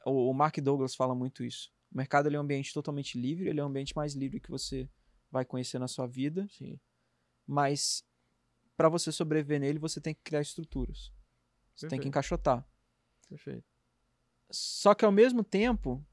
[0.07, 1.71] O, o Mark Douglas fala muito isso.
[1.93, 4.51] O mercado ele é um ambiente totalmente livre, ele é um ambiente mais livre que
[4.51, 4.89] você
[5.31, 6.79] vai conhecer na sua vida, Sim.
[7.47, 8.05] mas
[8.77, 11.11] para você sobreviver nele, você tem que criar estruturas.
[11.75, 12.09] Você tem que Perfeito.
[12.09, 12.67] encaixotar.
[13.29, 13.65] Perfeito.
[14.51, 16.05] Só que ao mesmo tempo,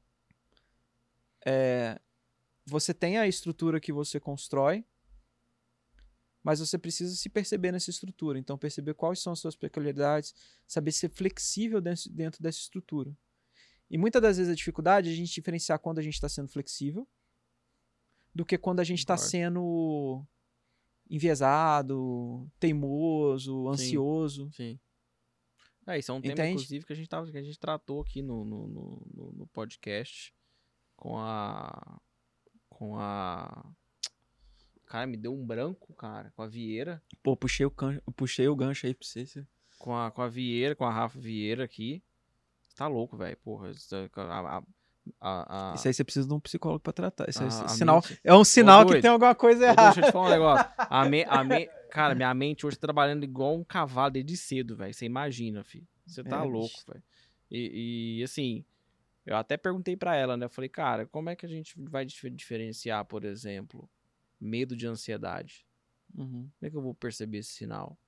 [1.46, 2.00] é,
[2.64, 4.84] você tem a estrutura que você constrói,
[6.42, 8.38] mas você precisa se perceber nessa estrutura.
[8.38, 10.34] Então, perceber quais são as suas peculiaridades,
[10.66, 13.16] saber ser flexível dentro, dentro dessa estrutura.
[13.88, 16.48] E muitas das vezes a dificuldade é a gente diferenciar quando a gente está sendo
[16.48, 17.06] flexível
[18.34, 20.26] do que quando a gente está sendo
[21.08, 24.50] enviesado, teimoso, ansioso.
[24.52, 24.80] Sim.
[25.86, 26.50] É, isso é um tema, Entende?
[26.52, 30.32] inclusive, que a gente, tava, que a gente tratou aqui no, no, no, no- podcast
[30.96, 32.00] com a.
[32.68, 33.64] Com a.
[34.86, 37.02] Cara, me deu um branco, cara, com a Vieira.
[37.22, 37.98] Pô, puxei o, can...
[38.14, 39.26] puxei o gancho aí pra você.
[39.26, 39.46] você-
[39.78, 42.02] Com a, com a Vieira, com a Rafa Vieira aqui.
[42.76, 43.36] Tá louco, velho.
[43.38, 44.22] Porra, isso é- a,
[44.58, 44.62] a,
[45.20, 47.28] a, a- Isso aí você precisa de um psicólogo pra tratar.
[47.28, 49.82] Isso aí, a- a sinal, é um sinal que tem alguma coisa errada.
[49.86, 50.66] Deixa eu te falar um negócio.
[50.78, 54.74] A me, a me, cara, minha mente hoje tá trabalhando igual um cavalo desde cedo,
[54.76, 54.94] velho.
[54.94, 55.86] Você imagina, filho.
[56.06, 57.02] Você tá É, louco, velho.
[57.50, 58.64] E, e, assim,
[59.26, 60.46] eu até perguntei pra ela, né?
[60.46, 63.88] Eu falei, cara, como é que a gente vai dif- diferenciar, por exemplo,
[64.40, 65.66] medo de ansiedade?
[66.14, 66.50] Uhum.
[66.58, 67.98] Como é que eu vou perceber esse sinal?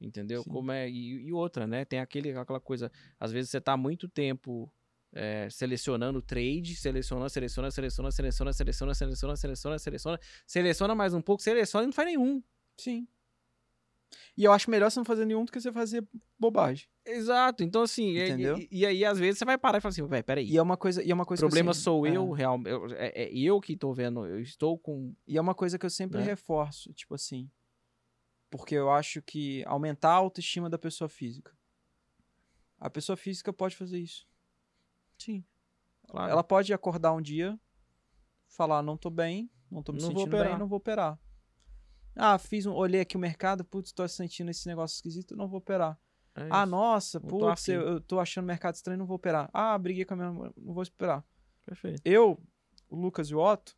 [0.00, 0.42] Entendeu?
[0.44, 0.50] Sim.
[0.50, 0.88] Como é.
[0.88, 1.84] E, e outra, né?
[1.84, 2.90] Tem aquele, aquela coisa.
[3.18, 4.72] Às vezes você tá muito tempo
[5.12, 11.42] é, selecionando trade, seleciona, seleciona, seleciona, seleciona, seleciona, seleciona, seleciona, seleciona, seleciona mais um pouco,
[11.42, 12.42] seleciona e não faz nenhum.
[12.76, 13.08] Sim.
[14.36, 16.06] E eu acho melhor você não fazer nenhum do que você fazer
[16.38, 16.88] bobagem.
[17.04, 17.62] Exato.
[17.62, 18.56] Então, assim, e- Entendeu?
[18.58, 20.48] E, e aí, às vezes, você vai parar e falar assim, velho, peraí.
[20.48, 22.16] E é uma coisa, e é uma O coisa problema que eu, sempre- sou é.
[22.16, 25.14] eu, real, eu- é, é eu que tô vendo, eu estou com.
[25.26, 26.24] E é uma coisa que eu sempre Né?
[26.24, 27.50] reforço, tipo assim.
[28.50, 31.54] Porque eu acho que aumentar a autoestima da pessoa física.
[32.78, 34.26] A pessoa física pode fazer isso.
[35.18, 35.44] Sim.
[36.06, 36.30] Claro.
[36.32, 37.58] Ela pode acordar um dia,
[38.46, 41.18] falar, não tô bem, não tô me Não sentindo bem, não vou operar.
[42.20, 45.58] Ah, fiz um, olhei aqui o mercado, putz, tô sentindo esse negócio esquisito, não vou
[45.58, 45.96] operar.
[46.34, 47.72] É Ah, nossa, Eu tô putz, assim.
[47.72, 49.48] eu, eu tô achando o mercado estranho, não vou operar.
[49.52, 51.24] Ah, briguei com a minha mãe, não vou operar.
[51.64, 52.02] Perfeito.
[52.04, 52.42] Eu,
[52.88, 53.76] o Lucas e o Otto,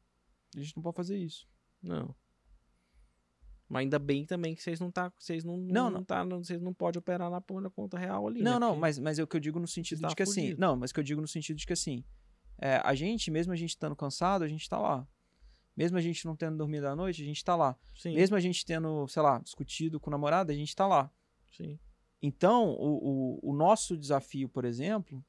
[0.57, 1.47] a gente não pode fazer isso.
[1.83, 2.15] Não.
[3.69, 6.05] Mas ainda bem também que vocês não tá, vocês não, Não, não, não.
[6.05, 8.43] tá, não- vocês não podem operar na, na conta real ali.
[8.43, 8.59] Não, né?
[8.59, 10.55] não, mas, mas é o que eu digo no sentido tá de que assim.
[10.59, 12.05] Não, mas o que eu digo no sentido de que assim.
[12.59, 15.07] é, a gente, mesmo a gente estando cansado, a gente tá lá.
[15.81, 17.75] Mesmo a gente não tendo dormido à noite, a gente tá lá.
[17.97, 21.11] Sim, Mesmo a gente tendo, sei lá, discutido com o namorado, a gente tá lá.
[21.57, 21.79] sim.
[22.21, 25.25] Então, o, o, o nosso desafio, por exemplo,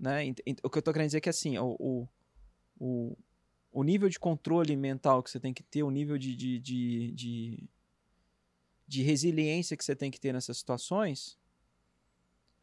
[0.00, 0.34] né?
[0.62, 2.08] O que eu tô querendo dizer é que assim, o, o,
[2.80, 3.18] o,
[3.70, 7.12] o nível de controle mental que você tem que ter, o nível de, de, de,
[7.12, 7.70] de,
[8.86, 11.38] de resiliência que você tem que ter nessas situações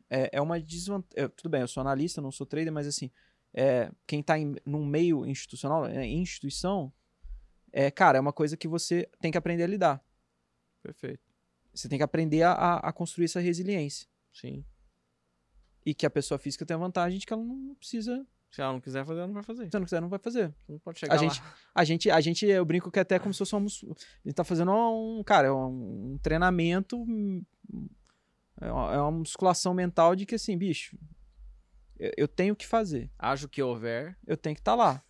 [0.09, 1.29] é, é uma desvantagem.
[1.35, 3.11] Tudo bem, eu sou analista, não sou trader, mas assim,
[3.55, 6.91] é, quem tá em, num meio institucional, é, instituição,
[7.71, 10.03] é, cara, é uma coisa que você tem que aprender a lidar.
[10.83, 11.23] Perfeito.
[11.73, 14.07] Você tem que aprender a, a- construir essa resiliência.
[14.33, 14.63] Sim.
[15.85, 18.25] E que a pessoa física tem a vantagem de que ela não precisa.
[18.51, 19.63] Se ela não quiser fazer, ela não vai fazer.
[19.63, 20.53] Se ela não quiser, não vai fazer.
[20.67, 21.41] Não pode chegar A gente,
[21.73, 24.35] a gente, a gente, eu brinco que até como se fosse uma mus- A gente
[24.35, 27.05] tá fazendo um, cara, um, um treinamento.
[28.61, 30.97] É uma, é uma musculação mental de que assim, bicho,
[31.99, 33.09] eu, eu tenho que fazer.
[33.17, 34.17] Acho que houver.
[34.25, 35.03] Eu tenho que estar lá.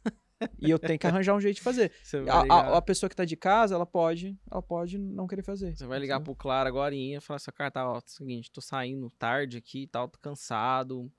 [0.59, 1.91] e eu tenho que arranjar um jeito de fazer.
[2.29, 5.75] A, a, a pessoa que tá de casa, ela pode, ela pode não querer fazer.
[5.75, 8.51] você vai ligar pro Claro agora e falar assim, cara, tá, ó, é o seguinte,
[8.51, 11.11] tô saindo tarde aqui e tal, tô cansado.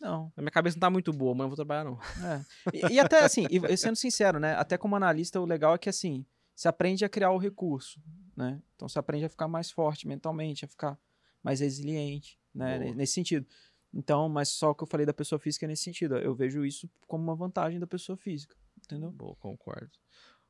[0.00, 0.32] Não.
[0.36, 1.98] A minha cabeça não tá muito boa, mas não vou trabalhar não.
[2.22, 2.44] É.
[2.72, 4.54] E, e até assim, e sendo sincero, né?
[4.54, 6.24] Até como analista, o legal é que assim,
[6.54, 8.00] você aprende a criar o recurso,
[8.36, 8.60] né?
[8.74, 10.98] Então você aprende a ficar mais forte mentalmente, a ficar
[11.42, 12.78] mais resiliente, né?
[12.78, 12.94] Boa.
[12.94, 13.46] Nesse sentido.
[13.94, 16.16] Então, mas só o que eu falei da pessoa física é nesse sentido.
[16.16, 19.12] Eu vejo isso como uma vantagem da pessoa física, entendeu?
[19.12, 19.92] Boa, concordo.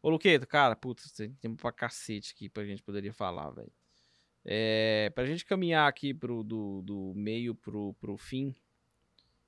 [0.02, 3.72] Ô, Luqueta, cara, putz, tem tempo pra cacete aqui pra gente poderia falar, velho.
[4.46, 8.54] É, pra gente caminhar aqui pro, do, do meio pro, pro fim,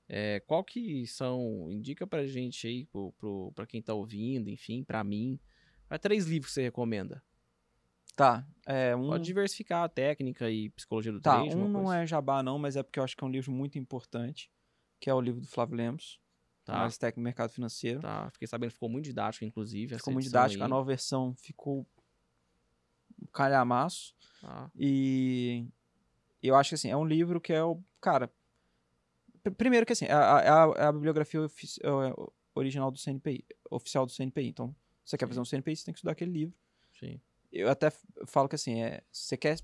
[0.09, 4.83] é, qual que são, indica pra gente aí, pro, pro, pra quem tá ouvindo, enfim,
[4.83, 5.39] pra mim,
[5.87, 7.21] quais três livros que você recomenda?
[8.17, 8.45] Tá.
[8.65, 11.97] É, um, Pode diversificar a técnica e psicologia do tá, trade, um não coisa.
[11.99, 14.51] é jabá não, mas é porque eu acho que é um livro muito importante,
[14.99, 16.19] que é o livro do Flávio Lemos,
[16.65, 18.01] Tá, Análise Técnica do Mercado Financeiro.
[18.01, 20.69] tá, fiquei sabendo ficou muito didático, inclusive, Ficou muito didático, a aí.
[20.69, 21.85] nova versão ficou
[23.21, 24.13] um calhamaço.
[24.41, 25.65] Tá, E
[26.43, 27.81] eu acho que assim, é um livro que é o.
[28.01, 28.29] Cara.
[29.43, 31.89] pr- Primeiro que assim, é a, é a- é a bibliografia ofici- é,
[32.55, 34.47] original do CNPI, oficial do CNPI.
[34.49, 34.75] Então,
[35.05, 35.29] se você quer Sim.
[35.29, 36.57] fazer um CNPI, você tem que estudar aquele livro.
[36.99, 37.21] sim.
[37.51, 37.89] Eu até
[38.27, 39.59] falo que assim, é, se você quer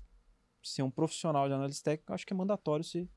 [0.62, 3.08] ser um profissional de análise técnica, eu acho que é mandatório você,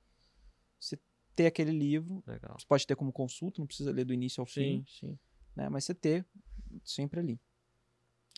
[0.80, 0.99] você
[1.35, 2.23] ter aquele livro.
[2.27, 2.56] Legal.
[2.60, 5.19] Você pode ter como consulta, não precisa ler do início ao fim, Sim, sim.
[5.56, 5.69] né?
[5.69, 6.26] Mas você ter
[6.84, 7.39] sempre ali.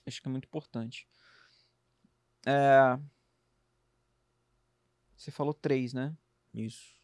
[0.05, 1.07] Acho que é muito importante.
[2.45, 2.97] É,
[5.19, 6.15] Você falou três, né?
[6.53, 6.97] Isso.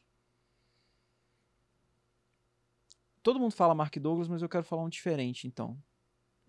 [3.22, 5.78] Todo mundo fala Mark Douglas, mas eu quero falar um diferente, então.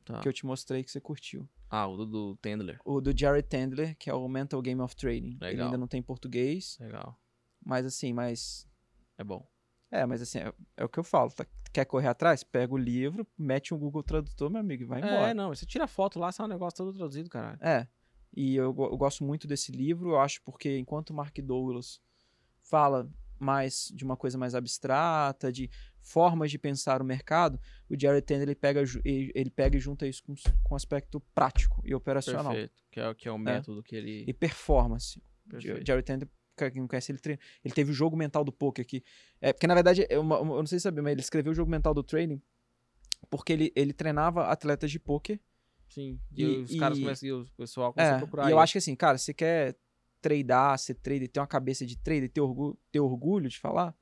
[0.05, 0.21] Tá.
[0.21, 1.49] Que eu te mostrei que você curtiu.
[1.69, 2.79] Ah, o do, do Tendler.
[2.85, 5.37] O do Jared Tendler, que é o Mental Game of Trading.
[5.41, 5.67] Ele Legal.
[5.67, 7.19] ainda não tem em português, Legal.
[7.65, 8.69] mas assim, mas.
[9.19, 9.47] É bom.
[9.91, 11.31] É, mas assim, é, é o que eu falo.
[11.31, 11.47] tá?
[11.73, 12.43] Quer correr atrás?
[12.43, 15.31] Pega o livro, mete um Google Tradutor, meu amigo, e vai embora.
[15.31, 17.59] É, não, você tira a foto lá, sai um negócio todo traduzido, caralho.
[17.61, 17.87] É.
[18.35, 22.01] E eu, eu gosto muito desse livro, eu acho porque enquanto o Mark Douglas
[22.61, 27.61] fala mais de uma coisa mais abstrata, de formas de pensar o mercado,
[27.91, 31.95] o Jared Tender ele pega, ele pega e junta isso com, com aspecto prático e
[31.95, 32.53] operacional.
[32.53, 32.83] Perfeito.
[32.91, 34.25] Que é, o- que é o método que ele.
[34.27, 35.19] E performance.
[35.47, 35.87] O Perfeito.
[35.87, 39.03] Jared Tender, quem não conhece, ele, treina, ele teve o jogo mental do poker aqui.
[39.41, 41.71] É, porque na verdade, eu, eu não sei se sabe, mas ele escreveu o jogo
[41.71, 42.41] mental do trading
[43.31, 45.41] porque ele, ele treinava atletas de poker
[45.89, 46.21] Sim.
[46.35, 48.49] E, E- os caras e- começam, e o pessoal começa a É, procurar.
[48.49, 49.77] e eu acho que assim, cara, você quer
[50.29, 53.95] tradar, ser trader, ter uma cabeça de trader, ter orgulho, ter orgulho de falar,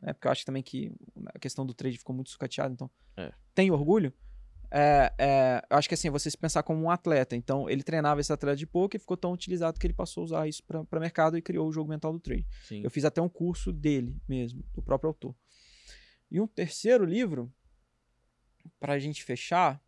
[0.00, 0.12] né?
[0.12, 0.92] Porque eu acho também que
[1.34, 3.32] a questão do trade ficou muito sucateada, então É.
[3.54, 4.12] tem orgulho,
[4.68, 7.36] É, é, eu acho que assim, você se pensar como um atleta.
[7.36, 10.24] Então, ele treinava esse atleta de poker e ficou tão utilizado que ele passou a
[10.24, 12.44] usar isso para mercado e criou o jogo mental do trade.
[12.64, 12.82] Sim.
[12.82, 15.36] Eu fiz até um curso dele mesmo, do próprio autor.
[16.28, 17.48] E um terceiro livro,
[18.80, 19.80] pra gente fechar.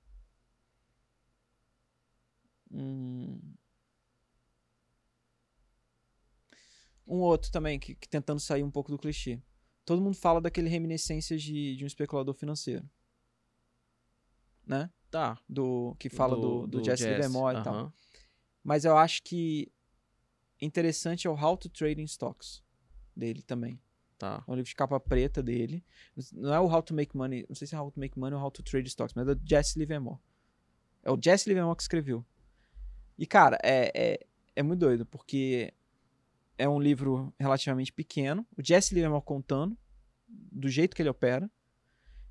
[2.70, 3.40] Hum,
[7.08, 9.40] um outro também, que, que tentando sair um pouco do clichê.
[9.84, 12.88] Todo mundo fala daquele reminiscências de, de um especulador financeiro.
[14.66, 14.90] Né?
[15.10, 15.38] Tá.
[15.48, 17.92] Do, que fala do, do, Jesse Livermore e tal.
[18.62, 19.72] Mas eu acho que
[20.60, 22.62] interessante é o How to Trade in Stocks
[23.16, 23.80] dele também.
[24.18, 24.44] Tá.
[24.46, 25.82] É um livro de capa preta dele.
[26.32, 28.36] Não é o How to Make Money, não sei se é How to Make Money
[28.36, 30.18] ou How to Trade Stocks, mas é do Jesse Livermore.
[31.02, 32.26] É o Jesse Livermore que escreveu.
[33.16, 35.72] E, cara, é, é, é muito doido, porque
[36.58, 38.46] é um livro relativamente pequeno.
[38.56, 39.78] O Jesse Livermore contando
[40.28, 41.50] do jeito que ele opera.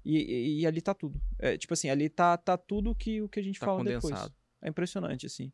[0.06, 1.20] E, e- e ali tá tudo.
[1.40, 4.02] É, tipo assim, ali tá, tá tudo que, o que a gente Tá fala depois.
[4.04, 4.34] condensado.
[4.62, 5.52] É impressionante, assim.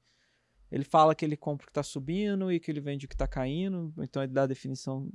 [0.71, 3.15] Ele fala que ele compra o que tá subindo e que ele vende o que
[3.15, 5.11] tá caindo, então ele dá a definição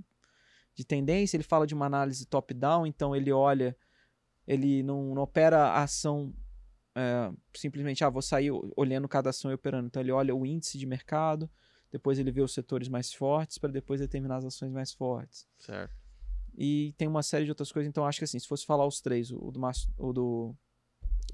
[0.74, 3.76] de tendência, ele fala de uma análise top-down, então ele olha,
[4.46, 6.32] ele não, não opera a ação
[6.96, 9.86] é, simplesmente, ah, vou sair olhando cada ação e operando.
[9.88, 11.50] Então ele olha o índice de mercado,
[11.90, 15.48] depois ele vê os setores mais fortes, para depois determinar as ações mais fortes.
[15.58, 15.94] Certo.
[16.56, 19.00] E tem uma série de outras coisas, então acho que assim, se fosse falar os
[19.00, 20.56] três, o, do, Márcio- o do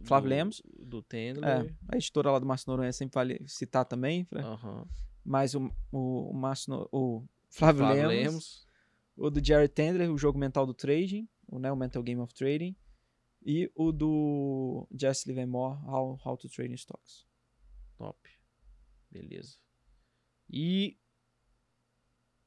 [0.05, 0.63] Flávio Do- Lemos.
[0.79, 1.75] Do é, Tendler.
[1.89, 4.27] a editora lá do Márcio Noronha sempre vale citar também?
[4.35, 4.87] Aham.
[5.25, 8.67] mas o, o, o, Márcio o Flávio, Flávio Lemos, Lemos.
[9.17, 12.35] o do Jared Tendler, o jogo mental do trading, o, né, o Mental Game of
[12.35, 12.77] Trading,
[13.47, 17.27] e o do Jesse Livermore, How, How to Trade in Stocks.
[17.97, 18.19] Top.
[19.11, 19.57] Beleza.
[20.57, 20.97] E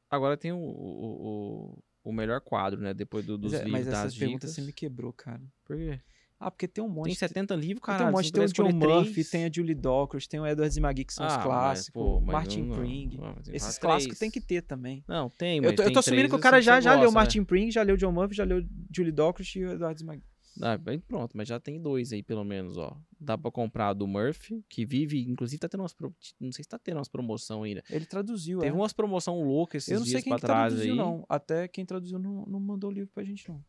[0.10, 2.94] agora tem o, o, o, melhor quadro, né?
[2.94, 4.56] Depois do- dos mas, é- livros mas das essas perguntas dicas.
[4.56, 5.42] você me quebrou, cara.
[5.66, 6.00] Por quê?
[6.40, 7.06] Ah, porque tem um monte.
[7.08, 8.06] Tem 70 livros, tem cara.
[8.10, 11.14] um monte, tem o John Murphy, tem a Julie Dockers, tem o Edward Zimagui, que
[11.14, 13.20] são os clássicos, Martin Pring.
[13.52, 15.04] Esses clássicos tem que ter também.
[15.08, 16.92] Não, tem, Eu mas tô, eu tem tô assumindo que o assim, cara já, já
[16.92, 17.22] leu gosta, né?
[17.24, 18.64] Martin Pring, já leu John Murphy, já leu
[18.96, 20.24] Julie Dockers e o Edward Zimagui.
[20.62, 22.96] Ah, bem, pronto, mas já tem dois aí, pelo menos, ó.
[23.20, 25.94] Dá pra comprar do Murphy, que vive, inclusive tá tendo umas.
[25.94, 27.84] pro- Não sei se tá tendo umas promoção ainda.
[27.90, 28.80] Ele traduziu, Teve é.
[28.80, 30.98] umas promoção loucas esses Eu não sei dias quem pra que trás traduziu, aí.
[30.98, 31.26] não.
[31.28, 33.64] Até quem traduziu não, não mandou o livro pra gente, não.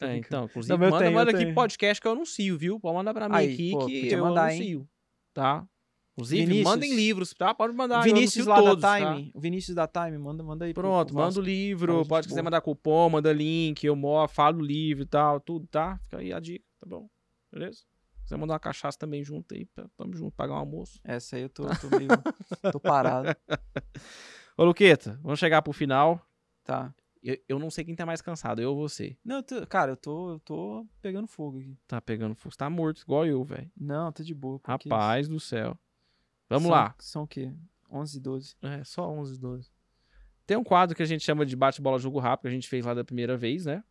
[0.00, 1.54] É, então, inclusive, Não, manda, tenho, manda aqui tenho.
[1.54, 2.78] podcast que eu anuncio, viu?
[2.78, 4.60] Pode mandar pra mim Aí, aqui pô, que eu mandar, hein?
[4.60, 4.88] anuncio,
[5.34, 5.66] tá?
[6.12, 6.64] Inclusive, Vinícius.
[6.64, 7.54] mandem livros, tá?
[7.54, 9.14] Pode mandar, Vinícius lá todos, da tá?
[9.16, 9.30] Time.
[9.34, 10.72] O Vinícius da Time, manda, manda aí.
[10.72, 13.96] pro- Pronto, pro manda o livro, gente pode quiser mandar cupom, manda link, eu
[14.28, 15.98] falo o livro e tal, tudo, tá?
[16.04, 17.08] Fica aí a dica, tá bom?
[17.52, 17.80] Beleza?
[18.26, 20.98] Se quiser mandar uma cachaça também junto aí, tá- tamo junto, pagar um almoço.
[21.04, 22.08] Essa aí eu tô, tô meio.
[22.72, 23.28] tô parado.
[24.58, 26.20] Ô, Luqueta, vamos chegar pro final.
[26.64, 26.92] Tá.
[27.22, 29.16] Eu, eu não sei quem tá mais cansado, eu ou você.
[29.24, 31.78] Não, eu tô- cara, eu tô, eu tô pegando fogo aqui.
[31.86, 33.70] Tá pegando fogo, você tá morto, igual eu, velho.
[33.76, 34.60] Não, tô de boa.
[34.64, 35.78] Rapaz do céu.
[36.48, 36.94] Vamos São- lá.
[36.98, 37.52] São o quê?
[37.88, 38.56] 11 e 12.
[38.60, 39.70] É, só 11, 12.
[40.44, 42.84] Tem um quadro que a gente chama de bate-bola jogo rápido, que a gente fez
[42.84, 43.84] lá da primeira vez, né?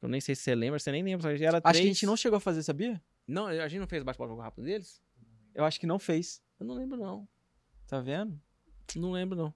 [0.00, 2.16] Eu nem sei se você lembra, você nem lembra, era Acho que a gente não
[2.16, 3.02] chegou a fazer, sabia?
[3.26, 5.02] Não, a gente não fez bate-bola jogo rápido deles?
[5.54, 6.42] Eu acho que não fez.
[6.60, 7.28] Eu não lembro, não.
[7.86, 8.40] Tá vendo?
[8.94, 9.52] Não lembro, não.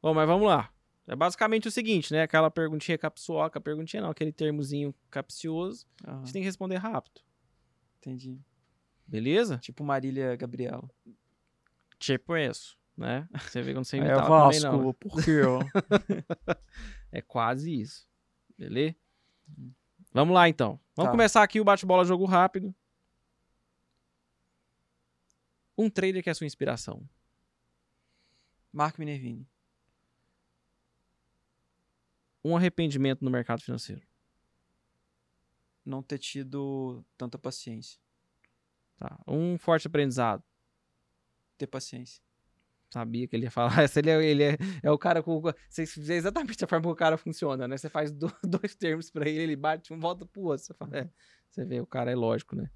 [0.00, 0.72] Bom, mas vamos lá.
[1.06, 2.22] É basicamente o seguinte, né?
[2.22, 5.86] Aquela perguntinha capsuoca, perguntinha não, aquele termozinho capcioso.
[6.04, 7.20] A Aham, gente tem que responder rápido.
[7.98, 8.40] entendi.
[9.06, 9.58] Beleza?
[9.58, 10.88] Tipo Marília Gabriela.
[11.98, 13.28] Tipo isso, né?
[13.48, 14.78] Você vê quando você É imitar também não.
[14.78, 15.60] Vasco, por quê, ó?
[17.12, 18.06] É quase isso.
[18.58, 18.96] Beleza?
[20.16, 20.80] Vamos lá, então.
[20.94, 21.10] Vamos Tá.
[21.10, 22.74] começar aqui o bate-bola jogo rápido.
[25.76, 27.06] Um trader que é sua inspiração.
[28.72, 29.46] Marco Minervini.
[32.42, 34.00] Um arrependimento no mercado financeiro.
[35.84, 38.00] Não ter tido tanta paciência.
[38.96, 39.20] Tá.
[39.28, 40.42] Um forte aprendizado.
[41.58, 42.22] Ter paciência.
[42.90, 43.68] Sabia que ele ia falar.
[43.82, 45.42] Essa ele é, ele é, é o cara com.
[45.68, 47.76] Você vê exatamente a forma que o cara funciona, né?
[47.76, 50.64] Você faz do- dois termos pra ele, ele bate um, volta pro outro.
[50.64, 51.10] Você, fala, é.
[51.50, 52.70] Você vê, o cara é lógico, né?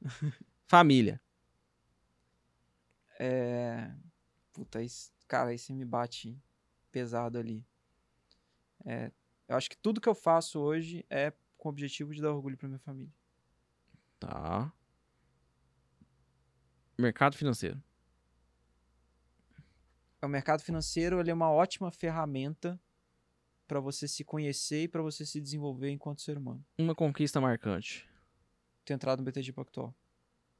[0.66, 1.20] Família.
[3.18, 3.90] É.
[4.52, 6.38] Puta, isso, cara, aí você me bate
[6.90, 7.64] pesado ali.
[8.84, 9.10] É,
[9.48, 12.56] eu acho que tudo que eu faço hoje é com o objetivo de dar orgulho
[12.56, 13.12] pra minha família.
[14.18, 14.72] Tá.
[16.98, 17.82] Mercado financeiro.
[20.26, 22.80] O mercado financeiro é uma ótima ferramenta
[23.68, 26.64] para você se conhecer e para você se desenvolver enquanto ser humano.
[26.76, 28.08] Uma conquista marcante.
[28.84, 29.94] Ter entrado no BTG Pactual.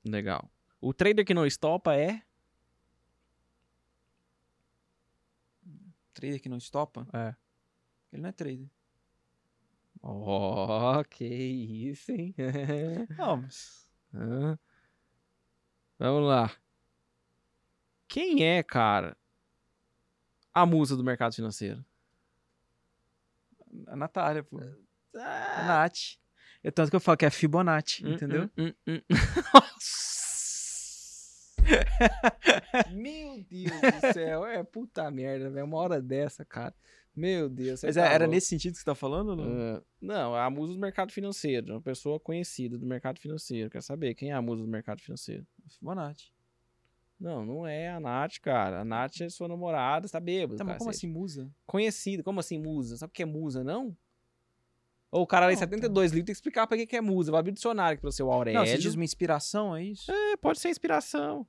[0.05, 0.49] Legal.
[0.81, 2.23] O trader que não estopa é.
[6.15, 7.35] Trader que não estopa, É.
[8.13, 8.71] ele não é trader.
[10.01, 12.33] Ó, que isso, hein?
[14.15, 14.59] Hã?
[15.99, 16.57] Vamos lá.
[18.09, 19.17] Quem é, cara,
[20.63, 21.85] a musa do mercado financeiro?
[23.89, 24.59] A Natália, pô.
[24.59, 26.17] A Ah, Nath.
[26.65, 28.51] É tanto que eu falo que é Fibonacci, hum, entendeu?
[28.57, 29.01] hum, hum, hum.
[32.93, 34.47] Meu Deus do céu.
[34.47, 35.67] É puta merda, velho.
[35.67, 36.75] Uma hora dessa, cara.
[37.15, 37.83] Meu Deus.
[37.83, 38.35] Mas tá é- era louco.
[38.35, 39.35] nesse sentido que você tá falando?
[39.37, 39.77] Não?
[39.77, 41.73] Ah, não, é a musa do mercado financeiro.
[41.75, 43.71] Uma pessoa conhecida do mercado financeiro.
[43.71, 45.47] Quer saber quem é a musa do mercado financeiro?
[45.69, 46.31] Fibonacci.
[47.19, 48.81] Não, não é a Nath, cara.
[48.81, 50.59] A Nath é sua namorada, você tá bêbado.
[50.59, 51.51] Tá, mas como assim musa?
[51.65, 52.23] Conhecida.
[52.23, 52.97] Como assim musa?
[52.97, 53.97] Sabe o que é musa, não?
[55.11, 57.31] Ou o cara Não, 72 livros, tem que explicar pra que que é musa.
[57.31, 58.59] Vai abrir o dicionário aqui pro seu Aurélio.
[58.61, 60.11] Não, você diz uma inspiração, é isso?
[60.11, 61.47] É, pode ser inspiração.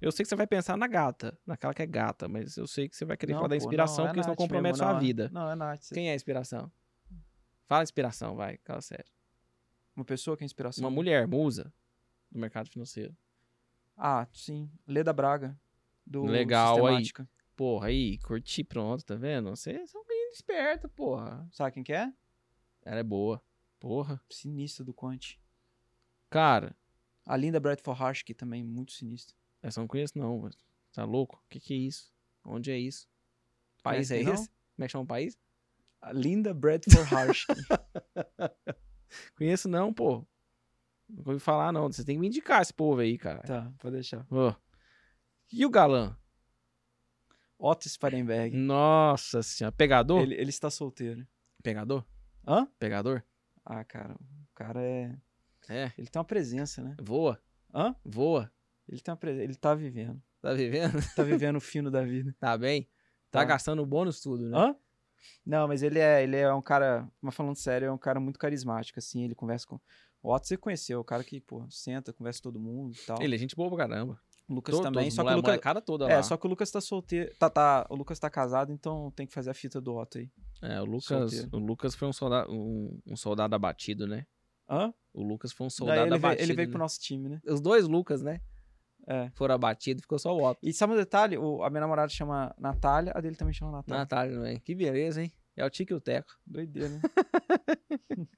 [0.00, 2.88] Eu sei que você vai pensar na gata, naquela que é gata, mas eu sei
[2.88, 4.72] que você vai querer Não, falar da pô, inspiração, não, é porque isso não compromete
[4.72, 5.30] mesmo, sua não, é- vida.
[5.32, 5.88] Não, é Nath.
[5.92, 6.70] Quem é a inspiração?
[7.66, 9.06] Fala inspiração, vai, fala sério.
[9.94, 10.82] Uma pessoa que é inspiração.
[10.82, 11.72] Uma mulher, musa,
[12.30, 13.16] do mercado financeiro.
[13.96, 14.70] Ah, sim.
[14.86, 15.58] Leda Braga.
[16.06, 17.04] Do Legal, aí.
[17.04, 17.28] Sistemática.
[17.56, 19.50] Porra, aí, curti, pronto, tá vendo?
[19.50, 21.48] Você é um menino esperto, porra.
[21.52, 22.12] Sabe quem que é?
[22.84, 23.40] Ela é boa.
[23.78, 24.20] Porra.
[24.28, 25.38] Sinistra do Quant.
[26.28, 26.76] Cara,
[27.24, 29.36] A Linda Bradford Harsky também, muito sinistra.
[29.62, 30.56] essa não conheço não, mas
[30.92, 31.40] tá louco?
[31.44, 32.12] O que que é isso?
[32.44, 33.08] Onde é isso?
[33.82, 34.34] País é não?
[34.34, 34.48] esse?
[34.48, 35.38] Como é que chama o país?
[36.02, 37.52] A Linda Bradford Harsky.
[39.38, 40.26] Conheço não, pô.
[41.16, 41.90] Não ouvi falar não.
[41.90, 43.40] Você tem que me indicar esse povo aí, cara.
[43.42, 44.26] tá, pode deixar.
[44.30, 44.54] Ô.
[45.52, 46.16] E o galã?
[47.58, 48.56] Otto Sparenberg.
[48.56, 49.72] Nossa senhora.
[49.72, 50.20] Pegador?
[50.22, 51.26] Ele, ele está solteiro.
[51.62, 52.04] Pegador?
[52.46, 52.66] Hã?
[52.78, 53.22] Pegador?
[53.64, 55.16] Ah, cara, o cara é...
[55.68, 55.92] É.
[55.96, 56.94] Ele tem uma presença, né?
[57.00, 57.40] Voa.
[57.72, 57.94] Hã?
[58.04, 58.52] Voa.
[58.86, 59.44] Ele tem uma presença.
[59.44, 60.20] Ele tá vivendo.
[60.42, 60.92] Tá vivendo?
[61.14, 62.34] Tá vivendo o fino da vida.
[62.40, 62.82] Tá bem?
[63.30, 63.44] Tá, Tá.
[63.44, 64.58] gastando o bônus tudo, né?
[64.58, 64.76] Hã?
[65.46, 68.38] Não, mas ele é, ele é um cara, mas falando sério, é um cara muito
[68.38, 69.80] carismático, assim, ele conversa com...
[70.24, 73.20] O Otto você conheceu, o cara que, pô, senta, conversa com todo mundo e tal.
[73.20, 74.18] Ele é gente boa pra caramba.
[74.48, 75.50] O Lucas Todo- também, só que o Lucas...
[75.50, 76.22] molecada toda É, lá.
[76.22, 79.34] só que o Lucas tá solteiro, tá, tá, o Lucas tá casado, então tem que
[79.34, 80.30] fazer a fita do Otto aí.
[80.62, 81.48] É, o Lucas, Solteiro.
[81.52, 84.26] o Lucas foi um soldado, um, um soldado abatido, né?
[84.68, 84.92] Hã?
[85.12, 86.42] O Lucas foi um Daí soldado ele, veio, abatido.
[86.42, 86.72] ele veio né?
[86.72, 87.40] pro nosso time, né?
[87.46, 88.40] Os dois Lucas, né?
[89.06, 89.30] É.
[89.34, 90.58] Foram abatidos, ficou só o Otto.
[90.62, 91.36] E sabe um detalhe?
[91.36, 93.98] O, a minha namorada chama Natália, a dele também chama Natália.
[94.00, 94.58] Natália, não é?
[94.58, 95.30] Que beleza, hein?
[95.56, 96.32] É o Tique e o Teco.
[96.46, 97.00] Doideira, né?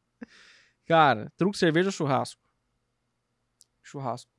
[0.86, 2.40] Cara, truque cerveja ou churrasco?
[3.82, 4.30] Churrasco.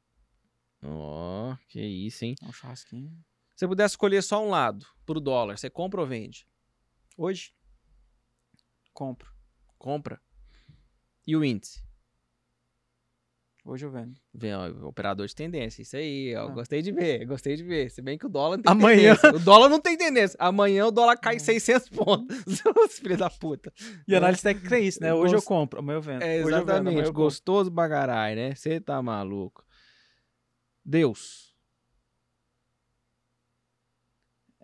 [0.81, 2.35] Ó, que isso, hein?
[2.41, 3.11] É um churrasquinho.
[3.55, 6.47] Se você pudesse escolher só um lado pro dólar, você compra ou vende?
[7.17, 7.53] Hoje?
[8.93, 9.33] Compro.
[9.77, 10.21] Compra.
[11.25, 11.86] E o índice?
[13.69, 14.13] Hoje eu vendo.
[14.33, 15.81] Vem, ó, operador de tendência.
[15.81, 16.47] Isso aí, ó.
[16.47, 16.51] Ah.
[16.51, 17.91] Gostei de ver, gostei de ver.
[17.91, 19.13] Se bem que o dólar não tem Amanhã.
[19.15, 19.35] tendência.
[19.35, 20.37] O dólar não tem tendência.
[20.39, 21.39] Amanhã o dólar cai Hum.
[21.39, 22.45] 600 pontos.
[22.87, 23.73] Os filhos da puta.
[24.07, 25.13] E análise técnica é isso, né?
[25.13, 26.21] Hoje eu compro, amanhã eu vendo.
[26.21, 26.95] É, eu vendo, exatamente.
[26.97, 27.13] eu compro.
[27.23, 28.55] Gostoso bagarai, né?
[28.55, 29.65] Você tá maluco.
[30.85, 31.53] Deus.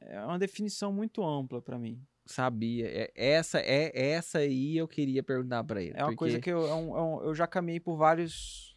[0.01, 2.01] É uma definição muito ampla pra mim.
[2.25, 2.87] Sabia.
[2.87, 5.91] É, essa é essa aí eu queria perguntar pra ele.
[5.95, 8.72] É uma porque coisa que eu, é um- é eu já caminhei por vários,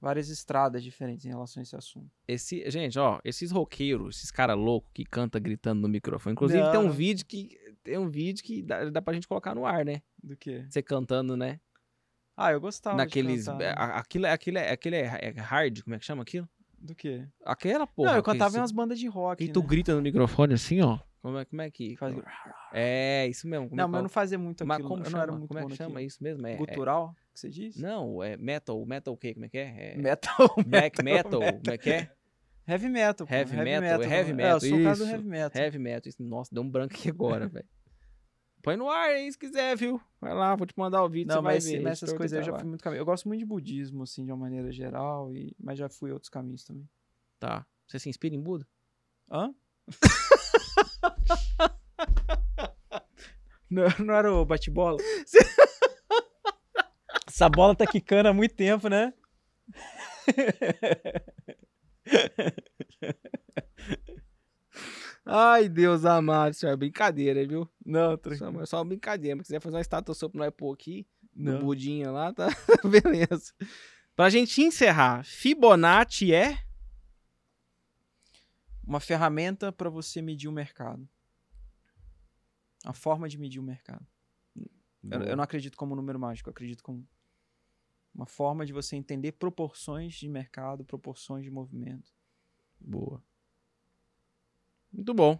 [0.00, 2.10] várias estradas diferentes em relação a esse assunto.
[2.26, 6.32] Esse, gente, ó, esses roqueiros, esses cara louco que canta gritando no microfone.
[6.34, 9.54] Inclusive Não, tem um vídeo que tem um vídeo que dá, dá pra gente colocar
[9.54, 10.02] no ar, né?
[10.22, 10.64] Do que?
[10.68, 11.60] Você cantando, né?
[12.36, 13.76] Ah, eu gostava Naqueles, de cantar.
[13.76, 16.48] a- aquilo, é- aquilo, é, aquilo é, é hard, como é que chama aquilo?
[16.78, 17.26] Do que?
[17.44, 18.10] Aquela porra.
[18.10, 19.66] Não, eu cantava em umas bandas de rock, tu né?
[19.66, 21.00] grita no microfone assim, ó.
[21.20, 22.14] Como é, como é que Faz-
[22.72, 23.66] É, isso mesmo.
[23.66, 24.02] é Não, que mas eu é?
[24.02, 24.88] não fazia muito Mas aquilo.
[24.88, 25.16] como eu chama?
[25.16, 26.46] não era muito como é que chama isso mesmo?
[26.46, 27.76] É, é- Gutural, que você diz?
[27.76, 29.34] Não, é metal, metal o quê?
[29.34, 29.94] Como é que é?
[29.94, 30.54] é Metal.
[30.66, 32.12] black metal, como é que é?
[32.66, 33.26] Heavy metal.
[33.26, 35.12] pô, Heavy metal, é heavy É, metal, eu sou o cara do isso.
[35.12, 35.62] heavy metal.
[35.62, 36.08] Heavy metal.
[36.08, 37.66] Isso, nossa, deu um branco aqui agora, velho.
[38.60, 40.00] Põe no ar aí se quiser, viu?
[40.20, 41.80] Vai lá, vou te mandar o vídeo, Não, mas, ver.
[41.80, 43.00] mas essas coisas eu já fui muito caminho.
[43.00, 45.54] Eu gosto muito de budismo, assim, de uma maneira geral, e...
[45.58, 46.86] mas já fui outros caminhos também.
[47.38, 47.64] Tá.
[47.86, 48.66] Você se inspira em Buda?
[49.30, 49.54] Hã?
[53.70, 54.98] não, não era o bate-bola?
[57.38, 59.14] Essa bola tá quicando há muito tempo, né?
[65.24, 67.70] Ai, Deus amado, isso é brincadeira, viu?
[67.86, 68.60] Não, Só, tranquilo.
[68.60, 69.36] é só uma brincadeira.
[69.36, 71.60] Se quiser fazer uma estátua pra nós pôr aqui, no.
[71.60, 72.48] Budinha lá, tá?
[72.82, 73.54] Beleza.
[74.16, 76.58] Pra gente encerrar, Fibonacci é...
[78.84, 81.08] Uma ferramenta para você medir o mercado.
[82.84, 84.04] A forma de medir o mercado.
[85.04, 87.06] Eu, eu não acredito como número mágico, eu acredito como
[88.18, 92.12] uma forma de você entender proporções de mercado, proporções de movimento.
[92.78, 93.22] Boa.
[94.92, 95.38] Muito bom.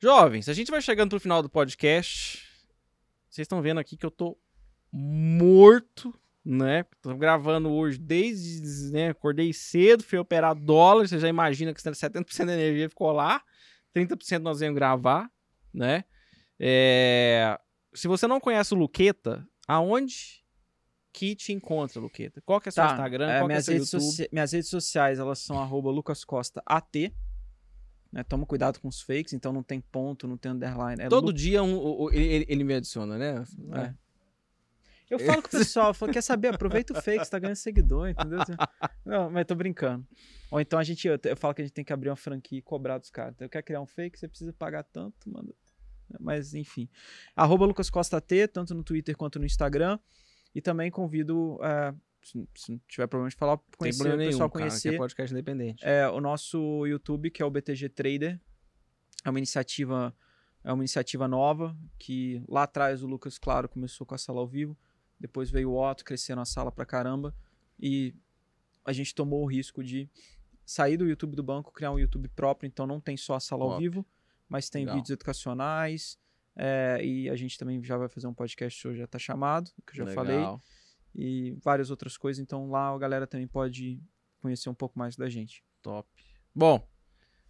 [0.00, 2.48] Jovens, a gente vai chegando pro final do podcast.
[3.28, 4.38] Vocês estão vendo aqui que eu tô
[4.90, 6.18] morto
[6.48, 6.86] né?
[7.02, 9.10] Tô gravando hoje desde, né?
[9.10, 13.42] Acordei cedo, fui operar dólar, você já imagina que 70% da energia ficou lá,
[13.94, 15.30] 30% nós viemos gravar,
[15.74, 16.04] né?
[16.58, 17.58] É...
[17.92, 20.42] Se você não conhece o Luqueta, aonde
[21.18, 22.40] que te encontra, Luqueta?
[22.42, 23.28] Qual que é o seu Tá, Instagram?
[23.30, 27.12] é, é minhas, seu redes socia- minhas redes sociais, elas são arroba lucascostaat.
[28.12, 28.22] Né?
[28.24, 31.02] Toma cuidado com os fakes, então não tem ponto, não tem underline.
[31.02, 33.44] É Todo Lu- dia um, ele, ele me adiciona, né?
[33.74, 33.94] É.
[35.10, 36.54] Eu falo com o pessoal, falo, quer saber?
[36.54, 38.38] Aproveita o fake, você tá ganhando seguidor, entendeu?
[39.04, 40.06] Não, mas tô brincando.
[40.50, 42.58] Ou então a gente, eu, eu falo que a gente tem que abrir uma franquia
[42.58, 43.34] e cobrar dos caras.
[43.34, 45.52] Então, eu quero criar um fake, você precisa pagar tanto, manda.
[46.20, 46.88] Mas enfim.
[47.36, 49.98] Arroba Lucas Costa T, tanto no Twitter quanto no Instagram.
[50.54, 54.18] E também convido, é, se, se não tiver problema de falar, Tem conhecer, problema o
[54.18, 55.84] nenhum, pessoal cara, que conhecer é podcast independente.
[55.84, 58.40] é, o nosso YouTube, que é o BTG Trader.
[59.24, 60.14] É uma iniciativa,
[60.64, 64.46] é uma iniciativa nova, que lá atrás o Lucas, claro, começou com a sala ao
[64.46, 64.76] vivo,
[65.18, 67.34] depois veio o Otto, crescendo a sala pra caramba,
[67.80, 68.14] e
[68.84, 70.08] a gente tomou o risco de
[70.64, 73.64] sair do YouTube do banco, criar um YouTube próprio, então não tem só a sala
[73.64, 73.82] ao Top.
[73.82, 74.06] vivo,
[74.48, 74.96] mas tem Legal.
[74.96, 76.16] vídeos educacionais,
[76.60, 79.92] é, e a gente também já vai fazer um podcast hoje, já tá chamado, que
[79.92, 80.60] eu já falei, Legal.
[81.14, 84.02] e várias outras coisas, então lá a galera também pode
[84.40, 85.62] conhecer um pouco mais da gente.
[85.80, 86.08] Top.
[86.52, 86.84] Bom,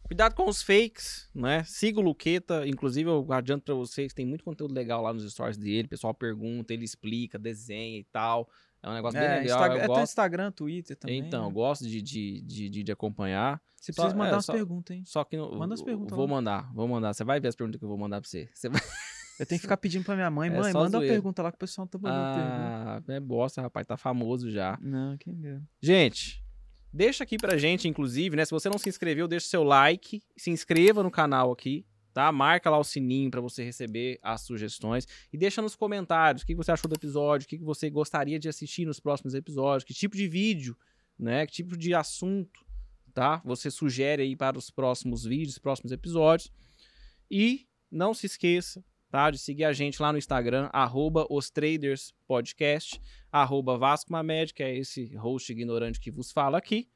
[0.03, 1.65] cuidado com os fakes, né?
[1.65, 2.67] Siga o Luqueta.
[2.67, 5.87] Inclusive, eu adianto pra vocês, tem muito conteúdo legal lá nos stories dele.
[5.87, 8.47] O pessoal pergunta, ele explica, desenha e tal.
[8.83, 9.57] É um negócio bem É, legal.
[9.59, 10.03] Instagram, é gosto.
[10.03, 11.19] Instagram, Twitter também.
[11.19, 11.55] Então, eu né?
[11.55, 13.61] gosto de, de, de, de- acompanhar.
[13.77, 15.03] Você só- precisa mandar é, umas só- perguntas, hein?
[15.05, 16.33] Só que não, Manda as perguntas Vou lá.
[16.33, 17.13] mandar, vou mandar.
[17.13, 18.49] Você vai ver as perguntas que eu vou mandar pra você.
[18.55, 18.81] Você vai...
[19.41, 21.15] Eu tenho que ficar pedindo pra minha mãe, É mãe, só manda uma zoeira.
[21.15, 23.05] pergunta lá que o pessoal não tá mandando pergunta.
[23.09, 23.87] Ah, é bosta, rapaz.
[23.87, 24.77] Tá famoso já.
[24.83, 25.63] Não, quem dera.
[25.81, 26.43] Gente,
[26.93, 28.45] deixa aqui pra gente, inclusive, né?
[28.45, 31.87] Se você não se inscreveu, deixa seu like, se inscreva no canal aqui,
[32.19, 32.33] tá?
[32.33, 36.53] Marca lá o sininho pra você receber as sugestões e deixa nos comentários o que
[36.53, 40.17] você achou do episódio, o que você gostaria de assistir nos próximos episódios, que tipo
[40.17, 40.77] de vídeo,
[41.17, 41.47] né?
[41.47, 42.67] Que tipo de assunto,
[43.15, 43.41] tá?
[43.45, 46.51] Você sugere aí para os próximos vídeos, próximos episódios.
[47.31, 49.31] E não se esqueça, tá?
[49.31, 51.53] De seguir a gente lá no Instagram, arroba os
[53.31, 53.79] arroba
[54.53, 56.89] que é esse host ignorante que vos fala aqui,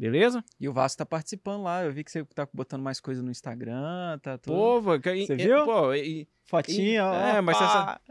[0.00, 0.42] beleza?
[0.58, 1.84] E o Vasco tá participando lá.
[1.84, 4.54] Eu vi que você tá botando mais coisa no Instagram, tá tudo.
[4.54, 5.64] Pô, Você viu?
[5.64, 7.14] Pô, e- Fotinha, ó.
[7.14, 7.56] É, mas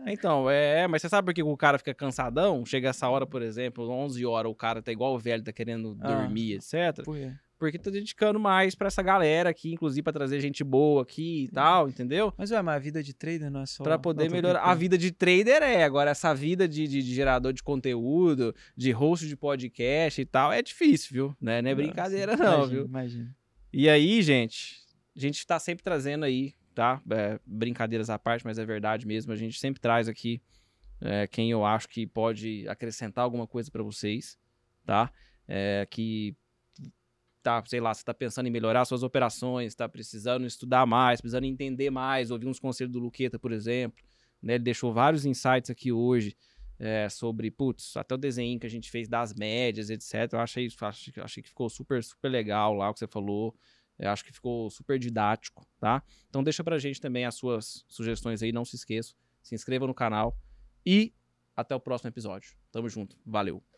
[0.07, 2.65] então, é, mas você sabe por que o cara fica cansadão?
[2.65, 5.97] Chega essa hora, por exemplo, 11 horas, o cara tá igual o velho, tá querendo
[5.99, 6.07] Ah.
[6.07, 7.03] dormir, etc.
[7.03, 7.33] Por quê?
[7.59, 11.47] Porque tá dedicando mais pra essa galera aqui, inclusive pra trazer gente boa aqui e
[11.49, 12.33] tal, entendeu?
[12.37, 13.83] Mas, ué, mas a vida de trader não é só.
[13.83, 14.59] Pra poder tô melhorar.
[14.59, 14.79] A brincando.
[14.79, 19.27] vida de trader é, agora essa vida de, de- de gerador de conteúdo, de host
[19.27, 21.37] de podcast e tal, é difícil, viu?
[21.41, 21.61] Né?
[21.61, 22.85] Não é brincadeira, sim, não, imagino, viu?
[22.85, 23.35] Imagina.
[23.73, 24.77] E aí, gente,
[25.15, 27.01] a gente tá sempre trazendo aí, tá?
[27.11, 29.33] É, brincadeiras à parte, mas é verdade mesmo.
[29.33, 30.41] A gente sempre traz aqui
[31.01, 34.37] é, quem eu acho que pode acrescentar alguma coisa pra vocês,
[34.85, 35.11] tá?
[35.45, 36.35] É, que
[37.41, 41.45] tá, sei lá, você tá pensando em melhorar suas operações, tá precisando estudar mais, precisando
[41.45, 44.03] entender mais, ouvir uns conselhos do Luqueta, por exemplo.
[44.41, 44.55] Né?
[44.55, 46.35] Ele deixou vários insights aqui hoje
[46.79, 50.33] é, sobre, putz, até o desenho que a gente fez das médias, etc.
[50.33, 53.55] Eu achei, achei, achei que ficou super, super legal lá o que você falou.
[53.97, 56.01] Eu acho que ficou super didático, tá?
[56.29, 59.13] Então deixa pra gente também as suas sugestões aí, não se esqueça.
[59.43, 60.37] Se inscreva no canal
[60.85, 61.13] e
[61.55, 62.55] até o próximo episódio.
[62.71, 63.17] Tamo junto.
[63.25, 63.68] Valeu.